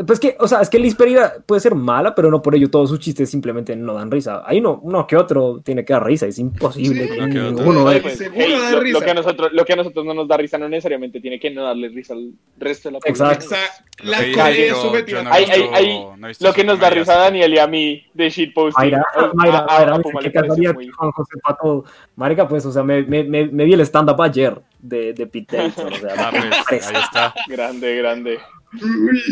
pues 0.05 0.19
que, 0.19 0.35
o 0.39 0.47
sea, 0.47 0.59
es 0.61 0.69
que 0.69 0.79
Liz 0.79 0.95
Pereira 0.95 1.35
puede 1.45 1.61
ser 1.61 1.73
mala, 1.75 2.13
pero 2.13 2.29
no 2.29 2.41
por 2.41 2.53
ello 2.55 2.69
todos 2.69 2.89
sus 2.89 2.99
chistes 2.99 3.29
simplemente 3.29 3.75
no 3.75 3.93
dan 3.93 4.11
risa. 4.11 4.43
Ahí 4.45 4.59
no, 4.59 4.79
uno 4.83 5.07
que 5.07 5.15
otro 5.15 5.61
tiene 5.63 5.85
que 5.85 5.93
dar 5.93 6.05
risa, 6.05 6.25
es 6.27 6.37
imposible 6.39 7.07
Sí, 7.07 7.13
que 7.31 7.39
uno 7.39 7.83
pues, 8.01 8.19
hey, 8.33 8.53
da 8.61 8.71
lo, 8.71 8.79
risa. 8.81 8.99
lo 8.99 9.05
que 9.05 9.11
a 9.11 9.13
nosotros, 9.13 9.49
lo 9.53 9.63
que 9.65 9.73
a 9.73 9.75
nosotros 9.77 10.05
no 10.05 10.13
nos 10.13 10.27
da 10.27 10.35
risa 10.37 10.57
no 10.57 10.67
necesariamente 10.67 11.21
tiene 11.21 11.39
que 11.39 11.49
no 11.51 11.63
darle 11.63 11.87
risa 11.89 12.13
al 12.13 12.31
resto 12.57 12.89
de 12.89 12.93
la 12.93 12.99
población. 12.99 13.31
Exacto. 13.31 13.55
Exacto. 13.55 13.83
Lo 14.03 14.11
La 14.11 14.17
que 14.19 14.31
comedia 14.33 14.63
digo, 14.65 14.75
es 14.75 14.81
subjetiva. 14.83 15.23
no 15.23 15.29
he 15.29 15.33
Ay, 15.33 15.45
ay, 15.49 15.61
visto- 15.61 15.75
ay, 15.75 16.05
no 16.17 16.27
Lo 16.47 16.53
que 16.53 16.63
nos 16.63 16.79
da 16.79 16.89
risa 16.89 17.13
a 17.13 17.17
Daniel 17.23 17.53
y 17.53 17.57
a 17.59 17.67
mí 17.67 18.03
de 18.13 18.29
shitposting. 18.29 18.83
Mayra, 18.83 19.05
a- 19.15 19.31
Mayra, 19.33 19.57
a- 19.59 19.77
a 19.95 19.97
dice 19.97 20.09
le 20.13 20.19
que 20.21 20.31
parece 20.31 20.31
casaría 20.49 20.73
muy- 20.73 20.87
con 20.89 20.95
Juan 20.97 21.11
José 21.13 21.31
Pato. 21.41 21.85
Marica, 22.17 22.47
pues, 22.47 22.65
o 22.65 22.71
sea, 22.71 22.83
me, 22.83 23.03
me, 23.03 23.23
me, 23.23 23.45
me 23.47 23.63
vi 23.65 23.73
el 23.73 23.81
stand-up 23.81 24.21
ayer 24.21 24.59
de, 24.79 25.13
de 25.13 25.27
Pete 25.27 25.55
Davidson, 25.57 25.93
o 25.93 25.95
sea, 25.95 26.09
Ah, 26.17 26.31
pues, 26.67 26.87
ahí 26.87 27.01
está. 27.03 27.33
Grande, 27.47 27.95
grande. 27.95 28.39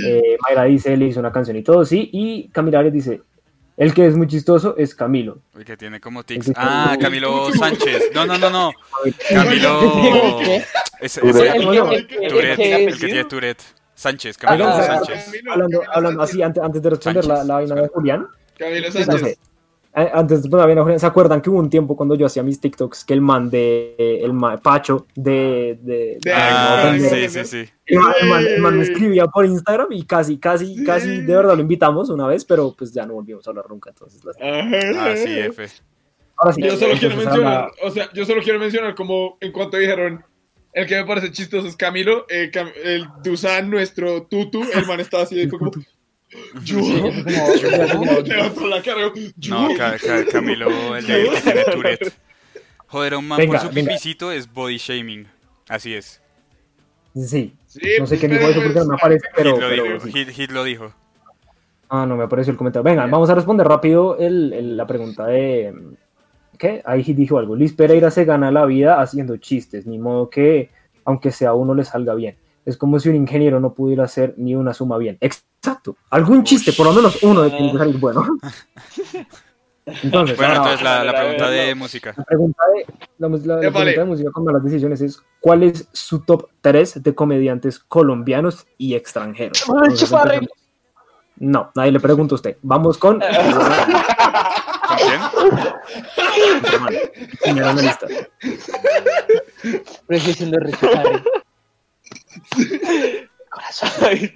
Eh, 0.05 0.37
Mayra 0.47 0.63
dice, 0.65 0.95
le 0.97 1.05
hizo 1.07 1.19
una 1.19 1.31
canción 1.31 1.55
y 1.57 1.63
todo, 1.63 1.85
sí. 1.85 2.09
Y 2.13 2.49
Camila 2.49 2.79
Arias 2.79 2.93
dice, 2.93 3.21
el 3.77 3.93
que 3.93 4.07
es 4.07 4.15
muy 4.15 4.27
chistoso 4.27 4.75
es 4.77 4.95
Camilo. 4.95 5.39
Uy, 5.55 5.65
que 5.65 5.75
tiene 5.77 5.99
como 5.99 6.23
tics. 6.23 6.51
Ah, 6.55 6.95
Camilo- 6.99 7.49
Camilo 7.49 7.53
Sánchez. 7.53 8.03
No, 8.13 8.25
no, 8.25 8.37
no, 8.37 8.49
no. 8.49 8.71
Camilo. 9.29 10.39
Ese- 10.99 11.21
El 11.21 11.33
que- 11.33 12.15
el 12.15 12.23
el 12.23 12.45
el 12.45 12.87
es- 12.89 12.99
tiene 12.99 13.23
Tourette. 13.25 13.63
Sánchez, 13.97 14.35
Ah, 14.41 14.45
Camilo 14.47 14.65
sea, 14.75 14.95
Sánchez. 15.05 15.31
Hablando, 15.49 15.81
hablando 15.93 16.21
así, 16.21 16.41
antes, 16.41 16.61
antes 16.61 16.81
de 16.81 16.89
responder 16.89 17.23
la, 17.25 17.35
Sánchez, 17.37 17.47
la 17.47 17.53
vaina 17.55 17.75
de 17.75 17.87
Julián, 17.87 18.27
Camilo 18.57 18.87
no 18.87 18.91
sé, 18.91 19.03
Sánchez. 19.05 19.37
Antes 19.95 20.43
de 20.43 20.49
de 20.49 20.81
Julián, 20.81 20.99
¿se 20.99 21.05
acuerdan 21.05 21.41
que 21.41 21.49
hubo 21.49 21.59
un 21.59 21.69
tiempo 21.69 21.95
cuando 21.95 22.15
yo 22.15 22.25
hacía 22.25 22.43
mis 22.43 22.59
TikToks 22.59 23.05
que 23.05 23.13
el 23.13 23.21
man 23.21 23.49
de, 23.49 23.95
el 24.21 24.33
ma- 24.33 24.57
Pacho 24.57 25.07
de... 25.15 25.79
de, 25.81 26.17
De- 26.21 26.33
Ah, 26.33 26.93
no, 26.97 27.09
sí, 27.09 27.29
sí, 27.29 27.45
sí. 27.45 27.69
el, 27.85 27.99
man, 27.99 28.13
el 28.21 28.27
man- 28.29 28.45
el 28.47 28.61
man 28.61 28.77
me 28.77 28.83
escribía 28.83 29.27
por 29.27 29.45
Instagram 29.45 29.87
y 29.91 30.03
casi, 30.03 30.37
casi, 30.37 30.83
casi 30.83 31.21
de 31.21 31.35
verdad 31.35 31.55
lo 31.55 31.61
invitamos 31.61 32.09
una 32.09 32.27
vez, 32.27 32.43
pero 32.43 32.73
pues 32.77 32.91
ya 32.93 33.05
no 33.05 33.13
volvimos 33.13 33.47
a 33.47 33.51
hablar 33.51 33.65
nunca, 33.69 33.89
entonces... 33.91 34.23
las- 34.25 34.35
Ajá. 34.35 35.11
Ah, 35.11 35.15
sí, 35.15 35.39
F. 35.39 35.65
Ahora 36.37 36.53
sí, 36.53 36.61
Yo 36.61 36.75
solo 36.75 36.95
quiero 36.99 37.15
mencionar, 37.15 37.71
o 37.81 37.89
sea, 37.91 38.11
yo 38.13 38.25
solo 38.25 38.41
quiero 38.41 38.59
mencionar 38.59 38.93
como 38.95 39.37
en 39.39 39.53
cuanto 39.53 39.77
dijeron, 39.77 40.23
el 40.73 40.85
que 40.87 40.95
me 40.97 41.05
parece 41.05 41.31
chistoso 41.31 41.67
es 41.67 41.77
Camilo, 41.77 42.25
eh, 42.27 42.51
Cam- 42.53 42.73
el 42.83 43.07
Dusan, 43.23 43.69
nuestro 43.69 44.23
tutu, 44.23 44.61
el 44.73 44.85
man 44.85 44.99
estaba 44.99 45.23
así, 45.23 45.47
fue 45.47 45.57
como, 45.57 45.71
yo, 46.63 46.79
levantó 48.23 48.67
la 48.67 48.81
cara, 48.81 49.11
yo, 49.37 49.55
No, 49.55 49.75
Ca- 49.75 49.97
Ca- 49.97 50.25
Camilo, 50.31 50.95
el 50.95 51.05
de 51.05 51.29
que 51.29 51.41
tiene 51.41 51.63
Tourette. 51.63 52.13
Joder, 52.87 53.13
a 53.13 53.17
un 53.17 53.27
man 53.27 53.37
Venga, 53.37 53.59
por 53.59 53.67
su 53.69 53.73
pipicito 53.73 54.31
es 54.31 54.51
body 54.51 54.77
shaming. 54.77 55.27
Así 55.67 55.93
es. 55.93 56.21
Sí, 57.15 57.53
Sí, 57.67 57.79
no 57.99 58.07
sé 58.07 58.17
quién 58.17 58.31
pero 58.31 58.47
dijo 58.47 58.51
eso 58.51 58.59
porque 58.61 58.73
pues, 58.73 58.85
no 58.85 58.91
me 58.91 58.95
aparece, 58.95 59.27
pero... 59.35 59.51
Hit 59.55 59.61
lo 59.61 59.69
pero 59.69 59.83
dijo. 59.83 60.05
sí. 60.05 60.11
Hit, 60.13 60.29
Hit 60.29 60.51
lo 60.51 60.63
dijo. 60.63 60.93
Ah, 61.89 62.05
no 62.05 62.15
me 62.15 62.23
apareció 62.23 62.51
el 62.51 62.57
comentario. 62.57 62.83
Venga, 62.83 63.05
vamos 63.05 63.29
a 63.29 63.35
responder 63.35 63.67
rápido 63.67 64.17
el- 64.17 64.53
el- 64.53 64.77
la 64.77 64.87
pregunta 64.87 65.25
de. 65.27 65.73
¿Qué? 66.57 66.81
Ahí 66.85 67.03
dijo 67.03 67.37
algo. 67.37 67.55
Liz 67.55 67.73
Pereira 67.73 68.11
se 68.11 68.23
gana 68.25 68.49
la 68.51 68.65
vida 68.65 69.01
haciendo 69.01 69.35
chistes, 69.37 69.85
ni 69.85 69.99
modo 69.99 70.29
que, 70.29 70.69
aunque 71.03 71.31
sea 71.31 71.49
a 71.49 71.53
uno 71.53 71.73
le 71.75 71.83
salga 71.83 72.15
bien. 72.15 72.37
Es 72.65 72.77
como 72.77 72.99
si 72.99 73.09
un 73.09 73.15
ingeniero 73.15 73.59
no 73.59 73.73
pudiera 73.73 74.05
hacer 74.05 74.33
ni 74.37 74.55
una 74.55 74.73
suma 74.73 74.97
bien. 74.97 75.17
Exacto. 75.65 75.97
Algún 76.11 76.43
chiste, 76.43 76.73
por 76.73 76.85
lo 76.85 76.93
menos 76.93 77.17
uno 77.23 77.41
de 77.41 77.49
tiene 77.49 77.71
que 77.71 77.77
salir 77.79 77.97
bueno. 77.97 78.27
Entonces, 79.87 80.35
Bueno, 80.37 80.53
ahora, 80.55 80.73
entonces 80.73 80.81
la, 80.83 81.13
pregunta 81.13 81.49
de 81.49 81.69
no. 81.69 81.75
música. 81.81 82.13
la 82.17 82.23
pregunta 82.23 82.63
de, 82.73 82.85
la, 83.19 83.27
mus- 83.27 83.45
la- 83.45 83.55
la 83.57 83.67
Eh, 83.67 83.71
pregunta 83.71 83.99
de 84.01 84.05
música 84.05 84.31
con 84.31 84.43
malas 84.43 84.63
decisiones 84.63 85.01
es: 85.01 85.19
¿cuál 85.39 85.63
es 85.63 85.87
su 85.91 86.19
top 86.21 86.49
3 86.61 87.03
de 87.03 87.13
comediantes 87.15 87.79
colombianos 87.79 88.65
y 88.77 88.95
extranjeros? 88.95 89.63
Entonces. 89.67 90.11
No, 91.37 91.71
nadie 91.75 91.91
le 91.91 91.99
pregunta 91.99 92.33
a 92.33 92.37
usted. 92.37 92.57
Vamos 92.61 92.97
con. 92.97 93.19
¿Con 93.19 94.97
quién? 94.97 95.21
Señora 97.43 97.71
analista. 97.71 98.07
Harry. 100.95 101.23
Corazón. 103.55 103.89
Ay, 104.01 104.33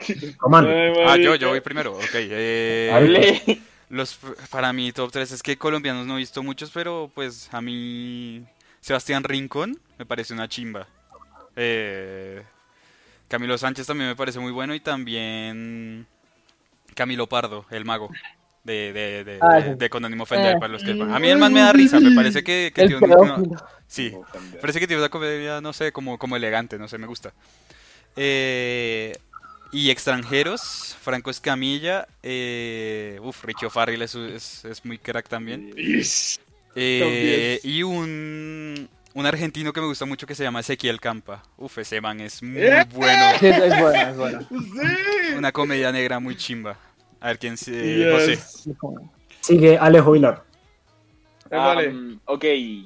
Ah, 1.06 1.18
yo, 1.18 1.36
yo 1.36 1.50
voy 1.50 1.62
primero. 1.62 1.94
Ok. 1.94 2.04
eh, 2.16 2.90
Hable. 2.94 3.62
los, 3.90 4.18
para 4.50 4.72
mí, 4.74 4.92
top 4.92 5.12
3 5.12 5.32
es 5.32 5.44
que 5.44 5.58
colombianos 5.58 6.06
no 6.08 6.16
he 6.16 6.20
visto 6.20 6.42
muchos, 6.44 6.72
pero 6.72 7.12
pues 7.14 7.50
a 7.52 7.62
mí. 7.62 8.46
Sebastián 8.82 9.24
Rincón 9.26 9.78
me 9.98 10.06
parece 10.06 10.34
una 10.34 10.48
chimba. 10.48 10.88
Eh, 11.56 12.42
Camilo 13.28 13.58
Sánchez 13.58 13.86
también 13.86 14.10
me 14.10 14.16
parece 14.16 14.40
muy 14.40 14.52
bueno 14.54 14.74
y 14.74 14.80
también 14.80 16.08
Camilo 16.96 17.28
Pardo, 17.28 17.66
el 17.72 17.84
mago. 17.84 18.10
De, 18.64 18.94
de, 18.94 19.24
de, 19.24 19.40
Ah, 19.42 19.56
de, 19.56 19.64
sí. 19.74 19.76
de 19.78 19.90
Con 19.90 20.06
ánimo 20.06 20.24
ofender, 20.24 20.56
Eh. 20.56 20.60
para 20.60 20.72
los 20.72 20.84
que... 20.84 20.92
A 20.92 21.20
mí 21.20 21.28
el 21.30 21.38
man 21.38 21.52
me 21.52 21.60
da 21.62 21.74
risa, 21.74 22.00
me 22.00 22.14
parece 22.16 22.44
que, 22.44 22.72
tiene 22.74 22.96
una-. 22.98 23.42
Sí, 23.88 24.14
Parece 24.62 24.80
que 24.80 24.88
tiene 24.88 25.02
una 25.02 25.10
comedia, 25.10 25.60
no 25.62 25.74
sé, 25.74 25.92
como, 25.92 26.18
como 26.18 26.36
elegante, 26.36 26.78
no 26.78 26.88
sé, 26.88 26.98
me 26.98 27.08
gusta. 27.08 27.34
Eh, 28.16 29.16
y 29.72 29.90
extranjeros, 29.90 30.98
Franco 31.02 31.30
Escamilla, 31.30 32.08
eh, 32.24 33.20
uf, 33.22 33.44
Richie 33.44 33.68
O'Farrill 33.68 34.02
es, 34.02 34.16
es, 34.16 34.66
es 34.66 34.86
muy 34.86 34.98
crack 34.98 35.30
también. 35.30 35.74
Eh, 36.76 37.60
y 37.64 37.84
un, 37.84 38.90
un 39.14 39.26
argentino 39.26 39.72
que 39.74 39.82
me 39.82 39.88
gusta 39.88 40.06
mucho 40.06 40.26
que 40.26 40.36
se 40.36 40.44
llama 40.44 40.62
Ezequiel 40.62 41.00
Campa. 41.00 41.44
Uf, 41.58 41.78
ese 41.78 42.02
man 42.02 42.20
es 42.20 42.42
muy 42.42 42.62
¡Eh! 42.62 42.86
bueno. 42.94 43.32
Es 43.42 43.80
bueno, 43.80 44.10
es 44.10 44.18
bueno. 44.18 44.48
Sí. 44.50 45.34
Una 45.38 45.52
comedia 45.52 45.92
negra 45.92 46.20
muy 46.20 46.36
chimba. 46.36 46.78
A 47.20 47.28
ver 47.28 47.40
quién 47.40 47.58
se... 47.58 47.72
Yes. 47.72 48.68
José. 48.70 49.00
Sigue 49.42 49.78
Alejo 49.78 50.12
Vilar. 50.12 50.44
Vale. 51.50 51.90
Um, 51.90 52.20
ok, 52.26 52.44
eh, 52.44 52.86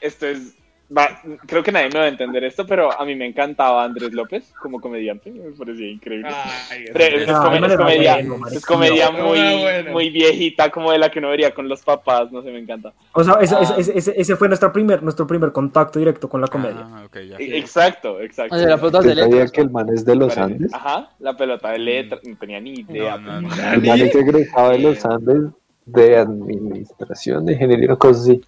esto 0.00 0.26
es 0.26 0.54
va, 0.96 1.20
creo 1.46 1.62
que 1.62 1.72
nadie 1.72 1.88
me 1.90 1.98
va 1.98 2.04
a 2.04 2.08
entender 2.08 2.44
esto, 2.44 2.66
pero 2.66 2.92
a 2.92 3.04
mí 3.04 3.14
me 3.14 3.26
encantaba 3.26 3.84
Andrés 3.84 4.12
López 4.12 4.52
como 4.60 4.80
comediante, 4.80 5.30
me 5.30 5.50
parecía 5.52 5.88
increíble. 5.90 6.28
Ay, 6.70 6.84
es, 6.84 6.90
es 7.22 7.28
Ah, 7.28 7.42
come- 7.44 7.66
es 7.66 7.76
comedia, 7.76 8.18
es 8.18 8.26
No, 8.26 8.38
muy, 8.38 9.38
bueno, 9.38 9.58
bueno. 9.62 9.92
muy 9.92 10.10
viejita, 10.10 10.70
como 10.70 10.92
de 10.92 10.98
la 10.98 11.10
que 11.10 11.18
uno 11.18 11.30
vería 11.30 11.52
con 11.54 11.68
los 11.68 11.82
papás, 11.82 12.30
no 12.32 12.42
sé, 12.42 12.50
me 12.50 12.58
encanta. 12.58 12.92
O 13.12 13.24
sea, 13.24 13.34
ese, 13.40 13.54
Ah. 13.54 13.60
ese- 13.62 13.80
ese- 13.80 13.98
ese- 13.98 14.20
ese 14.20 14.36
fue 14.36 14.48
nuestra 14.48 14.72
primer, 14.72 15.02
nuestro 15.02 15.26
primer 15.26 15.52
contacto 15.52 15.98
directo 15.98 16.28
con 16.28 16.40
la 16.40 16.48
comedia. 16.48 16.86
Ah, 16.86 17.06
ya. 17.14 17.36
E- 17.38 17.58
Exacto, 17.58 18.20
exacto. 18.20 18.54
O 18.54 18.58
sea, 18.58 18.68
la 18.68 18.76
pelota 18.76 19.00
de 19.00 19.08
¿Usted 19.08 19.20
sabía 19.22 19.34
letras. 19.36 19.52
que 19.52 19.60
el 19.60 19.70
man 19.70 19.88
es 19.88 20.04
de 20.04 20.16
los 20.16 20.34
Parece- 20.34 20.40
Andes? 20.54 20.74
Ajá, 20.74 21.10
la 21.20 21.36
pelota 21.36 21.70
de 21.70 21.78
letra, 21.78 22.18
no 22.22 22.36
tenía 22.36 22.60
ni 22.60 22.74
idea. 22.74 23.16
No, 23.18 23.40
no, 23.40 23.48
no. 23.48 23.72
El 23.72 23.82
man 23.82 24.00
es 24.00 24.14
egresado 24.14 24.70
de 24.70 24.78
los 24.78 25.04
Andes 25.04 25.42
de 25.84 26.16
administración 26.16 27.44
de 27.46 27.52
ingeniería, 27.54 27.96
cosas 27.96 28.22
así. 28.22 28.40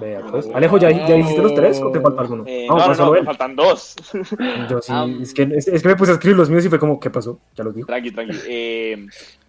Vea, 0.00 0.20
pues. 0.30 0.48
Alejo, 0.54 0.78
¿ya, 0.78 0.90
¿ya 0.90 1.16
hiciste 1.16 1.42
los 1.42 1.54
tres 1.54 1.80
o 1.80 1.90
te 1.90 2.00
falta 2.00 2.20
alguno? 2.22 2.44
Eh, 2.46 2.66
no, 2.68 2.76
no, 2.78 2.94
no, 2.94 3.06
pues 3.08 3.20
me 3.20 3.26
faltan 3.26 3.56
dos. 3.56 3.96
Yo 4.70 4.80
sí, 4.80 4.92
Ah. 4.94 5.06
es, 5.20 5.34
que, 5.34 5.42
es, 5.54 5.68
es 5.68 5.82
que 5.82 5.88
me 5.88 5.96
puse 5.96 6.12
a 6.12 6.14
escribir 6.14 6.36
los 6.36 6.48
míos 6.50 6.64
y 6.64 6.68
fue 6.68 6.78
como, 6.78 6.98
¿qué 7.00 7.10
pasó? 7.10 7.38
Ya 7.56 7.64
los 7.64 7.74
digo. 7.74 7.86
tranqui, 7.86 8.10
tranqui. 8.12 8.36
Eh, 8.48 9.06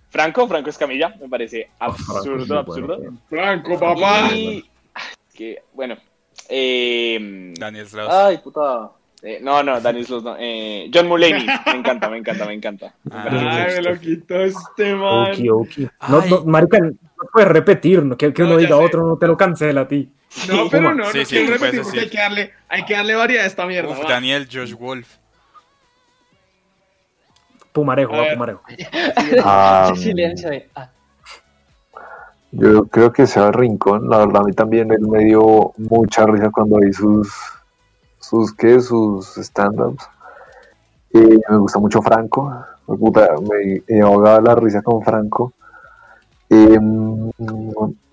Franco, 0.10 0.48
Franco 0.48 0.70
Escamilla, 0.70 1.16
me 1.22 1.30
parece 1.30 1.70
Ah, 1.80 1.86
absurdo, 1.88 2.58
absurdo. 2.60 2.98
bueno, 2.98 3.18
Franco, 3.30 3.80
papá. 3.80 4.30
Y 4.34 4.66
que, 5.36 5.62
bueno, 5.74 5.96
eh, 6.50 7.54
Daniel 7.58 7.86
Strauss. 7.86 8.12
ay, 8.12 8.38
puta. 8.40 8.90
Eh, 9.22 9.40
no, 9.42 9.62
no, 9.64 9.82
Daniel 9.82 10.06
Sloss 10.06 10.24
no. 10.24 10.36
Eh, 10.40 10.90
John 10.94 11.08
Mulaney, 11.08 11.46
me 11.46 11.72
encanta, 11.74 12.10
me 12.10 12.18
encanta, 12.18 12.46
me 12.46 12.54
encanta. 12.54 12.94
Ah, 13.12 13.66
Ay, 13.68 13.76
me 13.76 13.82
lo 13.82 14.00
quitó 14.00 14.36
este 14.42 14.96
man. 14.96 15.32
Oki, 15.32 15.50
oki. 15.50 15.90
No, 16.08 16.26
no, 16.26 16.46
marica, 16.46 16.80
no 16.80 16.94
puedes 17.34 17.50
repetir, 17.50 18.04
¿no? 18.04 18.16
que, 18.16 18.34
que 18.34 18.44
uno 18.44 18.54
No, 18.54 18.58
diga 18.60 18.78
sé. 18.78 18.84
otro, 18.84 19.06
no 19.08 19.18
te 19.18 19.28
lo 19.28 19.36
cancela 19.36 19.82
a 19.82 19.88
ti. 19.88 20.10
No, 20.48 20.70
pero 20.70 20.84
no, 20.84 20.94
no 20.96 21.06
Sí, 21.12 21.26
sí, 21.26 21.36
quiero 21.36 21.54
repetir 21.54 21.82
porque 21.82 22.00
hay 22.02 22.10
que 22.10 22.18
darle, 22.18 22.54
hay 22.70 22.86
que 22.86 22.94
darle 22.94 23.16
variedad 23.16 23.44
a 23.44 23.48
esta 23.48 23.66
mierda. 23.66 23.90
Uf. 23.92 24.08
Daniel 24.08 24.48
Josh 24.52 24.74
Wolf. 24.74 25.16
Pumarejo, 27.74 28.14
va. 28.14 28.26
Pumarejo. 28.34 28.62
Ah, 29.44 29.92
Silencio 29.96 30.50
de. 30.50 30.70
Ah, 30.76 30.90
Yo 32.52 32.86
creo 32.86 33.12
que 33.12 33.28
sea 33.28 33.52
Rincón, 33.52 34.10
la 34.10 34.20
verdad 34.20 34.42
a 34.42 34.46
mí 34.46 34.54
también 34.54 34.92
él 34.92 35.02
me 35.02 35.24
dio 35.26 35.74
mucha 35.78 36.26
risa 36.26 36.50
cuando 36.52 36.78
vi 36.78 36.92
sus, 36.94 37.30
sus, 38.20 38.54
¿qué? 38.54 38.80
Sus 38.82 39.38
stand-ups. 39.38 40.04
Y 41.14 41.18
me 41.20 41.58
gusta 41.58 41.80
mucho 41.80 42.02
Franco, 42.02 42.54
me, 42.88 42.98
puta, 42.98 43.30
me, 43.42 43.82
me 43.88 44.02
ahogaba 44.02 44.42
la 44.42 44.56
risa 44.56 44.82
con 44.82 45.04
Franco. 45.04 45.54
Em, 46.50 47.30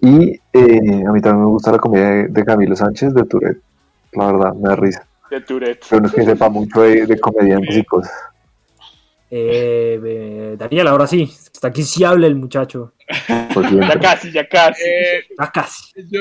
y 0.01 0.31
eh, 0.53 1.05
a 1.07 1.11
mí 1.13 1.21
también 1.21 1.41
me 1.41 1.47
gusta 1.47 1.73
la 1.73 1.79
comedia 1.79 2.09
de, 2.09 2.29
de 2.29 2.45
Camilo 2.45 2.77
Sánchez 2.77 3.15
de 3.15 3.25
Tourette, 3.25 3.61
la 4.13 4.27
verdad, 4.33 4.55
me 4.55 4.69
da 4.69 4.77
risa. 4.77 5.07
De 5.31 5.41
Tourette. 5.41 5.85
Pero 5.89 6.03
no 6.03 6.09
es 6.09 6.15
que 6.15 6.25
sepa 6.25 6.49
mucho 6.49 6.83
de, 6.83 7.07
de 7.07 7.19
comediantes 7.21 7.77
y 7.77 7.85
cosas. 7.85 8.13
Eh, 9.31 10.01
eh, 10.05 10.57
Daniel, 10.59 10.87
ahora 10.89 11.07
sí, 11.07 11.25
está 11.53 11.69
aquí 11.69 11.83
sí 11.83 12.05
habla 12.05 12.27
el 12.27 12.37
muchacho. 12.37 12.93
Pues 13.55 13.71
Ya 13.73 13.99
casi, 14.01 14.31
ya 14.33 14.49
casi. 14.49 14.83
Eh, 14.85 15.25
Ah, 15.39 15.51
casi. 15.53 15.93
yo, 16.11 16.21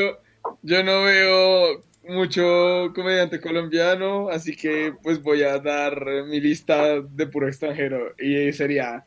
yo 0.64 0.84
no 0.84 1.04
veo 1.04 1.82
mucho 2.08 2.91
comediante 2.93 3.39
colombiano, 3.39 4.30
así 4.30 4.56
que 4.56 4.93
pues 5.01 5.22
voy 5.22 5.43
a 5.43 5.60
dar 5.60 6.06
mi 6.28 6.39
lista 6.39 7.01
de 7.01 7.28
puro 7.28 7.47
extranjero. 7.47 8.14
Y 8.20 8.51
sería 8.53 9.06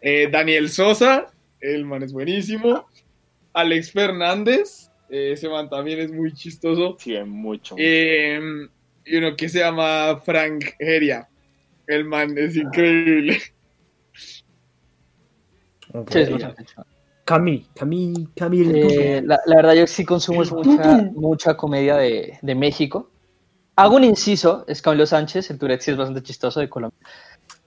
eh, 0.00 0.28
Daniel 0.30 0.68
Sosa, 0.70 1.32
el 1.60 1.84
man 1.84 2.02
es 2.02 2.12
buenísimo. 2.12 2.86
Alex 3.52 3.92
Fernández, 3.92 4.90
eh, 5.10 5.32
ese 5.32 5.48
man 5.48 5.68
también 5.68 6.00
es 6.00 6.12
muy 6.12 6.32
chistoso. 6.32 6.96
Sí, 6.98 7.16
hay 7.16 7.24
mucho. 7.24 7.74
Eh, 7.78 8.40
y 9.04 9.16
uno 9.16 9.36
que 9.36 9.48
se 9.48 9.60
llama 9.60 10.20
Frank 10.24 10.64
Heria. 10.78 11.28
El 11.86 12.04
man 12.04 12.36
es 12.36 12.56
increíble. 12.56 13.40
Sí, 16.10 16.18
es. 16.18 16.30
Camille, 17.28 17.66
Camille, 17.74 18.28
Camille. 18.34 19.18
Eh, 19.18 19.22
la, 19.22 19.38
la 19.44 19.56
verdad, 19.56 19.74
yo 19.74 19.86
sí 19.86 20.02
consumo 20.04 20.42
es 20.42 20.50
mucha, 20.50 21.10
mucha 21.14 21.56
comedia 21.56 21.96
de, 21.96 22.38
de 22.40 22.54
México. 22.54 23.10
Hago 23.76 23.96
un 23.96 24.04
inciso, 24.04 24.64
es 24.66 24.80
Camilo 24.80 25.04
Sánchez, 25.06 25.50
el 25.50 25.58
Tourette 25.58 25.82
sí 25.82 25.90
es 25.90 25.96
bastante 25.98 26.22
chistoso 26.22 26.60
de 26.60 26.68
Colombia. 26.70 26.98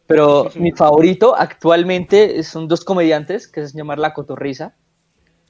Pero 0.08 0.50
mi 0.56 0.72
favorito 0.72 1.36
actualmente 1.38 2.42
son 2.44 2.68
dos 2.68 2.84
comediantes 2.84 3.48
que 3.48 3.68
se 3.68 3.78
llaman 3.78 4.02
La 4.02 4.14
Cotorrisa, 4.14 4.76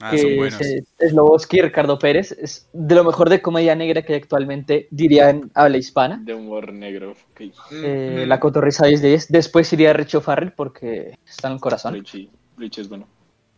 Ah, 0.03 0.09
que 0.11 0.17
son 0.17 0.35
buenos. 0.35 0.59
es 0.61 0.83
Sloboski 1.11 1.59
y 1.59 1.61
Ricardo 1.61 1.97
Pérez. 1.99 2.31
Es 2.31 2.67
de 2.73 2.95
lo 2.95 3.03
mejor 3.03 3.29
de 3.29 3.39
comedia 3.39 3.75
negra 3.75 4.01
que 4.01 4.15
actualmente 4.15 4.87
diría 4.89 5.29
en 5.29 5.51
habla 5.53 5.77
hispana. 5.77 6.19
De 6.25 6.33
humor 6.33 6.73
negro. 6.73 7.13
Eh, 7.39 8.23
Mm, 8.25 8.27
La 8.27 8.39
Cotorrisa 8.39 8.87
10 8.87 8.99
de 9.03 9.09
10. 9.09 9.27
Después 9.31 9.71
iría 9.73 9.93
Richo 9.93 10.19
Farrell 10.19 10.53
porque 10.53 11.13
está 11.23 11.49
en 11.49 11.53
el 11.53 11.59
corazón. 11.59 11.93
Richie, 11.93 12.29
Richie 12.57 12.81
es 12.81 12.89
bueno. 12.89 13.07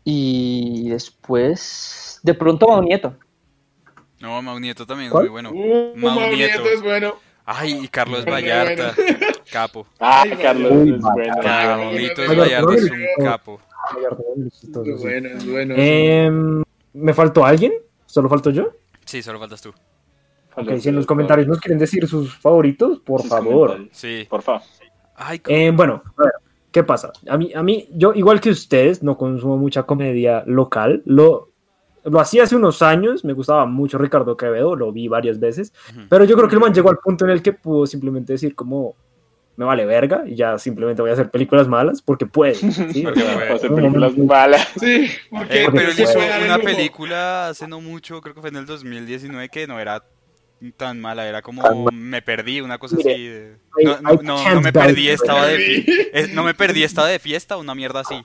Y 0.03 0.89
después, 0.89 2.19
de 2.23 2.33
pronto, 2.33 2.67
Mau 2.67 2.81
Nieto. 2.81 3.15
No, 4.19 4.41
Mau 4.41 4.59
Nieto 4.59 4.85
también 4.85 5.07
es 5.07 5.11
¿Cuál? 5.11 5.25
muy 5.25 5.31
bueno. 5.31 5.51
Uh, 5.51 5.93
Mau 5.95 6.11
Mau 6.19 6.29
Nieto. 6.31 6.61
Nieto 6.61 6.69
es 6.75 6.81
bueno. 6.81 7.15
Ay, 7.45 7.79
y 7.83 7.87
Carlos 7.89 8.23
Bueno, 8.23 8.31
Vallarta. 8.31 8.93
Capo. 9.51 9.85
Ah, 9.99 10.21
Ay, 10.21 10.31
Carlos 10.41 10.71
Uy, 10.71 10.93
es 10.95 11.01
bueno. 11.01 11.33
Carlitos 11.41 12.29
Ay, 12.29 12.35
Vallarta 12.37 12.73
es 12.75 12.83
un 12.83 13.05
capo. 13.25 13.59
Es 14.85 15.01
bueno, 15.01 15.27
es 15.29 15.45
bueno. 15.51 15.73
Em, 15.77 16.63
¿Me 16.93 17.13
faltó 17.13 17.43
alguien? 17.45 17.73
¿Solo 18.05 18.29
faltó 18.29 18.49
yo? 18.49 18.71
Sí, 19.05 19.21
solo 19.21 19.39
faltas 19.39 19.61
tú. 19.61 19.73
Ok, 20.55 20.77
si 20.79 20.87
en 20.89 20.95
los 20.95 21.05
comentarios 21.05 21.47
nos 21.47 21.59
quieren 21.59 21.79
decir 21.79 22.07
sus 22.07 22.33
favoritos, 22.37 22.99
por 22.99 23.21
Sus 23.21 23.29
favor. 23.29 23.89
Sí. 23.91 24.25
Por 24.29 24.41
favor. 24.41 24.61
Ay, 25.15 25.41
Eh, 25.47 25.71
bueno, 25.73 26.01
a 26.17 26.23
ver, 26.23 26.33
¿qué 26.73 26.83
pasa? 26.83 27.13
A 27.29 27.37
mí, 27.37 27.53
a 27.55 27.63
mí, 27.63 27.87
yo, 27.93 28.13
igual 28.13 28.41
que 28.41 28.49
ustedes, 28.49 29.03
no 29.03 29.17
consumo 29.17 29.57
mucha 29.57 29.83
comedia 29.83 30.43
local. 30.47 31.03
Lo, 31.05 31.51
lo 32.03 32.19
hacía 32.19 32.43
hace 32.43 32.55
unos 32.55 32.81
años, 32.81 33.23
me 33.23 33.33
gustaba 33.33 33.65
mucho 33.65 33.97
Ricardo 33.97 34.35
Quevedo, 34.35 34.75
lo 34.75 34.91
vi 34.91 35.07
varias 35.07 35.39
veces. 35.39 35.71
Pero 36.09 36.25
yo 36.25 36.35
creo 36.35 36.49
que 36.49 36.55
el 36.55 36.61
man 36.61 36.73
llegó 36.73 36.89
al 36.89 36.97
punto 36.97 37.25
en 37.25 37.31
el 37.31 37.41
que 37.41 37.53
pudo 37.53 37.85
simplemente 37.85 38.33
decir 38.33 38.55
como, 38.55 38.95
me 39.55 39.65
vale 39.65 39.85
verga, 39.85 40.23
y 40.25 40.35
ya 40.35 40.57
simplemente 40.57 41.03
voy 41.03 41.11
a 41.11 41.13
hacer 41.13 41.29
películas 41.29 41.67
malas 41.67 42.01
porque 42.01 42.25
puede. 42.25 42.55
¿sí? 42.55 42.71
Porque. 43.03 43.23
Va 43.23 43.51
a 43.51 43.53
hacer 43.53 43.73
películas 43.73 44.17
malas. 44.17 44.67
Sí, 44.79 45.11
porque 45.29 45.61
Eh, 45.61 45.65
porque 45.65 45.79
pero 45.79 45.91
él 45.91 45.99
hizo 45.99 46.19
una 46.45 46.57
película 46.57 47.49
hace 47.49 47.67
no 47.67 47.81
mucho, 47.81 48.19
creo 48.19 48.33
que 48.33 48.41
fue 48.41 48.49
en 48.49 48.55
el 48.55 48.65
2019, 48.65 49.49
que 49.49 49.67
no 49.67 49.79
era 49.79 50.03
tan 50.71 50.99
mala, 51.01 51.27
era 51.27 51.41
como 51.41 51.89
me 51.91 52.21
perdí, 52.21 52.61
una 52.61 52.77
cosa 52.77 52.95
Mire, 52.95 53.11
así. 53.13 53.23
de- 53.27 53.57
No, 53.83 54.01
no, 54.01 54.21
no, 54.21 54.53
no 54.55 54.61
me 54.61 54.71
perdí, 54.73 55.09
estaba 55.09 55.45
de 55.47 55.57
Perdí. 55.57 55.81
fi- 55.81 56.01
eh, 56.13 56.27
no 56.33 56.43
me 56.43 56.53
perdí, 56.53 56.83
estaba 56.83 57.07
de 57.07 57.19
fiesta, 57.19 57.57
una 57.57 57.75
mierda 57.75 57.99
así. 58.01 58.15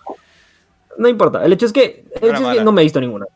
No 0.97 1.09
importa, 1.09 1.45
el 1.45 1.53
hecho 1.53 1.67
es 1.67 1.73
que, 1.73 2.05
el 2.21 2.31
hecho 2.31 2.51
es 2.51 2.59
que 2.59 2.65
no 2.65 2.73
me 2.73 2.83
he 2.83 2.85
visto 2.85 3.01
ninguna. 3.01 3.27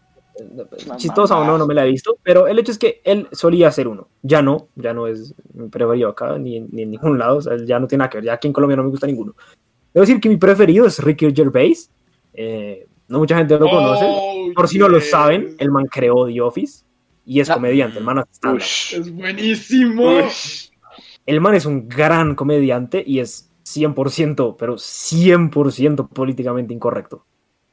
Chistosa 0.97 1.39
o 1.39 1.45
no, 1.45 1.59
no 1.59 1.67
me 1.67 1.75
la 1.75 1.85
he 1.87 1.91
visto, 1.91 2.17
pero 2.23 2.47
el 2.47 2.59
hecho 2.59 2.73
es 2.73 2.79
que 2.79 3.01
él 3.05 3.29
solía 3.33 3.69
hacer 3.69 3.87
uno. 3.87 4.09
Ya 4.23 4.43
no, 4.43 4.69
ya 4.77 4.93
no 4.95 5.07
es 5.07 5.35
mi 5.55 5.69
preferido 5.69 6.09
acá, 6.09 6.39
ni, 6.39 6.61
ni 6.61 6.83
en 6.83 6.91
ningún 6.93 7.19
lado, 7.19 7.37
o 7.37 7.43
sea, 7.43 7.57
ya 7.65 7.79
no 7.79 7.87
tiene 7.87 8.01
nada 8.01 8.11
que 8.11 8.19
ver. 8.19 8.25
Ya 8.25 8.33
aquí 8.35 8.47
en 8.49 8.53
Colombia 8.53 8.77
no 8.77 8.85
me 8.85 8.91
gusta 8.91 9.07
ninguno. 9.07 9.35
Debo 9.93 10.03
decir 10.07 10.21
que 10.21 10.29
mi 10.29 10.39
preferido 10.39 10.87
es 10.87 10.99
Ricky 10.99 11.33
Gervais. 11.35 11.91
Eh, 12.35 12.87
no 13.09 13.19
mucha 13.19 13.37
gente 13.37 13.59
lo 13.59 13.69
conoce. 13.69 14.07
Oh, 14.09 14.51
Por 14.55 14.69
si 14.69 14.79
no 14.79 14.89
lo 14.89 15.01
saben, 15.01 15.55
el 15.59 15.71
man 15.71 15.87
creó 15.87 16.27
The 16.27 16.41
Office 16.41 16.85
y 17.25 17.41
es 17.41 17.51
Ah. 17.51 17.55
comediante, 17.55 17.99
el 17.99 18.05
man 18.05 18.19
hace. 18.21 18.97
Es 18.97 19.13
buenísimo. 19.13 20.19
Ush. 20.27 20.69
El 21.27 21.41
man 21.41 21.55
es 21.55 21.67
un 21.67 21.89
gran 21.89 22.35
comediante 22.35 23.03
y 23.07 23.21
es 23.21 23.49
100%, 23.63 24.57
pero 24.59 24.77
100% 24.79 26.09
políticamente 26.09 26.75
incorrecto. 26.75 27.25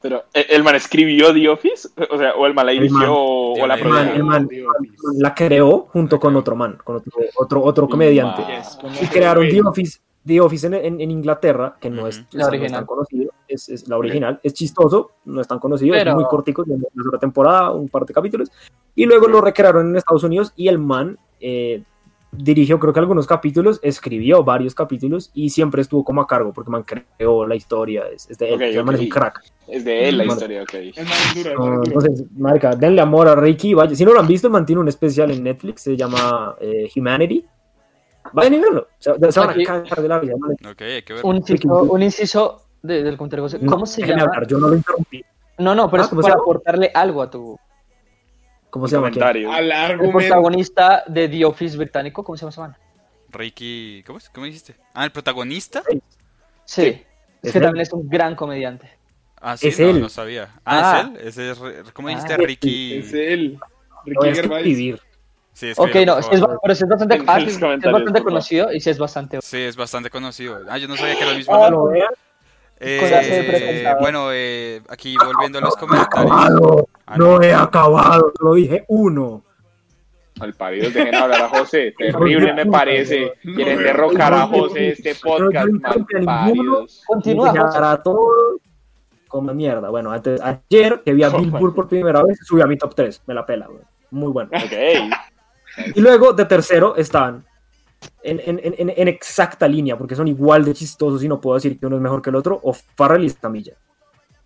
Pero, 0.02 0.24
¿el 0.32 0.46
el 0.48 0.62
man 0.64 0.76
escribió 0.76 1.34
The 1.34 1.48
Office? 1.50 1.88
O 2.10 2.16
sea, 2.16 2.32
o 2.34 2.46
el 2.46 2.54
man 2.54 2.64
la 2.66 2.72
El 2.72 2.78
dirigió 2.78 2.98
man. 2.98 3.08
o 3.10 3.54
El 3.56 3.68
la 3.68 3.76
man, 3.76 3.80
produjo. 4.08 4.12
el 4.16 4.24
man-. 4.24 4.48
La 5.18 5.34
creó 5.34 5.88
junto 5.92 6.18
con 6.18 6.36
otro 6.36 6.56
man, 6.56 6.78
con 6.82 6.96
otro, 6.96 7.12
otro, 7.36 7.62
otro 7.62 7.88
comediante. 7.88 8.42
Yes, 8.46 8.78
Y 9.02 9.06
crearon. 9.08 9.46
The 9.48 9.60
Office, 9.60 9.98
The 10.26 10.40
Office 10.40 10.66
en, 10.66 10.74
en- 10.74 11.00
en 11.00 11.10
Inglaterra, 11.10 11.76
que 11.80 11.88
no 11.90 12.06
es, 12.06 12.18
Ujú. 12.18 12.26
o 12.28 12.30
sea, 12.32 12.38
La 12.38 12.44
no 12.44 12.44
es 12.44 12.48
original. 12.60 12.80
tan 12.80 12.86
conocido, 12.86 13.32
es, 13.48 13.68
es 13.70 13.88
la 13.88 13.96
original, 13.96 14.40
es 14.42 14.52
chistoso, 14.54 15.12
no 15.24 15.40
es 15.40 15.48
tan 15.48 15.58
conocido, 15.58 15.94
Pero- 15.94 16.10
es 16.10 16.16
muy 16.16 16.24
cortico, 16.26 16.62
de 16.64 16.74
una 16.74 17.18
temporada, 17.18 17.70
un 17.72 17.88
par 17.88 18.04
de 18.04 18.12
capítulos, 18.12 18.50
y 18.94 19.06
luego 19.06 19.28
lo 19.28 19.40
recrearon 19.40 19.88
en 19.90 19.96
Estados 19.96 20.22
Unidos 20.24 20.52
y 20.56 20.68
el 20.68 20.78
man 20.78 21.18
eh, 21.40 21.82
dirigió 22.32 22.78
creo 22.78 22.92
que 22.92 23.00
algunos 23.00 23.26
capítulos, 23.26 23.80
escribió 23.82 24.44
varios 24.44 24.74
capítulos 24.74 25.30
y 25.34 25.48
siempre 25.50 25.82
estuvo 25.82 26.04
como 26.04 26.20
a 26.20 26.26
cargo, 26.26 26.52
porque 26.52 26.70
man 26.70 26.84
creó 26.84 27.44
la 27.46 27.56
historia, 27.56 28.04
es, 28.14 28.30
es 28.30 28.38
de 28.38 28.48
él, 28.50 28.54
Ok, 28.54 28.60
el 28.60 28.84
man 28.84 28.94
es 28.96 29.00
un 29.00 29.08
crack. 29.08 29.40
Es 29.66 29.84
de 29.84 30.08
él 30.08 30.18
la 30.18 30.24
Bueno. 30.24 30.34
historia, 30.34 30.62
ok. 30.62 30.74
Man 30.96 31.06
man 31.06 31.54
duro. 31.56 31.82
Entonces, 31.84 32.24
marica, 32.36 32.76
denle 32.76 33.00
amor 33.00 33.26
a 33.26 33.34
Ricky. 33.36 33.72
Vaya. 33.74 33.94
Si 33.96 34.04
no 34.04 34.12
lo 34.12 34.20
han 34.20 34.26
visto, 34.28 34.48
mantiene 34.50 34.80
un 34.80 34.88
especial 34.88 35.30
en 35.30 35.42
Netflix, 35.44 35.82
se 35.82 35.96
llama 35.96 36.54
eh, 36.60 36.88
Humanity. 36.94 37.44
Y 38.32 38.58
verlo. 38.60 38.88
Se, 38.98 39.12
se 39.32 39.40
van 39.40 39.50
a 39.50 39.64
cagar 39.64 40.02
de 40.02 40.08
la 40.08 40.18
vida. 40.18 40.34
¿no? 40.38 40.70
Ok, 40.70 40.82
hay 40.82 41.02
que 41.02 41.12
ver. 41.14 41.24
Un 41.24 41.36
inciso, 41.36 41.68
un 41.82 42.02
inciso 42.02 42.62
de- 42.82 43.02
del 43.02 43.16
comentario. 43.16 43.46
¿Cómo 43.66 43.78
No, 43.80 43.86
se 43.86 44.06
llama? 44.06 44.22
hablar, 44.22 44.46
yo 44.46 44.58
no 44.58 44.68
lo 44.68 44.76
interrumpí. 44.76 45.24
No, 45.58 45.74
no, 45.74 45.90
pero 45.90 46.02
Ah, 46.02 46.04
es 46.06 46.10
¿cómo 46.10 46.22
se 46.22 46.28
para 46.30 46.40
aportarle 46.40 46.90
algo 46.94 47.22
a 47.22 47.30
tu. 47.30 47.58
¿Cómo 48.70 48.86
se 48.88 48.94
llama? 48.96 49.08
Al 49.08 49.36
El 49.64 49.72
argumento. 49.72 50.18
protagonista 50.18 51.02
de 51.06 51.28
The 51.28 51.44
Office 51.44 51.76
británico, 51.76 52.22
¿cómo 52.24 52.36
se 52.36 52.42
llama 52.42 52.50
esa 52.50 52.60
man? 52.62 52.76
Ricky. 53.30 54.02
¿Cómo 54.06 54.18
es? 54.18 54.30
¿Cómo 54.30 54.46
dijiste? 54.46 54.76
Ah, 54.94 55.04
el 55.04 55.12
protagonista. 55.12 55.82
Sí. 56.64 56.82
Es 56.82 57.04
Es 57.42 57.52
que 57.52 57.58
él. 57.58 57.64
también 57.64 57.82
es 57.82 57.92
un 57.92 58.08
gran 58.08 58.36
comediante. 58.36 58.88
Ah, 59.40 59.56
sí, 59.56 59.68
Es 59.68 59.80
no, 59.80 59.88
él. 59.88 60.00
no 60.00 60.08
sabía. 60.08 60.50
Ah, 60.64 61.02
Ah. 61.04 61.12
es 61.24 61.36
él. 61.36 61.50
Ese 61.56 61.78
es, 61.80 61.92
¿Cómo 61.92 62.08
dijiste? 62.08 62.34
Ah. 62.34 62.36
Ricky. 62.36 62.98
Es 62.98 63.12
él. 63.12 63.58
Lo 64.06 64.20
voy 64.20 64.28
a 64.28 64.32
Ricky 64.32 64.42
Gervais. 64.42 65.00
Sí, 65.60 65.72
Ok, 65.76 65.94
no, 66.06 66.18
es, 66.18 66.26
pero 66.62 66.74
sí 66.74 66.84
es 66.84 66.88
bastante, 66.88 67.22
ah, 67.26 67.38
sí 67.38 67.48
es 67.48 67.60
bastante 67.60 68.22
conocido 68.22 68.72
y 68.72 68.80
sí 68.80 68.88
es 68.88 68.98
bastante. 68.98 69.38
Sí, 69.42 69.58
es 69.58 69.76
bastante 69.76 70.08
conocido. 70.08 70.58
Ah, 70.70 70.78
yo 70.78 70.88
no 70.88 70.96
sabía 70.96 71.16
que 71.16 71.20
era 71.20 71.32
el 71.32 71.36
mismo. 71.36 71.54
Ah, 71.54 71.68
Lo 71.68 71.88
vea. 71.88 72.08
Eh, 72.78 73.84
bueno, 74.00 74.28
eh, 74.32 74.80
aquí 74.88 75.14
volviendo 75.22 75.58
a 75.58 75.60
los 75.60 75.76
comentarios. 75.76 76.32
Acabado. 76.32 76.88
Ah, 77.04 77.18
no. 77.18 77.36
No 77.36 77.42
he 77.42 77.52
acabado. 77.52 78.32
Lo 78.40 78.54
dije 78.54 78.86
uno. 78.88 79.44
Al 80.40 80.54
parido, 80.54 80.90
dejen 80.90 81.14
hablar 81.14 81.42
a 81.42 81.48
José. 81.50 81.92
Terrible 81.98 82.54
me 82.54 82.64
parece. 82.64 83.34
Quieren 83.42 83.76
No, 83.76 83.82
derrocar 83.82 84.32
a 84.32 84.38
no, 84.38 84.48
José 84.48 84.92
este 84.92 85.14
podcast, 85.14 85.68
no, 85.68 85.72
no, 85.72 85.80
mal 85.80 86.06
no, 86.20 86.24
paridos. 86.24 87.02
Continúa, 87.06 88.02
como 89.28 89.52
mierda. 89.52 89.90
Bueno, 89.90 90.10
antes, 90.10 90.40
ayer 90.40 91.02
que 91.04 91.12
vi 91.12 91.22
a 91.22 91.28
Billboard 91.36 91.74
por 91.74 91.86
primera 91.86 92.22
vez, 92.22 92.38
subí 92.46 92.62
a 92.62 92.66
mi 92.66 92.78
top 92.78 92.94
3. 92.94 93.24
Me 93.26 93.34
la 93.34 93.44
pela, 93.44 93.66
güey. 93.66 93.82
Muy 94.10 94.32
bueno. 94.32 94.48
Ok. 94.54 95.12
Y 95.94 96.00
luego 96.00 96.32
de 96.32 96.44
tercero 96.44 96.96
están 96.96 97.44
en, 98.22 98.40
en- 98.44 98.60
en- 98.64 98.90
en 98.96 99.08
exacta 99.08 99.66
línea, 99.68 99.96
porque 99.96 100.14
son 100.16 100.26
igual 100.28 100.64
de 100.64 100.74
chistosos 100.74 101.22
y 101.22 101.28
no 101.28 101.40
puedo 101.40 101.56
decir 101.56 101.78
que 101.78 101.86
uno 101.86 101.96
es 101.96 102.02
mejor 102.02 102.20
que 102.22 102.30
el 102.30 102.36
otro, 102.36 102.58
o 102.62 102.72
Farrell 102.72 103.24
y 103.24 103.30
Camilla. 103.32 103.74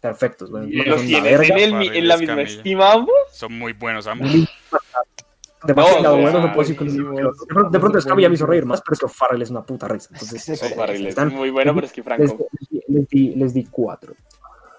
Perfectos. 0.01 0.51
Bien. 0.66 0.89
¿Los 0.89 1.01
tienes 1.03 1.22
verga. 1.25 1.57
en, 1.59 1.75
el 1.83 1.97
en 1.97 2.09
la 2.09 2.16
misma 2.18 2.33
Escamilla. 2.35 2.57
estima 2.59 2.93
ambos? 2.93 3.14
Son 3.33 3.53
muy 3.59 3.72
buenos 3.72 4.07
ambos. 4.07 4.31
Demasiado 5.66 6.03
No, 6.16 6.22
bueno, 6.22 6.41
no 6.41 6.47
no, 6.49 6.53
puedo 6.53 6.68
decir 6.68 6.77
que 6.77 6.85
no. 6.85 7.14
De 7.14 7.47
pronto, 7.49 7.70
de 7.70 7.79
pronto 7.81 7.99
Escamilla 7.99 8.29
me 8.29 8.35
hizo 8.35 8.45
reír 8.45 8.66
más, 8.66 8.83
pero 8.83 8.93
es 8.95 9.01
que 9.01 9.09
Farrell 9.09 9.41
es 9.41 9.49
una 9.51 9.62
puta 9.64 9.89
risa. 9.89 10.11
Entonces, 10.12 10.61
Farrell 10.77 11.01
es 11.07 11.09
están- 11.11 11.33
muy 11.33 11.49
bueno, 11.49 11.75
pero 11.75 11.87
es 11.87 11.93
que 11.93 12.03
les, 12.03 12.05
Franco. 12.05 12.47
les 12.89 13.09
di, 13.09 13.35
les 13.35 13.55
di 13.55 13.64
cuatro. 13.64 14.14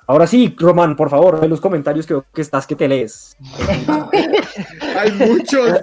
Ahora 0.07 0.27
sí, 0.27 0.55
Román, 0.59 0.95
por 0.95 1.09
favor, 1.09 1.39
en 1.43 1.49
los 1.49 1.59
comentarios 1.59 2.05
que 2.05 2.13
veo 2.13 2.25
que 2.33 2.41
estás 2.41 2.67
que 2.67 2.75
te 2.75 2.87
lees. 2.87 3.35
Hay 4.97 5.11
muchos. 5.13 5.81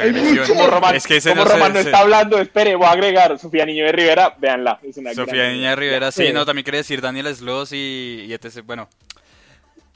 Hay 0.00 0.12
muchos. 0.12 0.48
Como 0.48 0.66
Román, 0.68 0.94
Es 0.94 1.06
que 1.06 1.16
ese 1.16 1.30
como 1.30 1.42
no 1.44 1.48
se- 1.48 1.54
Román 1.56 1.72
no 1.72 1.78
se- 1.80 1.86
está 1.86 1.98
hablando, 2.00 2.38
espere, 2.38 2.74
voy 2.76 2.86
a 2.86 2.90
agregar 2.92 3.38
Sofía 3.38 3.64
Niño 3.64 3.84
de 3.86 3.92
Rivera, 3.92 4.34
véanla. 4.38 4.78
Es 4.82 4.96
una 4.98 5.14
Sofía 5.14 5.44
gran- 5.44 5.52
Niña 5.54 5.74
Rivera, 5.74 6.12
sí, 6.12 6.26
Sí. 6.26 6.32
no, 6.32 6.44
también 6.44 6.64
quería 6.64 6.78
decir 6.80 7.00
Daniel 7.00 7.34
Sloss 7.34 7.72
y, 7.72 8.26
y 8.28 8.32
etc. 8.32 8.62
Bueno, 8.64 8.88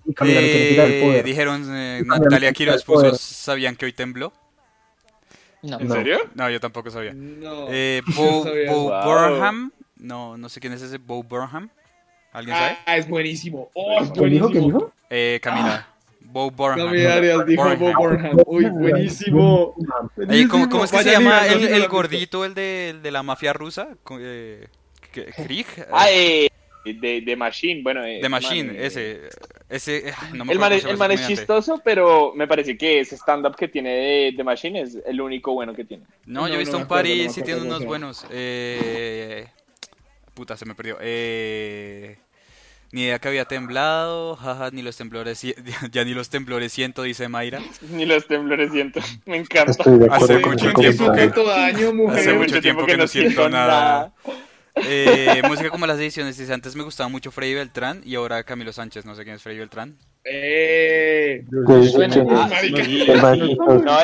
Y 0.06 0.14
quiere 0.14 1.00
eh, 1.00 1.02
poder. 1.04 1.24
dijeron, 1.24 1.64
eh, 1.76 2.00
Y 2.02 2.08
Natalia 2.08 2.52
Quiroz 2.52 2.82
puso, 2.82 3.14
¿sabían 3.16 3.76
que 3.76 3.84
hoy 3.84 3.92
tembló? 3.92 4.32
No. 5.62 5.80
¿En 5.80 5.88
No. 5.88 5.94
serio? 5.94 6.18
No, 6.34 6.48
yo 6.48 6.60
tampoco 6.60 6.90
sabía. 6.90 7.12
No. 7.14 7.66
Eh, 7.70 8.00
no 8.08 8.14
Bo, 8.14 8.42
sabía. 8.44 8.72
Bo 8.72 8.82
Wow. 8.90 9.04
Burnham, 9.04 9.72
no, 9.96 10.36
no 10.38 10.48
sé 10.48 10.60
quién 10.60 10.72
es 10.72 10.82
ese, 10.82 10.98
Bo 10.98 11.22
Burnham. 11.22 11.68
¿Alguien 12.36 12.56
sabe? 12.56 12.76
Ah, 12.84 12.96
es 12.98 13.08
buenísimo. 13.08 13.70
Oh, 13.74 14.02
es 14.02 14.10
¿Quién 14.10 14.30
dijo? 14.30 14.50
¿Quién 14.50 14.62
buenísimo. 14.64 14.78
dijo? 14.78 14.92
Eh, 15.10 15.40
Camila. 15.42 15.88
Bo 16.20 16.50
Burnham. 16.50 16.86
Gaby 16.88 17.06
Arias 17.06 17.46
dijo 17.46 17.62
Burnham. 17.62 17.78
Bob 17.80 17.94
Burnham. 17.96 18.36
Uy, 18.46 18.64
buenísimo. 18.68 19.74
Oye, 20.28 20.48
¿cómo, 20.48 20.68
cómo 20.68 20.84
es 20.84 20.90
que 20.90 20.98
se 21.02 21.12
llama 21.12 21.46
el, 21.46 21.80
no 21.80 21.88
gordito, 21.88 22.44
el 22.44 22.52
de, 22.54 22.90
el 22.90 23.02
de 23.02 23.10
la 23.10 23.22
mafia 23.22 23.54
rusa? 23.54 23.88
Eh, 24.20 24.66
¿qué- 25.12 25.26
¿Krieg? 25.26 25.66
Ah, 25.90 26.08
eh, 26.10 26.48
de, 26.84 27.20
de 27.22 27.36
Machine, 27.36 27.82
bueno. 27.82 28.04
eh, 28.04 28.18
The 28.20 28.28
man, 28.28 28.42
Machine, 28.42 28.72
eh, 28.74 28.86
ese. 28.86 29.20
ese 29.70 30.08
eh, 30.10 30.14
no 30.34 30.44
me 30.44 30.52
El 30.52 30.58
man, 30.58 30.72
es, 30.74 30.84
el 30.84 30.96
man 30.98 31.10
chistoso, 31.26 31.80
pero 31.82 32.32
me 32.34 32.46
parece 32.46 32.76
que 32.76 33.00
ese 33.00 33.16
stand-up 33.16 33.56
que 33.56 33.68
tiene 33.68 33.90
de, 33.90 34.32
de 34.36 34.44
Machine 34.44 34.82
es 34.82 34.98
el 35.06 35.20
único 35.20 35.54
bueno 35.54 35.72
que 35.74 35.84
tiene. 35.84 36.04
No, 36.26 36.42
No, 36.42 36.48
yo 36.48 36.54
he 36.54 36.56
no 36.56 36.60
visto 36.60 36.76
me 36.76 36.82
un 36.82 36.88
par 36.88 37.04
no 37.06 37.10
y 37.10 37.28
sí 37.30 37.40
tiene 37.42 37.62
unos 37.62 37.82
buenos. 37.84 38.26
Eh... 38.30 39.46
Puta, 40.34 40.54
se 40.56 40.66
me 40.66 40.74
perdió. 40.74 40.98
Eh... 41.00 42.18
Ni 42.96 43.02
idea 43.02 43.18
que 43.18 43.28
había 43.28 43.44
temblado, 43.44 44.36
jaja, 44.36 44.70
ni 44.70 44.80
los 44.80 44.96
temblores, 44.96 45.42
ya 45.92 46.02
ni 46.02 46.14
los 46.14 46.30
temblores 46.30 46.72
siento, 46.72 47.02
dice 47.02 47.28
Mayra. 47.28 47.60
Ni 47.90 48.06
los 48.06 48.26
temblores 48.26 48.72
siento. 48.72 49.00
Me 49.26 49.36
encanta. 49.36 49.72
Estoy 49.72 49.98
de 49.98 50.08
Hace 50.10 50.38
mucho 50.38 50.68
Que 50.68 50.80
tiempo 50.80 51.04
sujeto 51.04 51.44
daño, 51.44 51.92
mujer. 51.92 52.20
Hace 52.20 52.32
mucho 52.32 52.58
tiempo 52.62 52.86
que 52.86 52.96
no 52.96 53.06
siento 53.06 53.50
nada. 53.50 54.14
Eh, 54.76 55.42
música 55.46 55.68
como 55.68 55.86
las 55.86 55.98
ediciones, 55.98 56.38
dice, 56.38 56.54
antes 56.54 56.74
me 56.74 56.84
gustaba 56.84 57.10
mucho 57.10 57.30
Freddy 57.30 57.52
Beltrán 57.52 58.00
y 58.02 58.14
ahora 58.14 58.42
Camilo 58.44 58.72
Sánchez, 58.72 59.04
no 59.04 59.14
sé 59.14 59.24
quién 59.24 59.36
es 59.36 59.42
Freddy 59.42 59.58
Beltrán. 59.58 59.98
Eh. 60.24 61.44
No, 61.50 61.66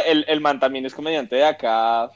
el, 0.06 0.26
el 0.28 0.40
man 0.42 0.60
también 0.60 0.84
es 0.84 0.92
comediante 0.92 1.36
de 1.36 1.46
acá. 1.46 2.10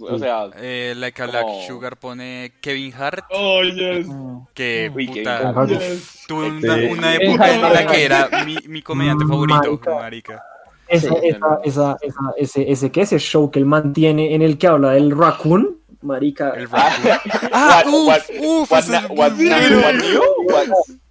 O 0.00 0.18
sea, 0.18 0.50
Eh, 0.56 0.94
like 0.96 1.22
a 1.22 1.26
Black. 1.26 1.46
Sugar 1.66 1.96
pone 1.96 2.52
Kevin 2.60 2.92
Hart, 2.94 3.24
Oh, 3.30 3.62
yes. 3.62 4.06
que 4.54 4.90
Uy, 4.94 5.06
puta. 5.06 5.66
Yes. 5.66 6.24
tuve 6.26 6.46
Sí. 6.60 6.66
una, 6.90 7.14
época 7.14 7.54
en 7.54 7.62
la 7.62 7.86
que 7.86 8.04
era 8.04 8.28
mi, 8.44 8.56
mi 8.66 8.82
comediante 8.82 9.24
favorito, 9.24 9.62
Marica. 9.62 9.94
marica. 9.94 10.42
Esa, 10.88 11.08
Sí. 11.08 11.14
esa, 11.22 11.58
esa, 11.64 11.96
esa, 12.02 12.20
ese, 12.36 12.70
ese, 12.72 12.90
¿qué? 12.92 13.02
ese 13.02 13.18
show 13.18 13.50
que 13.50 13.58
él 13.58 13.66
mantiene 13.66 14.34
en 14.34 14.42
el 14.42 14.58
que 14.58 14.66
habla 14.66 14.90
del 14.90 15.16
raccoon, 15.16 15.78
marica. 16.02 16.50
El. 16.50 16.68
Ah, 17.52 17.82
what, 17.86 17.86
uf, 17.86 18.06
what, 18.06 18.22
uf, 18.40 18.70
what, 18.70 18.84
what, 18.90 19.16
what? 19.16 19.32
What- 19.38 20.78
me 20.78 21.03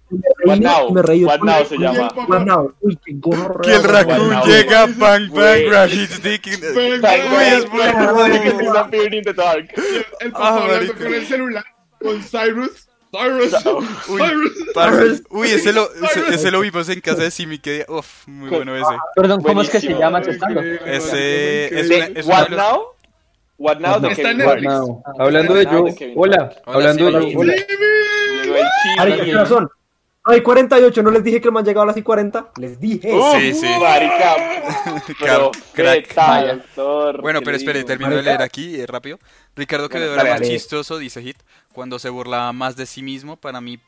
what 0.44 0.58
now? 0.60 0.90
me 0.90 1.02
reí 1.02 1.24
What 1.24 1.40
now 1.42 1.64
se 1.64 1.76
llama. 1.76 2.08
What 2.28 2.44
now? 2.44 2.72
Uy, 2.80 2.96
qué 3.04 3.12
gorro. 3.14 3.60
Que 3.60 3.74
el 3.74 3.82
raccoon 3.82 4.40
llega, 4.46 4.86
bang, 4.86 5.28
bang, 5.30 5.90
his 5.90 6.22
dick. 6.22 6.46
Bang, 6.74 7.00
Bang, 7.00 9.14
in 9.14 9.22
the 9.24 9.32
dark. 9.34 9.72
El 10.20 10.30
Ah, 10.30 10.32
papá 10.32 10.48
hablando 10.62 10.92
marica. 10.92 11.04
con 11.04 11.14
el 11.14 11.26
celular. 11.26 11.64
Con 12.00 12.22
Cyrus. 12.22 12.88
Cyrus. 13.10 13.54
Uy, 14.08 14.20
Uy, 15.30 15.48
ese 15.48 15.72
lo, 15.72 15.88
ese, 16.32 16.50
lo 16.50 16.60
vimos 16.60 16.88
en 16.88 17.00
casa 17.00 17.22
de 17.22 17.30
Simi, 17.30 17.58
que 17.58 17.84
uf, 17.88 18.26
muy 18.26 18.50
bueno 18.50 18.74
ese. 18.76 18.94
Perdón, 19.14 19.40
¿cómo 19.42 19.62
es 19.62 19.70
que 19.70 19.80
se 19.80 19.94
llama 19.94 20.20
ese 20.84 22.18
es 22.18 22.26
what 22.26 22.48
now? 22.50 22.88
What 23.56 23.78
now 23.78 24.00
de 24.00 24.08
Está 24.08 24.34
Kevin 24.34 24.68
hablando 25.16 25.54
de 25.54 25.64
yo, 25.64 25.86
hola, 26.16 26.52
hablando 26.66 27.04
de 27.06 27.12
yo, 27.12 27.18
hola. 27.38 27.54
Llegó 28.42 28.56
el 28.58 28.66
Hay 30.26 30.40
48, 30.42 31.02
no 31.02 31.10
les 31.10 31.22
dije 31.22 31.38
que 31.40 31.48
el 31.48 31.52
man 31.52 31.64
llegaba 31.64 31.84
a 31.84 31.86
las 31.88 31.96
y 31.98 32.02
40. 32.02 32.52
Les 32.56 32.80
dije. 32.80 33.12
Uf, 33.12 33.36
Sí, 33.38 33.52
sí. 33.52 33.66
Marica. 33.78 34.36
Claro, 35.18 35.50
crack. 35.74 36.14
Doctor, 36.74 37.20
Bueno, 37.20 37.40
pero 37.44 37.56
espere, 37.56 37.84
termino 37.84 38.16
de 38.16 38.22
leer 38.22 38.40
aquí 38.40 38.80
eh, 38.80 38.86
rápido. 38.86 39.18
Ricardo 39.54 39.88
Quevedo 39.90 40.14
Bueno, 40.14 40.22
era 40.30 40.38
más 40.38 40.48
chistoso, 40.48 40.96
dice 40.98 41.20
Hit, 41.22 41.36
cuando 41.74 41.98
se 41.98 42.08
burlaba 42.08 42.52
más 42.54 42.74
de 42.76 42.86
sí 42.86 43.02
mismo. 43.02 43.36
Para 43.36 43.60
mí, 43.60 43.78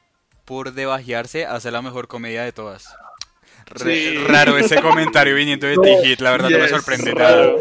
por 0.44 0.72
debajearse, 0.74 1.46
hace 1.46 1.70
la 1.70 1.80
mejor 1.80 2.06
comedia 2.06 2.42
de 2.42 2.52
todas. 2.52 2.94
Re- 3.66 3.84
Sí. 3.94 4.18
Raro 4.28 4.58
ese 4.58 4.80
comentario 4.82 5.34
viniendo 5.34 5.66
de 5.66 5.76
ti, 5.78 5.90
Hit. 6.04 6.20
La 6.20 6.32
verdad 6.32 6.50
no 6.50 6.58
me 6.58 6.68
sorprende 6.68 7.14
nada. 7.14 7.52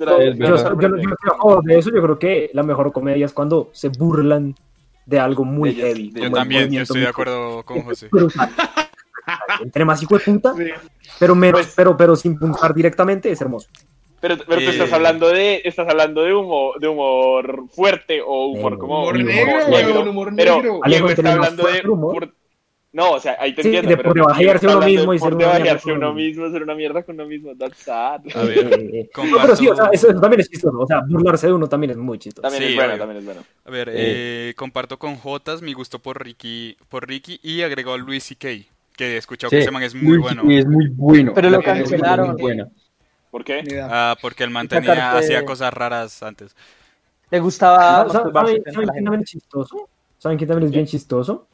Yo, 0.00 0.20
yo, 0.20 0.34
yo, 0.34 0.80
yo 0.80 0.96
estoy 0.96 1.30
a 1.32 1.36
favor 1.36 1.62
de 1.62 1.78
eso. 1.78 1.90
Yo 1.94 2.02
creo 2.02 2.18
que 2.18 2.50
la 2.52 2.64
mejor 2.64 2.92
comedia 2.92 3.24
es 3.24 3.32
cuando 3.32 3.70
se 3.72 3.88
burlan 3.88 4.54
de 5.06 5.18
algo 5.20 5.44
muy 5.44 5.74
De 5.74 5.82
heavy. 5.82 6.10
de 6.10 6.20
Yo 6.22 6.30
también, 6.30 6.70
yo 6.70 6.82
estoy 6.82 7.00
de 7.02 7.08
acuerdo 7.08 7.62
con 7.64 7.82
José. 7.82 8.08
Entre 9.62 9.84
más 9.84 10.02
hijo 10.02 10.18
de 10.18 10.24
puta, 10.24 10.52
Sí. 10.54 10.64
pero, 11.18 11.34
menos, 11.34 11.62
Pues- 11.62 11.72
pero, 11.74 11.96
pero 11.96 12.14
sin 12.16 12.38
puntar 12.38 12.74
directamente, 12.74 13.30
es 13.30 13.40
hermoso. 13.40 13.68
Pero, 14.20 14.36
pero 14.46 14.60
tú 14.60 14.66
Eh. 14.68 14.70
estás 14.70 14.92
hablando 14.92 15.28
de 15.28 15.60
estás 15.64 15.86
hablando 15.88 16.22
de 16.22 16.32
humor 16.34 16.80
de 16.80 16.88
humor 16.88 17.64
fuerte 17.70 18.22
o 18.22 18.46
humor 18.46 18.72
Negro. 18.72 18.78
como 18.78 19.00
Humor 19.02 19.16
Humor 19.16 19.24
negro, 19.26 19.68
negro. 19.68 19.94
weón, 19.94 20.08
humor 20.08 20.32
pero 20.36 20.56
negro. 20.56 20.80
Alejo 20.82 21.06
Diego 21.06 21.08
está 21.20 21.32
hablando 21.34 21.62
de 21.66 21.88
humor. 21.88 22.34
No 22.94 23.10
o 23.12 23.20
sea 23.20 23.36
ahí 23.40 23.54
te 23.54 23.62
Sí, 23.62 23.68
entiendo 23.68 23.90
de 23.90 23.96
pero 23.96 24.24
uno 24.78 24.86
mismo 24.86 25.12
y 25.14 25.18
ser 25.18 25.34
una 25.34 25.36
mierda 25.36 25.52
debajearse 25.54 25.82
con 25.90 25.96
uno 25.98 26.14
mismo 26.14 26.50
ser 26.50 26.62
una 26.62 26.74
mierda 26.74 27.02
con 27.02 27.14
uno 27.16 27.26
mismo 27.26 27.54
that's 27.56 27.78
sad 27.78 28.20
A 28.34 28.42
ver, 28.44 28.80
Eh, 28.94 29.10
no, 29.16 29.38
pero 29.42 29.56
sí, 29.56 29.68
o 29.68 29.74
sea, 29.74 29.88
eso, 29.92 30.08
eso 30.08 30.20
también 30.20 30.40
es 30.40 30.48
chistoso. 30.48 30.78
O 30.78 30.86
sea, 30.86 31.02
burlarse 31.08 31.48
de 31.48 31.52
uno 31.52 31.68
también 31.68 31.90
es 31.90 31.96
muy 31.96 32.18
chistoso. 32.18 32.42
también 32.42 32.62
Sí, 32.62 32.68
es 32.70 32.74
bueno 32.76 32.90
obvio. 32.92 32.98
también 33.00 33.18
es 33.18 33.24
bueno 33.24 33.42
A 33.64 33.70
ver, 33.70 33.90
eh, 33.92 34.54
comparto 34.56 34.98
con 34.98 35.16
Jotas 35.16 35.60
mi 35.60 35.72
gusto 35.72 35.98
por 35.98 36.22
Ricky, 36.22 36.76
por 36.88 37.06
Ricky 37.08 37.40
y 37.42 37.62
agregó 37.62 37.94
a 37.94 37.98
Luis 37.98 38.24
C.K. 38.24 38.48
Que 38.96 39.14
he 39.14 39.16
escuchado 39.16 39.50
que 39.50 39.56
Sí, 39.56 39.62
ese 39.62 39.70
man 39.72 39.82
es 39.82 39.94
muy 39.94 40.18
Luis 40.18 40.20
bueno. 40.22 40.42
Y 40.46 40.58
es 40.58 40.66
muy 40.66 40.88
bueno. 40.90 41.32
Pero 41.34 41.50
lo 41.50 41.56
muy 41.56 41.64
cancelaron. 41.64 42.36
¿por 43.30 43.44
qué? 43.44 43.64
Ah, 43.82 44.16
porque 44.22 44.44
el 44.44 44.50
man 44.50 44.68
tenía, 44.68 45.16
hacía 45.16 45.44
cosas 45.44 45.72
raras 45.74 46.22
antes. 46.22 46.54
¿Le 47.30 47.40
gustaba 47.40 48.08
¿Saben, 48.08 48.62
quién 48.62 49.04
también 49.04 49.22
es 49.22 49.30
chistoso? 49.30 49.88
¿Saben 50.18 50.38
quién 50.38 50.48
también 50.48 50.66
es 50.68 50.72
bien 50.72 50.86
chistoso? 50.86 51.48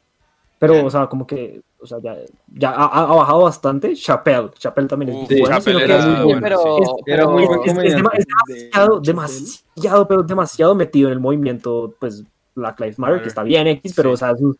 Pero, 0.61 0.85
o 0.87 0.91
sea, 0.91 1.07
como 1.09 1.27
que, 1.27 1.61
o 1.81 1.87
sea, 1.87 1.99
ya, 2.03 2.15
ya 2.55 2.71
ha, 2.71 2.85
ha 2.85 3.15
bajado 3.15 3.43
bastante. 3.45 3.95
Chappelle. 3.97 4.51
Chappelle 4.59 4.87
también 4.87 5.09
es 5.11 5.17
Uf, 5.23 5.29
bueno, 5.41 5.47
Chappelle 5.57 5.63
sino 5.65 5.79
que 5.79 5.85
era 5.85 5.99
es 6.19 6.25
bueno. 6.25 6.41
pero, 6.43 6.59
sí. 6.59 6.69
Muy 6.69 7.03
pero- 7.05 7.39
Es, 7.65 7.73
es- 7.73 7.79
es 7.79 7.85
es 7.85 7.97
demasiado, 7.97 9.01
demasiado, 9.01 10.07
pero 10.09 10.23
demasiado 10.23 10.75
metido 10.75 11.09
en 11.09 11.15
el 11.15 11.21
movimiento, 11.21 11.95
pues, 11.99 12.25
Black 12.55 12.79
Lives 12.81 12.99
Matter, 12.99 13.23
que 13.23 13.29
está 13.29 13.43
bien 13.43 13.67
X, 13.69 13.95
pero 13.97 14.11
Sí. 14.11 14.15
o 14.15 14.17
sea, 14.19 14.37
sus, 14.37 14.57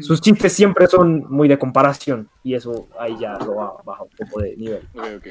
sus 0.00 0.20
chistes 0.20 0.52
siempre 0.52 0.88
son 0.88 1.24
muy 1.28 1.46
de 1.46 1.56
comparación 1.58 2.28
y 2.42 2.54
eso 2.54 2.88
ahí 2.98 3.16
ya 3.20 3.34
lo 3.34 3.54
baja, 3.54 3.72
baja 3.84 4.02
un 4.02 4.10
poco 4.26 4.40
de 4.40 4.56
nivel. 4.56 4.80
Ok, 4.96 5.04
ok. 5.18 5.26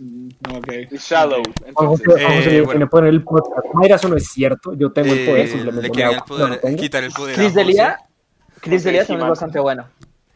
Mm, 0.00 0.28
Ok. 0.56 0.68
Shallow. 0.92 1.42
José, 1.44 1.68
Entonces, 1.68 2.06
José 2.06 2.48
Eh, 2.48 2.50
le 2.52 2.60
bueno. 2.62 2.88
poder 2.88 3.08
el 3.08 3.22
podcast. 3.22 3.66
Mayra, 3.74 3.96
eso 3.96 4.08
no 4.08 4.16
es 4.16 4.26
cierto. 4.28 4.72
Yo 4.74 4.90
tengo 4.92 5.12
el 5.12 5.26
poder, 5.26 5.44
Eh, 5.44 5.48
simplemente 5.48 5.82
le 5.82 5.90
quieren 5.90 6.12
el 6.14 6.18
hago- 6.18 6.26
no 6.30 6.36
lo 6.38 6.46
poder, 6.46 6.60
tengo. 6.60 6.76
quitar 6.78 7.04
el 7.04 7.12
poder. 7.12 7.36
José. 7.36 7.50
Delia, 7.50 7.98
Chris 8.68 8.84
Delia 8.84 9.06
también 9.06 9.22
es 9.26 9.30
bastante 9.30 9.58
bueno. 9.58 9.88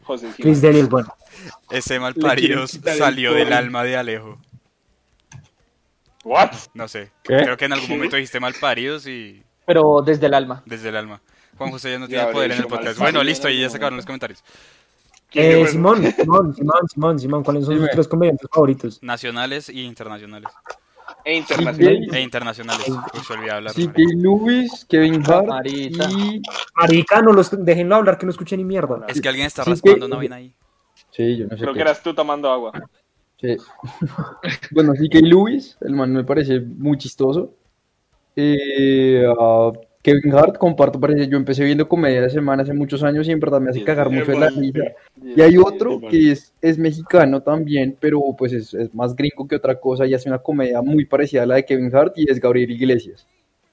José. 0.03 0.29
Chris 0.35 0.61
Daly 0.61 0.79
es 0.79 0.89
bueno. 0.89 1.15
Ese 1.69 1.99
mal 1.99 2.13
parido 2.13 2.65
salió 2.67 3.33
del 3.33 3.53
alma 3.53 3.83
de 3.83 3.95
Alejo. 3.95 4.37
What? 6.23 6.51
No 6.73 6.87
sé. 6.87 7.11
¿Qué? 7.23 7.37
Creo 7.37 7.57
que 7.57 7.65
en 7.65 7.73
algún 7.73 7.89
momento 7.89 8.15
dijiste 8.15 8.39
mal 8.39 8.53
paridos 8.59 9.07
y 9.07 9.43
Pero 9.65 10.01
desde 10.05 10.27
el 10.27 10.33
alma. 10.33 10.63
desde 10.65 10.89
el 10.89 10.95
alma. 10.95 11.21
Juan 11.57 11.71
José 11.71 11.91
ya 11.91 11.99
no 11.99 12.07
tiene 12.07 12.25
poder 12.27 12.51
en 12.51 12.59
el 12.59 12.67
podcast. 12.67 12.97
Bueno, 12.97 13.21
en 13.21 13.27
listo, 13.27 13.49
y 13.49 13.61
ya 13.61 13.69
se 13.69 13.77
acabaron 13.77 13.97
los 13.97 14.05
comentarios. 14.05 14.43
Eh. 15.33 15.65
Simón, 15.67 16.03
Simón, 16.13 16.53
Simón, 16.53 16.89
Simón, 16.89 17.19
Simón, 17.19 17.43
¿cuáles 17.43 17.65
son 17.65 17.77
sus 17.77 17.89
tres 17.89 18.07
comediantes 18.07 18.49
favoritos? 18.51 19.01
Nacionales 19.01 19.69
y 19.69 19.83
internacionales. 19.83 20.49
E 21.25 21.37
internacional. 21.37 22.13
E 22.13 22.21
internacionales. 22.21 22.87
Uy, 22.89 23.19
se 23.25 23.33
olvidó 23.33 23.53
hablar. 23.53 23.73
CK 23.73 23.79
marica. 23.87 24.15
Lewis, 24.15 24.85
Kevin 24.89 25.23
Hart 25.25 25.47
Marita. 25.47 26.09
y... 26.11 26.41
Marica, 26.75 27.21
no 27.21 27.31
los 27.31 27.49
déjenlo 27.65 27.95
hablar 27.95 28.17
que 28.17 28.25
no 28.25 28.31
escuché 28.31 28.57
ni 28.57 28.65
mierda. 28.65 29.05
Es 29.07 29.21
que 29.21 29.29
alguien 29.29 29.47
está 29.47 29.63
Sí, 29.63 29.69
raspando 29.71 29.99
que- 29.99 30.05
una 30.05 30.15
vaina 30.17 30.35
ahí. 30.37 30.53
Sí, 31.11 31.37
yo 31.37 31.45
no 31.45 31.51
sé 31.51 31.57
Creo 31.63 31.73
qué. 31.73 31.77
que 31.77 31.81
eras 31.81 32.03
tú 32.03 32.13
tomando 32.13 32.49
agua. 32.51 32.71
Sí. 33.39 33.55
bueno, 34.71 34.93
CK 34.93 35.15
Lewis, 35.21 35.77
el 35.81 35.93
man 35.95 36.11
me 36.13 36.23
parece 36.23 36.59
muy 36.59 36.97
chistoso. 36.97 37.53
Eh, 38.35 39.23
ah, 39.39 39.71
Kevin 40.03 40.33
Hart, 40.33 40.57
comparto, 40.57 40.99
parece, 40.99 41.29
yo 41.29 41.37
empecé 41.37 41.63
viendo 41.63 41.87
comedia 41.87 42.21
de 42.21 42.29
semana 42.29 42.63
hace 42.63 42.73
muchos 42.73 43.01
años 43.03 43.25
y 43.25 43.31
en 43.31 43.39
verdad 43.39 43.61
me 43.61 43.69
hace 43.69 43.85
cagar 43.85 44.09
mucho 44.09 44.31
de 44.31 44.37
la 44.37 44.49
risa. 44.49 44.83
Y 45.23 45.39
hay 45.39 45.57
otro 45.57 46.01
que 46.09 46.33
es, 46.33 46.53
es 46.61 46.77
mexicano 46.77 47.41
también, 47.41 47.95
pero 47.97 48.21
pues 48.37 48.51
es, 48.51 48.73
es 48.73 48.93
más 48.93 49.15
gringo 49.15 49.47
que 49.47 49.55
otra 49.55 49.79
cosa 49.79 50.05
y 50.05 50.13
hace 50.13 50.27
una 50.27 50.39
comedia 50.39 50.81
muy 50.81 51.05
parecida 51.05 51.43
a 51.43 51.45
la 51.45 51.55
de 51.55 51.65
Kevin 51.65 51.95
Hart 51.95 52.17
y 52.17 52.29
es 52.29 52.37
Gabriel 52.41 52.69
Iglesias. 52.69 53.25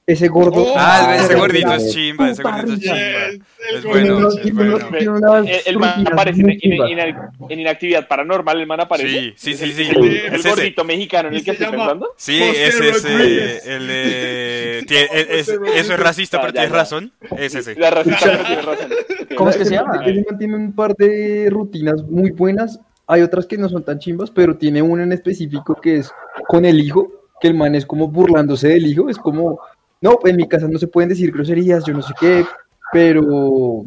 Ese 0.06 0.28
gordo. 0.28 0.62
Oh, 0.62 0.74
Ah, 0.76 1.16
ese 1.20 1.34
gordito 1.36 1.72
es 1.72 1.92
chimba, 1.92 2.30
ese 2.30 2.42
gordito 2.42 2.72
es 2.72 2.80
chimba. 2.80 2.96
el 2.96 3.76
Es 3.76 3.84
bueno, 3.84 4.28
es 4.28 5.66
El, 5.66 5.74
el 5.74 5.78
man 5.78 6.06
aparece 6.10 6.40
en, 6.40 7.60
inactividad 7.60 8.08
paranormal, 8.08 8.60
el 8.60 8.66
man 8.66 8.80
aparece. 8.80 9.34
Sí, 9.36 9.54
sí, 9.54 9.72
sí, 9.72 9.88
el, 9.88 10.42
gordito 10.42 10.84
mexicano 10.84 11.28
en 11.28 11.34
el 11.34 11.44
que 11.44 11.52
estoy 11.52 11.68
pensando. 11.68 12.14
Sí, 12.16 12.42
es 12.42 12.74
ese. 12.74 12.92
Rodríguez. 12.92 13.66
El 13.66 13.86
de. 13.86 14.84
Rodríguez. 14.88 15.48
eso 15.76 15.94
es 15.94 16.00
racista, 16.00 16.40
pero 16.40 16.52
tienes 16.52 16.72
razón. 16.72 17.12
Es 17.36 17.54
ese. 17.54 17.76
La 17.76 17.90
racista, 17.90 18.18
pero 18.22 18.44
tiene 18.44 18.62
razón. 18.62 18.90
¿Cómo 19.36 19.50
es 19.50 19.56
que 19.56 19.64
se 19.64 19.74
llama? 19.74 20.02
Ese 20.04 20.24
man 20.28 20.38
tiene 20.38 20.56
un 20.56 20.72
par 20.72 20.94
de 20.96 21.48
rutinas 21.50 22.02
muy 22.02 22.30
buenas. 22.30 22.80
Hay 23.06 23.22
otras 23.22 23.46
que 23.46 23.58
no 23.58 23.68
son 23.68 23.84
tan 23.84 23.98
chimbas, 23.98 24.30
pero 24.30 24.56
tiene 24.56 24.82
una 24.82 25.02
en 25.02 25.12
específico 25.12 25.74
que 25.80 25.96
es 25.96 26.12
con 26.46 26.64
el 26.64 26.80
hijo, 26.80 27.28
que 27.40 27.48
el 27.48 27.54
man 27.54 27.74
es 27.74 27.84
como 27.86 28.08
burlándose 28.08 28.68
del 28.68 28.86
hijo. 28.86 29.08
Es 29.08 29.18
como, 29.18 29.60
no, 30.00 30.18
en 30.24 30.36
mi 30.36 30.48
casa 30.48 30.68
no 30.68 30.78
se 30.78 30.86
pueden 30.86 31.08
decir 31.10 31.30
groserías, 31.32 31.84
yo 31.84 31.92
no 31.94 32.02
sé 32.02 32.12
qué, 32.18 32.44
pero, 32.92 33.84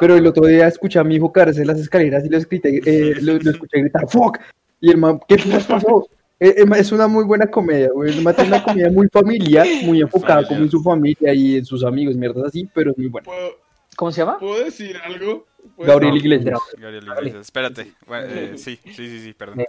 pero 0.00 0.16
el 0.16 0.26
otro 0.26 0.46
día 0.46 0.66
escuché 0.68 0.98
a 0.98 1.04
mi 1.04 1.16
hijo 1.16 1.32
caerse 1.32 1.60
en 1.62 1.66
las 1.68 1.78
escaleras 1.78 2.24
y 2.24 2.28
lo, 2.28 2.36
escrité, 2.38 2.80
eh, 2.84 3.14
lo, 3.22 3.38
lo 3.38 3.50
escuché 3.50 3.80
gritar, 3.80 4.08
¡fuck! 4.08 4.38
Y 4.80 4.90
el 4.90 4.96
man, 4.96 5.20
¿qué 5.26 5.36
putas 5.36 5.66
pasó? 5.66 6.08
Eh, 6.40 6.54
eh, 6.58 6.64
es 6.76 6.92
una 6.92 7.08
muy 7.08 7.24
buena 7.24 7.48
comedia, 7.48 7.90
güey. 7.92 8.16
El 8.16 8.22
man 8.22 8.34
tiene 8.34 8.50
una 8.50 8.62
comedia 8.62 8.90
muy 8.90 9.08
familiar, 9.08 9.66
muy 9.82 10.00
enfocada 10.00 10.46
como 10.46 10.60
en 10.60 10.70
su 10.70 10.80
familia 10.82 11.34
y 11.34 11.56
en 11.56 11.64
sus 11.64 11.84
amigos, 11.84 12.16
mierdas 12.16 12.44
así, 12.46 12.68
pero 12.72 12.92
es 12.92 12.98
muy 12.98 13.08
buena. 13.08 13.24
¿Puedo, 13.24 13.50
¿Cómo 13.96 14.12
se 14.12 14.20
llama? 14.20 14.38
puedo 14.38 14.64
decir 14.64 14.96
algo? 15.04 15.46
¿Puedo- 15.74 15.88
Gabriel 15.88 16.16
Iglesias. 16.16 16.60
Gabriel 16.78 17.04
Iglesias. 17.04 17.40
Espérate. 17.42 17.92
Bueno, 18.06 18.26
eh, 18.30 18.52
sí, 18.56 18.78
sí, 18.84 18.92
sí, 18.94 19.20
sí, 19.20 19.32
perdón. 19.32 19.64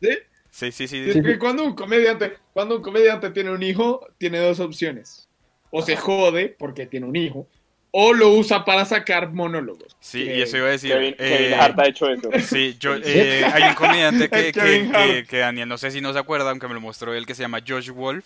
¿Sí? 0.00 0.08
Sí, 0.54 0.70
sí, 0.70 0.86
sí. 0.86 1.02
Es 1.04 1.20
que 1.20 1.36
cuando 1.36 1.64
un 1.64 1.74
comediante, 1.74 2.34
cuando 2.52 2.76
un 2.76 2.82
comediante 2.82 3.30
tiene 3.30 3.50
un 3.50 3.60
hijo, 3.64 4.06
tiene 4.18 4.38
dos 4.38 4.60
opciones. 4.60 5.28
O 5.70 5.82
se 5.82 5.96
jode 5.96 6.54
porque 6.56 6.86
tiene 6.86 7.06
un 7.06 7.16
hijo, 7.16 7.48
o 7.90 8.12
lo 8.12 8.30
usa 8.30 8.64
para 8.64 8.84
sacar 8.84 9.32
monólogos. 9.32 9.96
Sí, 9.98 10.22
y 10.22 10.42
eso 10.42 10.56
iba 10.58 10.68
a 10.68 10.70
decir. 10.70 10.92
Kevin, 10.92 11.16
eh, 11.18 11.36
Kevin 11.38 11.54
Hart 11.54 11.78
ha 11.80 11.88
hecho 11.88 12.08
eso. 12.08 12.30
Sí, 12.38 12.76
yo, 12.78 12.94
eh, 13.04 13.44
hay 13.52 13.64
un 13.64 13.74
comediante 13.74 14.28
que, 14.28 14.52
que, 15.28 15.38
Daniel, 15.38 15.68
no 15.68 15.76
sé 15.76 15.90
si 15.90 16.00
no 16.00 16.12
se 16.12 16.20
acuerda, 16.20 16.50
aunque 16.50 16.68
me 16.68 16.74
lo 16.74 16.80
mostró 16.80 17.14
él, 17.14 17.26
que 17.26 17.34
se 17.34 17.42
llama 17.42 17.58
Josh 17.66 17.90
Wolf. 17.90 18.24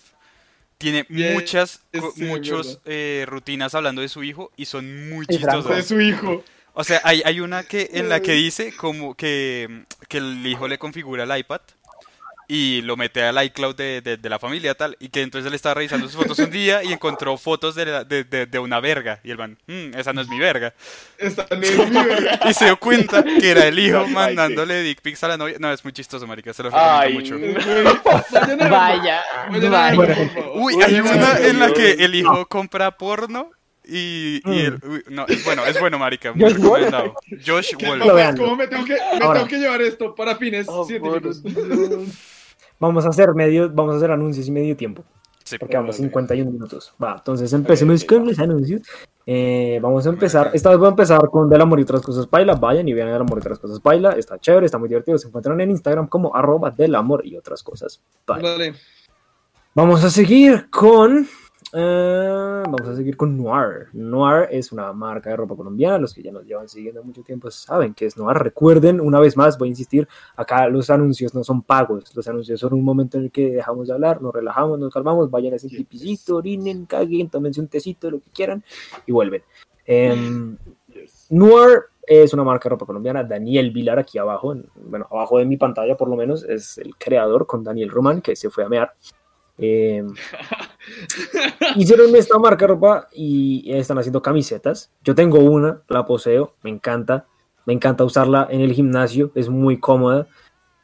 Tiene 0.76 1.06
Yeah, 1.08 1.32
muchas, 1.32 1.82
sí, 2.14 2.24
muchos 2.24 2.80
eh, 2.84 3.24
rutinas 3.26 3.74
hablando 3.74 4.02
de 4.02 4.08
su 4.10 4.22
hijo 4.22 4.52
y 4.54 4.66
son 4.66 5.08
muy 5.08 5.24
Franco. 5.24 5.32
De 5.32 5.38
chistosas. 5.38 5.86
su 5.86 5.98
hijo. 5.98 6.44
O 6.74 6.84
sea, 6.84 7.00
hay, 7.04 7.22
hay 7.24 7.40
una 7.40 7.64
que 7.64 7.88
en 7.94 8.10
la 8.10 8.20
que 8.20 8.32
dice 8.32 8.76
como 8.76 9.14
que, 9.16 9.86
que 10.08 10.18
el 10.18 10.46
hijo 10.46 10.68
le 10.68 10.78
configura 10.78 11.24
el 11.24 11.38
iPad 11.38 11.62
y 12.50 12.80
lo 12.80 12.96
mete 12.96 13.22
al 13.22 13.44
iCloud 13.44 13.74
de, 13.76 14.00
de- 14.00 14.16
de 14.16 14.28
la 14.30 14.38
familia 14.38 14.74
tal 14.74 14.96
y 15.00 15.10
que 15.10 15.20
entonces 15.20 15.46
él 15.48 15.54
estaba 15.54 15.74
revisando 15.74 16.08
sus 16.08 16.16
fotos 16.16 16.38
un 16.38 16.50
día 16.50 16.82
y 16.82 16.94
encontró 16.94 17.36
fotos 17.36 17.74
de, 17.74 17.84
la- 17.84 18.04
de, 18.04 18.24
de- 18.24 18.46
de 18.46 18.58
una 18.58 18.80
verga 18.80 19.20
y 19.22 19.30
el 19.30 19.36
man, 19.36 19.58
"Mm, 19.66 19.94
esa 19.98 20.14
no 20.14 20.22
es 20.22 20.28
mi 20.28 20.38
verga. 20.38 20.72
Esta 21.18 21.46
no 21.50 21.60
es 21.62 21.76
mi 21.90 22.02
verga. 22.04 22.40
Y 22.48 22.54
se 22.54 22.64
dio 22.64 22.78
cuenta 22.78 23.22
que 23.22 23.50
era 23.50 23.66
el 23.66 23.78
hijo 23.78 24.06
mandándole 24.08 24.82
dick 24.82 25.02
pics 25.02 25.22
a 25.24 25.28
la 25.28 25.36
novia. 25.36 25.56
No, 25.58 25.70
es 25.70 25.84
muy 25.84 25.92
chistoso, 25.92 26.26
marica, 26.26 26.54
se 26.54 26.62
lo 26.62 26.70
recomiendo 26.70 27.00
Ay, 27.00 27.12
mucho. 27.14 27.36
Vaya, 28.70 29.22
vaya. 29.50 29.94
Uy, 30.54 30.74
hay 30.82 31.00
una 31.00 31.38
en 31.38 31.58
la 31.60 31.72
que 31.72 31.90
el 31.92 32.14
hijo 32.14 32.46
compra 32.46 32.90
porno 32.96 33.50
y, 33.84 34.40
y 34.44 34.60
el, 34.60 34.78
uy, 34.84 35.02
no, 35.08 35.26
es 35.26 35.44
bueno, 35.44 35.64
es 35.66 35.78
bueno, 35.80 35.98
marica, 35.98 36.32
muy 36.32 36.44
Josh 36.44 36.58
Wolf. 36.60 36.62
recomendado. 36.84 37.14
Josh 37.46 37.74
¿Qué 37.76 37.86
Wolf. 37.86 38.36
¿Cómo 38.38 38.56
me 38.56 38.66
tengo 38.68 38.84
que, 38.84 38.92
me 38.94 39.18
tengo 39.20 39.46
que 39.46 39.58
llevar 39.58 39.80
esto 39.82 40.14
para 40.14 40.36
fines 40.36 40.66
Oh, 40.68 40.84
científicos? 40.86 41.42
Vamos 42.80 43.04
a 43.06 43.08
hacer 43.08 43.34
medio, 43.34 43.70
vamos 43.72 43.94
a 43.94 43.96
hacer 43.98 44.10
anuncios 44.10 44.46
y 44.46 44.50
medio 44.50 44.76
tiempo. 44.76 45.04
Sí. 45.44 45.56
porque 45.58 45.78
vamos 45.78 45.96
51 45.96 46.50
minutos. 46.50 46.92
Va, 47.02 47.16
entonces 47.16 47.50
empecemos 47.54 48.04
con 48.04 48.26
los 48.26 48.38
anuncios. 48.38 48.82
Eh, 49.24 49.78
vamos 49.80 50.06
a 50.06 50.10
empezar. 50.10 50.50
Esta 50.52 50.68
vez 50.68 50.78
voy 50.78 50.88
a 50.88 50.90
empezar 50.90 51.20
con 51.30 51.48
Del 51.48 51.60
Amor 51.62 51.80
y 51.80 51.84
otras 51.84 52.02
cosas 52.02 52.28
baila. 52.28 52.54
Vayan 52.54 52.86
y 52.86 52.92
vean 52.92 53.08
Del 53.08 53.22
Amor 53.22 53.38
y 53.38 53.40
otras 53.40 53.58
cosas 53.58 53.82
baila. 53.82 54.10
Está 54.10 54.38
chévere, 54.38 54.66
está 54.66 54.76
muy 54.76 54.90
divertido. 54.90 55.16
Se 55.16 55.28
encuentran 55.28 55.58
en 55.62 55.70
Instagram 55.70 56.06
como 56.08 56.36
arroba 56.36 56.70
del 56.70 56.94
amor 56.94 57.26
y 57.26 57.36
otras 57.36 57.62
cosas. 57.62 58.02
Vale. 58.26 58.74
Vamos 59.74 60.04
a 60.04 60.10
seguir 60.10 60.68
con. 60.70 61.26
Eh, 61.72 62.62
vamos 62.64 62.88
a 62.88 62.96
seguir 62.96 63.16
con 63.16 63.36
Noir. 63.36 63.88
Noir 63.92 64.48
es 64.50 64.72
una 64.72 64.92
marca 64.92 65.30
de 65.30 65.36
ropa 65.36 65.54
colombiana. 65.54 65.98
Los 65.98 66.14
que 66.14 66.22
ya 66.22 66.32
nos 66.32 66.44
llevan 66.44 66.68
siguiendo 66.68 67.02
mucho 67.04 67.22
tiempo 67.22 67.50
saben 67.50 67.94
que 67.94 68.06
es 68.06 68.16
Noir. 68.16 68.36
Recuerden, 68.38 69.00
una 69.00 69.20
vez 69.20 69.36
más, 69.36 69.58
voy 69.58 69.68
a 69.68 69.70
insistir: 69.70 70.08
acá 70.36 70.68
los 70.68 70.88
anuncios 70.90 71.34
no 71.34 71.44
son 71.44 71.62
pagos. 71.62 72.14
Los 72.16 72.26
anuncios 72.28 72.60
son 72.60 72.72
un 72.72 72.84
momento 72.84 73.18
en 73.18 73.24
el 73.24 73.30
que 73.30 73.50
dejamos 73.50 73.88
de 73.88 73.94
hablar, 73.94 74.22
nos 74.22 74.32
relajamos, 74.32 74.78
nos 74.78 74.92
calmamos, 74.92 75.30
vayan 75.30 75.52
a 75.52 75.56
hacer 75.56 75.70
pipicito, 75.70 76.36
orinen, 76.36 76.86
caguen, 76.86 77.28
tómense 77.28 77.60
un 77.60 77.68
tecito, 77.68 78.10
lo 78.10 78.20
que 78.20 78.30
quieran 78.30 78.64
y 79.06 79.12
vuelven. 79.12 79.42
Em, 79.84 80.56
Noir 81.30 81.80
es 82.06 82.32
una 82.32 82.44
marca 82.44 82.64
de 82.68 82.70
ropa 82.70 82.86
colombiana. 82.86 83.22
Daniel 83.22 83.70
Vilar, 83.70 83.98
aquí 83.98 84.16
abajo, 84.16 84.52
en- 84.52 84.66
bueno, 84.74 85.06
abajo 85.10 85.38
de 85.38 85.44
mi 85.44 85.56
pantalla 85.58 85.96
por 85.96 86.08
lo 86.08 86.16
menos, 86.16 86.44
es 86.44 86.78
el 86.78 86.96
creador 86.96 87.46
con 87.46 87.62
Daniel 87.62 87.90
Román, 87.90 88.22
que 88.22 88.34
se 88.34 88.48
fue 88.48 88.64
a 88.64 88.68
mear. 88.70 88.94
Eh, 89.58 90.04
hicieron 91.76 92.14
esta 92.14 92.38
marca 92.38 92.66
ropa 92.66 93.08
y 93.12 93.70
están 93.72 93.98
haciendo 93.98 94.22
camisetas. 94.22 94.90
Yo 95.02 95.14
tengo 95.14 95.40
una, 95.40 95.82
la 95.88 96.06
poseo, 96.06 96.54
me 96.62 96.70
encanta. 96.70 97.26
Me 97.66 97.74
encanta 97.74 98.02
usarla 98.02 98.48
en 98.50 98.62
el 98.62 98.72
gimnasio, 98.72 99.30
es 99.34 99.50
muy 99.50 99.78
cómoda 99.78 100.26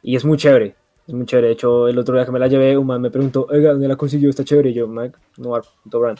y 0.03 0.15
es 0.15 0.23
muy 0.23 0.37
chévere. 0.37 0.75
Es 1.07 1.13
muy 1.15 1.25
chévere. 1.25 1.47
De 1.47 1.53
hecho, 1.53 1.87
el 1.87 1.97
otro 1.97 2.13
día 2.13 2.25
que 2.25 2.31
me 2.31 2.37
la 2.37 2.47
llevé, 2.47 2.77
un 2.77 2.85
man 2.85 3.01
me 3.01 3.09
preguntó, 3.09 3.47
oiga, 3.49 3.71
¿dónde 3.71 3.87
la 3.87 3.95
consiguió? 3.95 4.29
Está 4.29 4.43
chévere. 4.43 4.69
Y 4.69 4.73
yo, 4.73 4.87
Mac, 4.87 5.19
no, 5.37 5.59
brand. 5.99 6.19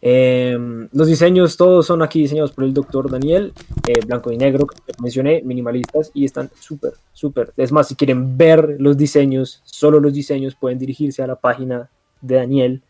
Eh, 0.00 0.56
los 0.92 1.06
diseños 1.06 1.56
todos 1.56 1.86
son 1.86 2.02
aquí 2.02 2.20
diseñados 2.20 2.52
por 2.52 2.64
el 2.64 2.72
doctor 2.72 3.10
Daniel, 3.10 3.52
eh, 3.86 4.00
blanco 4.06 4.30
y 4.30 4.36
negro, 4.36 4.66
que 4.66 4.92
mencioné, 5.02 5.42
minimalistas 5.44 6.10
y 6.14 6.24
están 6.24 6.50
súper, 6.58 6.92
súper. 7.12 7.52
Es 7.56 7.72
más, 7.72 7.88
si 7.88 7.96
quieren 7.96 8.36
ver 8.36 8.76
los 8.78 8.96
diseños, 8.96 9.60
solo 9.64 10.00
los 10.00 10.12
diseños, 10.12 10.54
pueden 10.54 10.78
dirigirse 10.78 11.22
a 11.22 11.26
la 11.26 11.36
página 11.36 11.90
de 12.20 12.36
Daniel, 12.36 12.82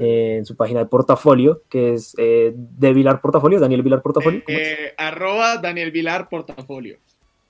eh, 0.00 0.36
en 0.38 0.46
su 0.46 0.56
página 0.56 0.80
de 0.80 0.86
portafolio, 0.86 1.62
que 1.68 1.94
es 1.94 2.14
eh, 2.18 2.52
de 2.54 2.92
Vilar 2.92 3.20
Portafolio, 3.20 3.60
Daniel 3.60 3.82
Vilar 3.82 4.02
Portafolio. 4.02 4.42
arroba 4.96 5.58
Daniel 5.58 5.90
Vilar 5.90 6.28
Portafolio. 6.28 6.98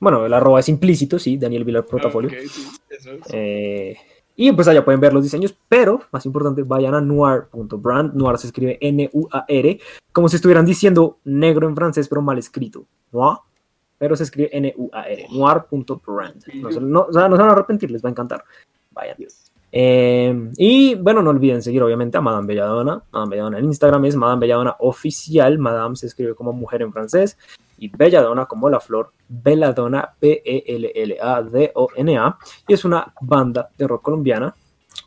Bueno, 0.00 0.26
el 0.26 0.32
arroba 0.34 0.61
es 0.61 0.68
implícito, 0.68 1.18
sí, 1.18 1.36
Daniel 1.36 1.64
Vilar 1.64 1.86
Portafolio. 1.86 2.30
Sí, 2.30 2.66
eso 2.90 3.12
es. 3.12 3.98
Y 4.37 4.51
pues 4.53 4.66
allá 4.66 4.85
pueden 4.85 5.01
ver 5.01 5.12
los 5.12 5.22
diseños, 5.22 5.55
pero 5.68 6.01
más 6.11 6.26
importante, 6.26 6.62
vayan 6.62 6.95
a 6.95 7.01
noir.brand. 7.01 8.14
Noir 8.14 8.39
se 8.39 8.49
escribe 8.49 8.78
N-U-A-R, 8.80 9.80
como 10.12 10.28
si 10.28 10.37
estuvieran 10.37 10.66
diciendo 10.66 11.18
negro 11.24 11.68
en 11.68 11.76
francés, 11.76 12.09
pero 12.09 12.20
mal 12.20 12.39
escrito. 12.39 12.85
Noir, 13.12 13.39
pero 13.99 14.16
se 14.16 14.24
escribe 14.24 14.51
N-U-A-R. 14.53 15.28
Noir.brand. 15.30 16.45
No, 16.55 16.70
no, 16.80 17.01
o 17.09 17.12
sea, 17.12 17.28
no 17.28 17.37
se 17.37 17.43
van 17.43 17.51
a 17.51 17.53
arrepentir, 17.53 17.91
les 17.91 18.05
va 18.05 18.09
a 18.09 18.12
encantar. 18.12 18.45
Vayan. 18.91 19.16
Eh, 19.76 20.51
y 20.57 20.95
bueno, 20.95 21.20
no 21.20 21.30
olviden 21.30 21.61
seguir 21.61 21.82
obviamente 21.82 22.16
a 22.16 22.20
Madame 22.20 22.47
Belladonna. 22.47 23.03
Madame 23.11 23.30
Belladonna 23.30 23.59
en 23.59 23.64
Instagram 23.64 24.05
es 24.05 24.14
Madame 24.14 24.41
Belladonna 24.41 24.76
Oficial. 24.78 25.59
Madame 25.59 25.97
se 25.97 26.07
escribe 26.07 26.35
como 26.35 26.53
mujer 26.53 26.82
en 26.82 26.93
francés. 26.93 27.37
Y 27.79 27.89
Belladonna 27.89 28.47
como 28.47 28.68
la 28.68 28.81
flor. 28.81 29.12
Belladonna, 29.29 30.14
B-E-L-L-A-D-O-N-A. 30.20 31.18
Y 32.68 32.72
es 32.72 32.85
una 32.85 33.12
banda 33.20 33.70
de 33.77 33.87
rock 33.87 34.03
colombiana. 34.03 34.55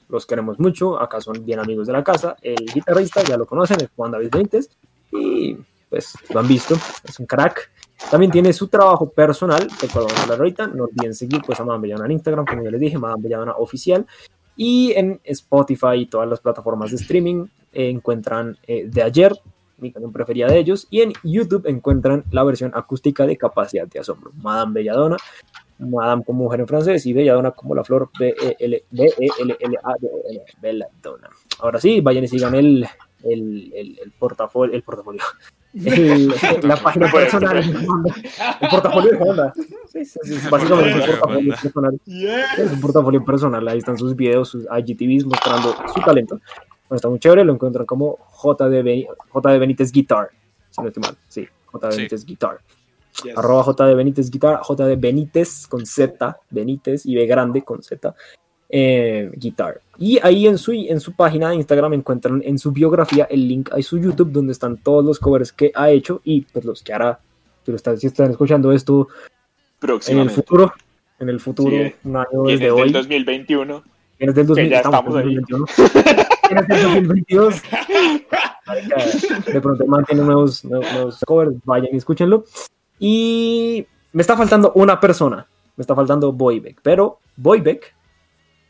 Los 0.09 0.25
queremos 0.25 0.59
mucho. 0.59 0.99
Acá 0.99 1.21
son 1.21 1.45
bien 1.45 1.59
amigos 1.59 1.87
de 1.87 1.93
la 1.93 2.03
casa. 2.03 2.35
El 2.41 2.65
guitarrista, 2.73 3.23
ya 3.23 3.37
lo 3.37 3.45
conocen, 3.45 3.81
es 3.81 3.89
Juan 3.95 4.11
David 4.11 4.29
Benítez. 4.31 4.69
Y 5.11 5.57
pues 5.89 6.13
lo 6.33 6.39
han 6.39 6.47
visto. 6.47 6.75
Es 7.03 7.19
un 7.19 7.25
crack. 7.25 7.71
También 8.11 8.31
tiene 8.31 8.53
su 8.53 8.67
trabajo 8.67 9.09
personal, 9.09 9.67
del 9.81 9.91
cual 9.91 10.05
vamos 10.05 10.19
a 10.19 10.23
hablar 10.23 10.39
ahorita. 10.39 10.67
No 10.67 10.85
olviden 10.85 11.13
seguir 11.13 11.41
pues, 11.45 11.59
a 11.59 11.65
Madame 11.65 11.83
Belladonna 11.83 12.05
en 12.05 12.11
Instagram, 12.11 12.45
como 12.45 12.63
ya 12.63 12.71
les 12.71 12.79
dije, 12.79 12.97
Madame 12.97 13.23
Belladonna 13.23 13.53
Oficial. 13.57 14.05
Y 14.55 14.93
en 14.93 15.19
Spotify 15.23 15.95
y 15.97 16.05
todas 16.07 16.27
las 16.29 16.39
plataformas 16.39 16.91
de 16.91 16.97
streaming 16.97 17.45
eh, 17.73 17.89
encuentran 17.89 18.57
eh, 18.65 18.87
de 18.87 19.03
ayer, 19.03 19.39
mi 19.77 19.91
canción 19.91 20.11
preferida 20.11 20.47
de 20.47 20.57
ellos. 20.59 20.87
Y 20.89 21.01
en 21.01 21.13
YouTube 21.23 21.65
encuentran 21.67 22.23
la 22.31 22.43
versión 22.43 22.71
acústica 22.73 23.25
de 23.25 23.37
Capacidad 23.37 23.87
de 23.87 23.99
Asombro. 23.99 24.31
Madame 24.41 24.73
Belladonna, 24.73 25.17
Madame 25.79 26.23
como 26.25 26.43
mujer 26.45 26.61
en 26.61 26.67
francés 26.67 27.05
y 27.05 27.13
Belladonna 27.13 27.51
como 27.51 27.75
la 27.75 27.83
flor 27.83 28.09
E 28.19 28.33
B-E-L-L-A-D-O-N, 28.91 30.41
Belladonna. 30.61 31.29
Ahora 31.59 31.79
sí, 31.79 32.01
vayan 32.01 32.23
y 32.23 32.27
sigan 32.27 32.55
el, 32.55 32.87
el, 33.23 33.71
el, 33.75 33.99
el 34.03 34.11
portafolio, 34.17 34.75
el 34.75 34.83
portafolio, 34.83 35.21
el- 35.73 36.27
la 36.63 36.77
página 36.77 37.11
personal, 37.11 37.57
el 37.57 38.69
portafolio 38.69 39.11
de 39.11 39.17
Honda. 39.17 39.53
Sí, 39.87 40.05
sí, 40.05 40.19
sí, 40.23 40.35
básicamente 40.49 40.99
es 40.99 41.07
un 41.09 41.09
portafolio 41.19 41.55
personal. 41.61 41.99
Es 42.07 42.71
un 42.71 42.81
portafolio 42.81 43.25
personal, 43.25 43.67
ahí 43.67 43.77
están 43.77 43.97
sus 43.97 44.15
videos, 44.15 44.49
sus 44.49 44.63
IGTVs 44.65 45.25
mostrando 45.25 45.75
su 45.93 46.01
talento. 46.01 46.35
Bueno, 46.89 46.95
está 46.95 47.09
muy 47.09 47.19
chévere, 47.19 47.43
lo 47.43 47.53
encuentran 47.53 47.85
como 47.85 48.17
JD, 48.41 48.83
Beni- 48.83 49.07
JD 49.33 49.59
Benítez 49.59 49.91
Guitar, 49.91 50.29
si 50.69 50.81
no 50.81 50.87
estoy 50.87 51.01
mal, 51.01 51.15
sí, 51.27 51.47
JD 51.73 51.91
Sí. 51.91 51.97
Benítez 51.97 52.25
Guitar. 52.25 52.59
Arroba 53.35 53.63
JD 53.65 53.95
Benítez 53.95 54.29
Guitar, 54.29 54.59
JD 54.61 54.95
Benítez 54.99 55.65
con 55.67 55.85
Z, 55.85 56.37
Benítez 56.51 57.03
y 57.05 57.15
B 57.15 57.25
grande 57.25 57.63
con 57.63 57.81
Z, 57.81 58.13
eh, 58.69 59.31
Guitar. 59.35 59.81
Y 59.97 60.19
ahí 60.21 60.45
en 60.45 60.57
su, 60.59 60.71
en 60.71 60.99
su 60.99 61.13
página 61.13 61.49
de 61.49 61.55
Instagram 61.55 61.93
encuentran 61.93 62.41
en 62.45 62.59
su 62.59 62.71
biografía 62.71 63.25
el 63.25 63.47
link 63.47 63.71
a 63.73 63.81
su 63.81 63.97
YouTube 63.97 64.31
donde 64.31 64.51
están 64.51 64.77
todos 64.77 65.03
los 65.03 65.17
covers 65.17 65.51
que 65.51 65.71
ha 65.73 65.89
hecho 65.89 66.21
y 66.23 66.41
pues 66.41 66.63
los 66.65 66.83
que 66.83 66.93
hará. 66.93 67.19
Si, 67.65 67.71
lo 67.71 67.75
están, 67.77 67.97
si 67.97 68.05
están 68.07 68.29
escuchando 68.29 68.71
esto 68.71 69.07
en 70.07 70.19
el 70.19 70.29
futuro, 70.29 70.71
en 71.19 71.29
el 71.29 71.39
futuro, 71.39 71.71
Sí. 71.75 71.93
un 72.03 72.17
año 72.17 72.43
desde 72.45 72.69
hoy. 72.71 72.81
el 72.83 72.91
2021. 72.93 73.83
Tienes 74.17 74.35
del 74.35 74.45
2000, 74.47 74.69
ya 74.69 74.77
estamos, 74.77 74.99
estamos 74.99 75.21
en 75.21 75.27
ahí. 75.27 75.35
2021. 75.35 76.27
Del 76.49 76.67
2022. 76.67 77.61
Marica, 78.65 78.97
De 79.51 79.61
pronto 79.61 79.85
mantiene 79.87 80.23
nuevos, 80.23 80.63
nuevos, 80.65 80.91
nuevos 80.93 81.19
covers, 81.25 81.55
vayan 81.63 81.89
y 81.93 81.97
escúchenlo. 81.97 82.43
Y 82.99 83.85
me 84.13 84.21
está 84.21 84.35
faltando 84.35 84.71
una 84.75 84.99
persona, 84.99 85.47
me 85.75 85.81
está 85.81 85.95
faltando 85.95 86.31
Boybeck, 86.31 86.79
pero 86.81 87.19
Boybeck 87.35 87.93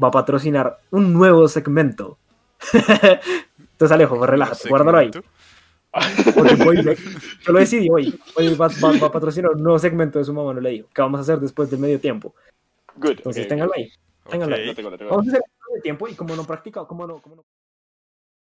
va 0.03 0.09
a 0.09 0.11
patrocinar 0.11 0.79
un 0.91 1.13
nuevo 1.13 1.47
segmento. 1.47 2.17
Entonces 2.73 3.91
Alejo, 3.91 4.25
relájate, 4.25 4.69
guárdalo 4.69 4.97
ahí. 4.97 5.11
Porque 6.35 6.55
Boybeck, 6.55 6.99
yo 7.45 7.53
lo 7.53 7.59
decidí 7.59 7.89
hoy, 7.89 8.19
hoy 8.35 8.53
va, 8.55 8.67
va- 8.67 8.99
va 9.01 9.07
a 9.07 9.11
patrocinar 9.11 9.51
un 9.51 9.63
nuevo 9.63 9.79
segmento 9.79 10.19
de 10.19 10.25
su 10.25 10.33
mamá, 10.33 10.53
no 10.53 10.59
le 10.61 10.69
dijo, 10.71 10.87
que 10.93 11.01
vamos 11.01 11.19
a 11.19 11.21
hacer 11.21 11.39
después 11.39 11.69
del 11.71 11.79
medio 11.79 11.99
tiempo. 11.99 12.35
Good. 12.97 13.11
Entonces 13.17 13.43
ok, 13.43 13.49
ténganlo 13.49 13.71
ok. 13.71 13.77
ahí, 13.77 13.91
ténganlo 14.29 14.55
ahí. 14.55 14.65
Lo 14.65 14.75
tengo. 14.75 14.89
Vamos 14.91 15.27
a 15.27 15.29
hacer 15.29 15.41
el 15.45 15.71
medio 15.71 15.81
tiempo 15.83 16.07
y 16.07 16.13
como 16.15 16.35
no 16.35 16.43
practica, 16.43 16.85
como 16.85 17.07
no, 17.07 17.19
como 17.21 17.37
no 17.37 17.43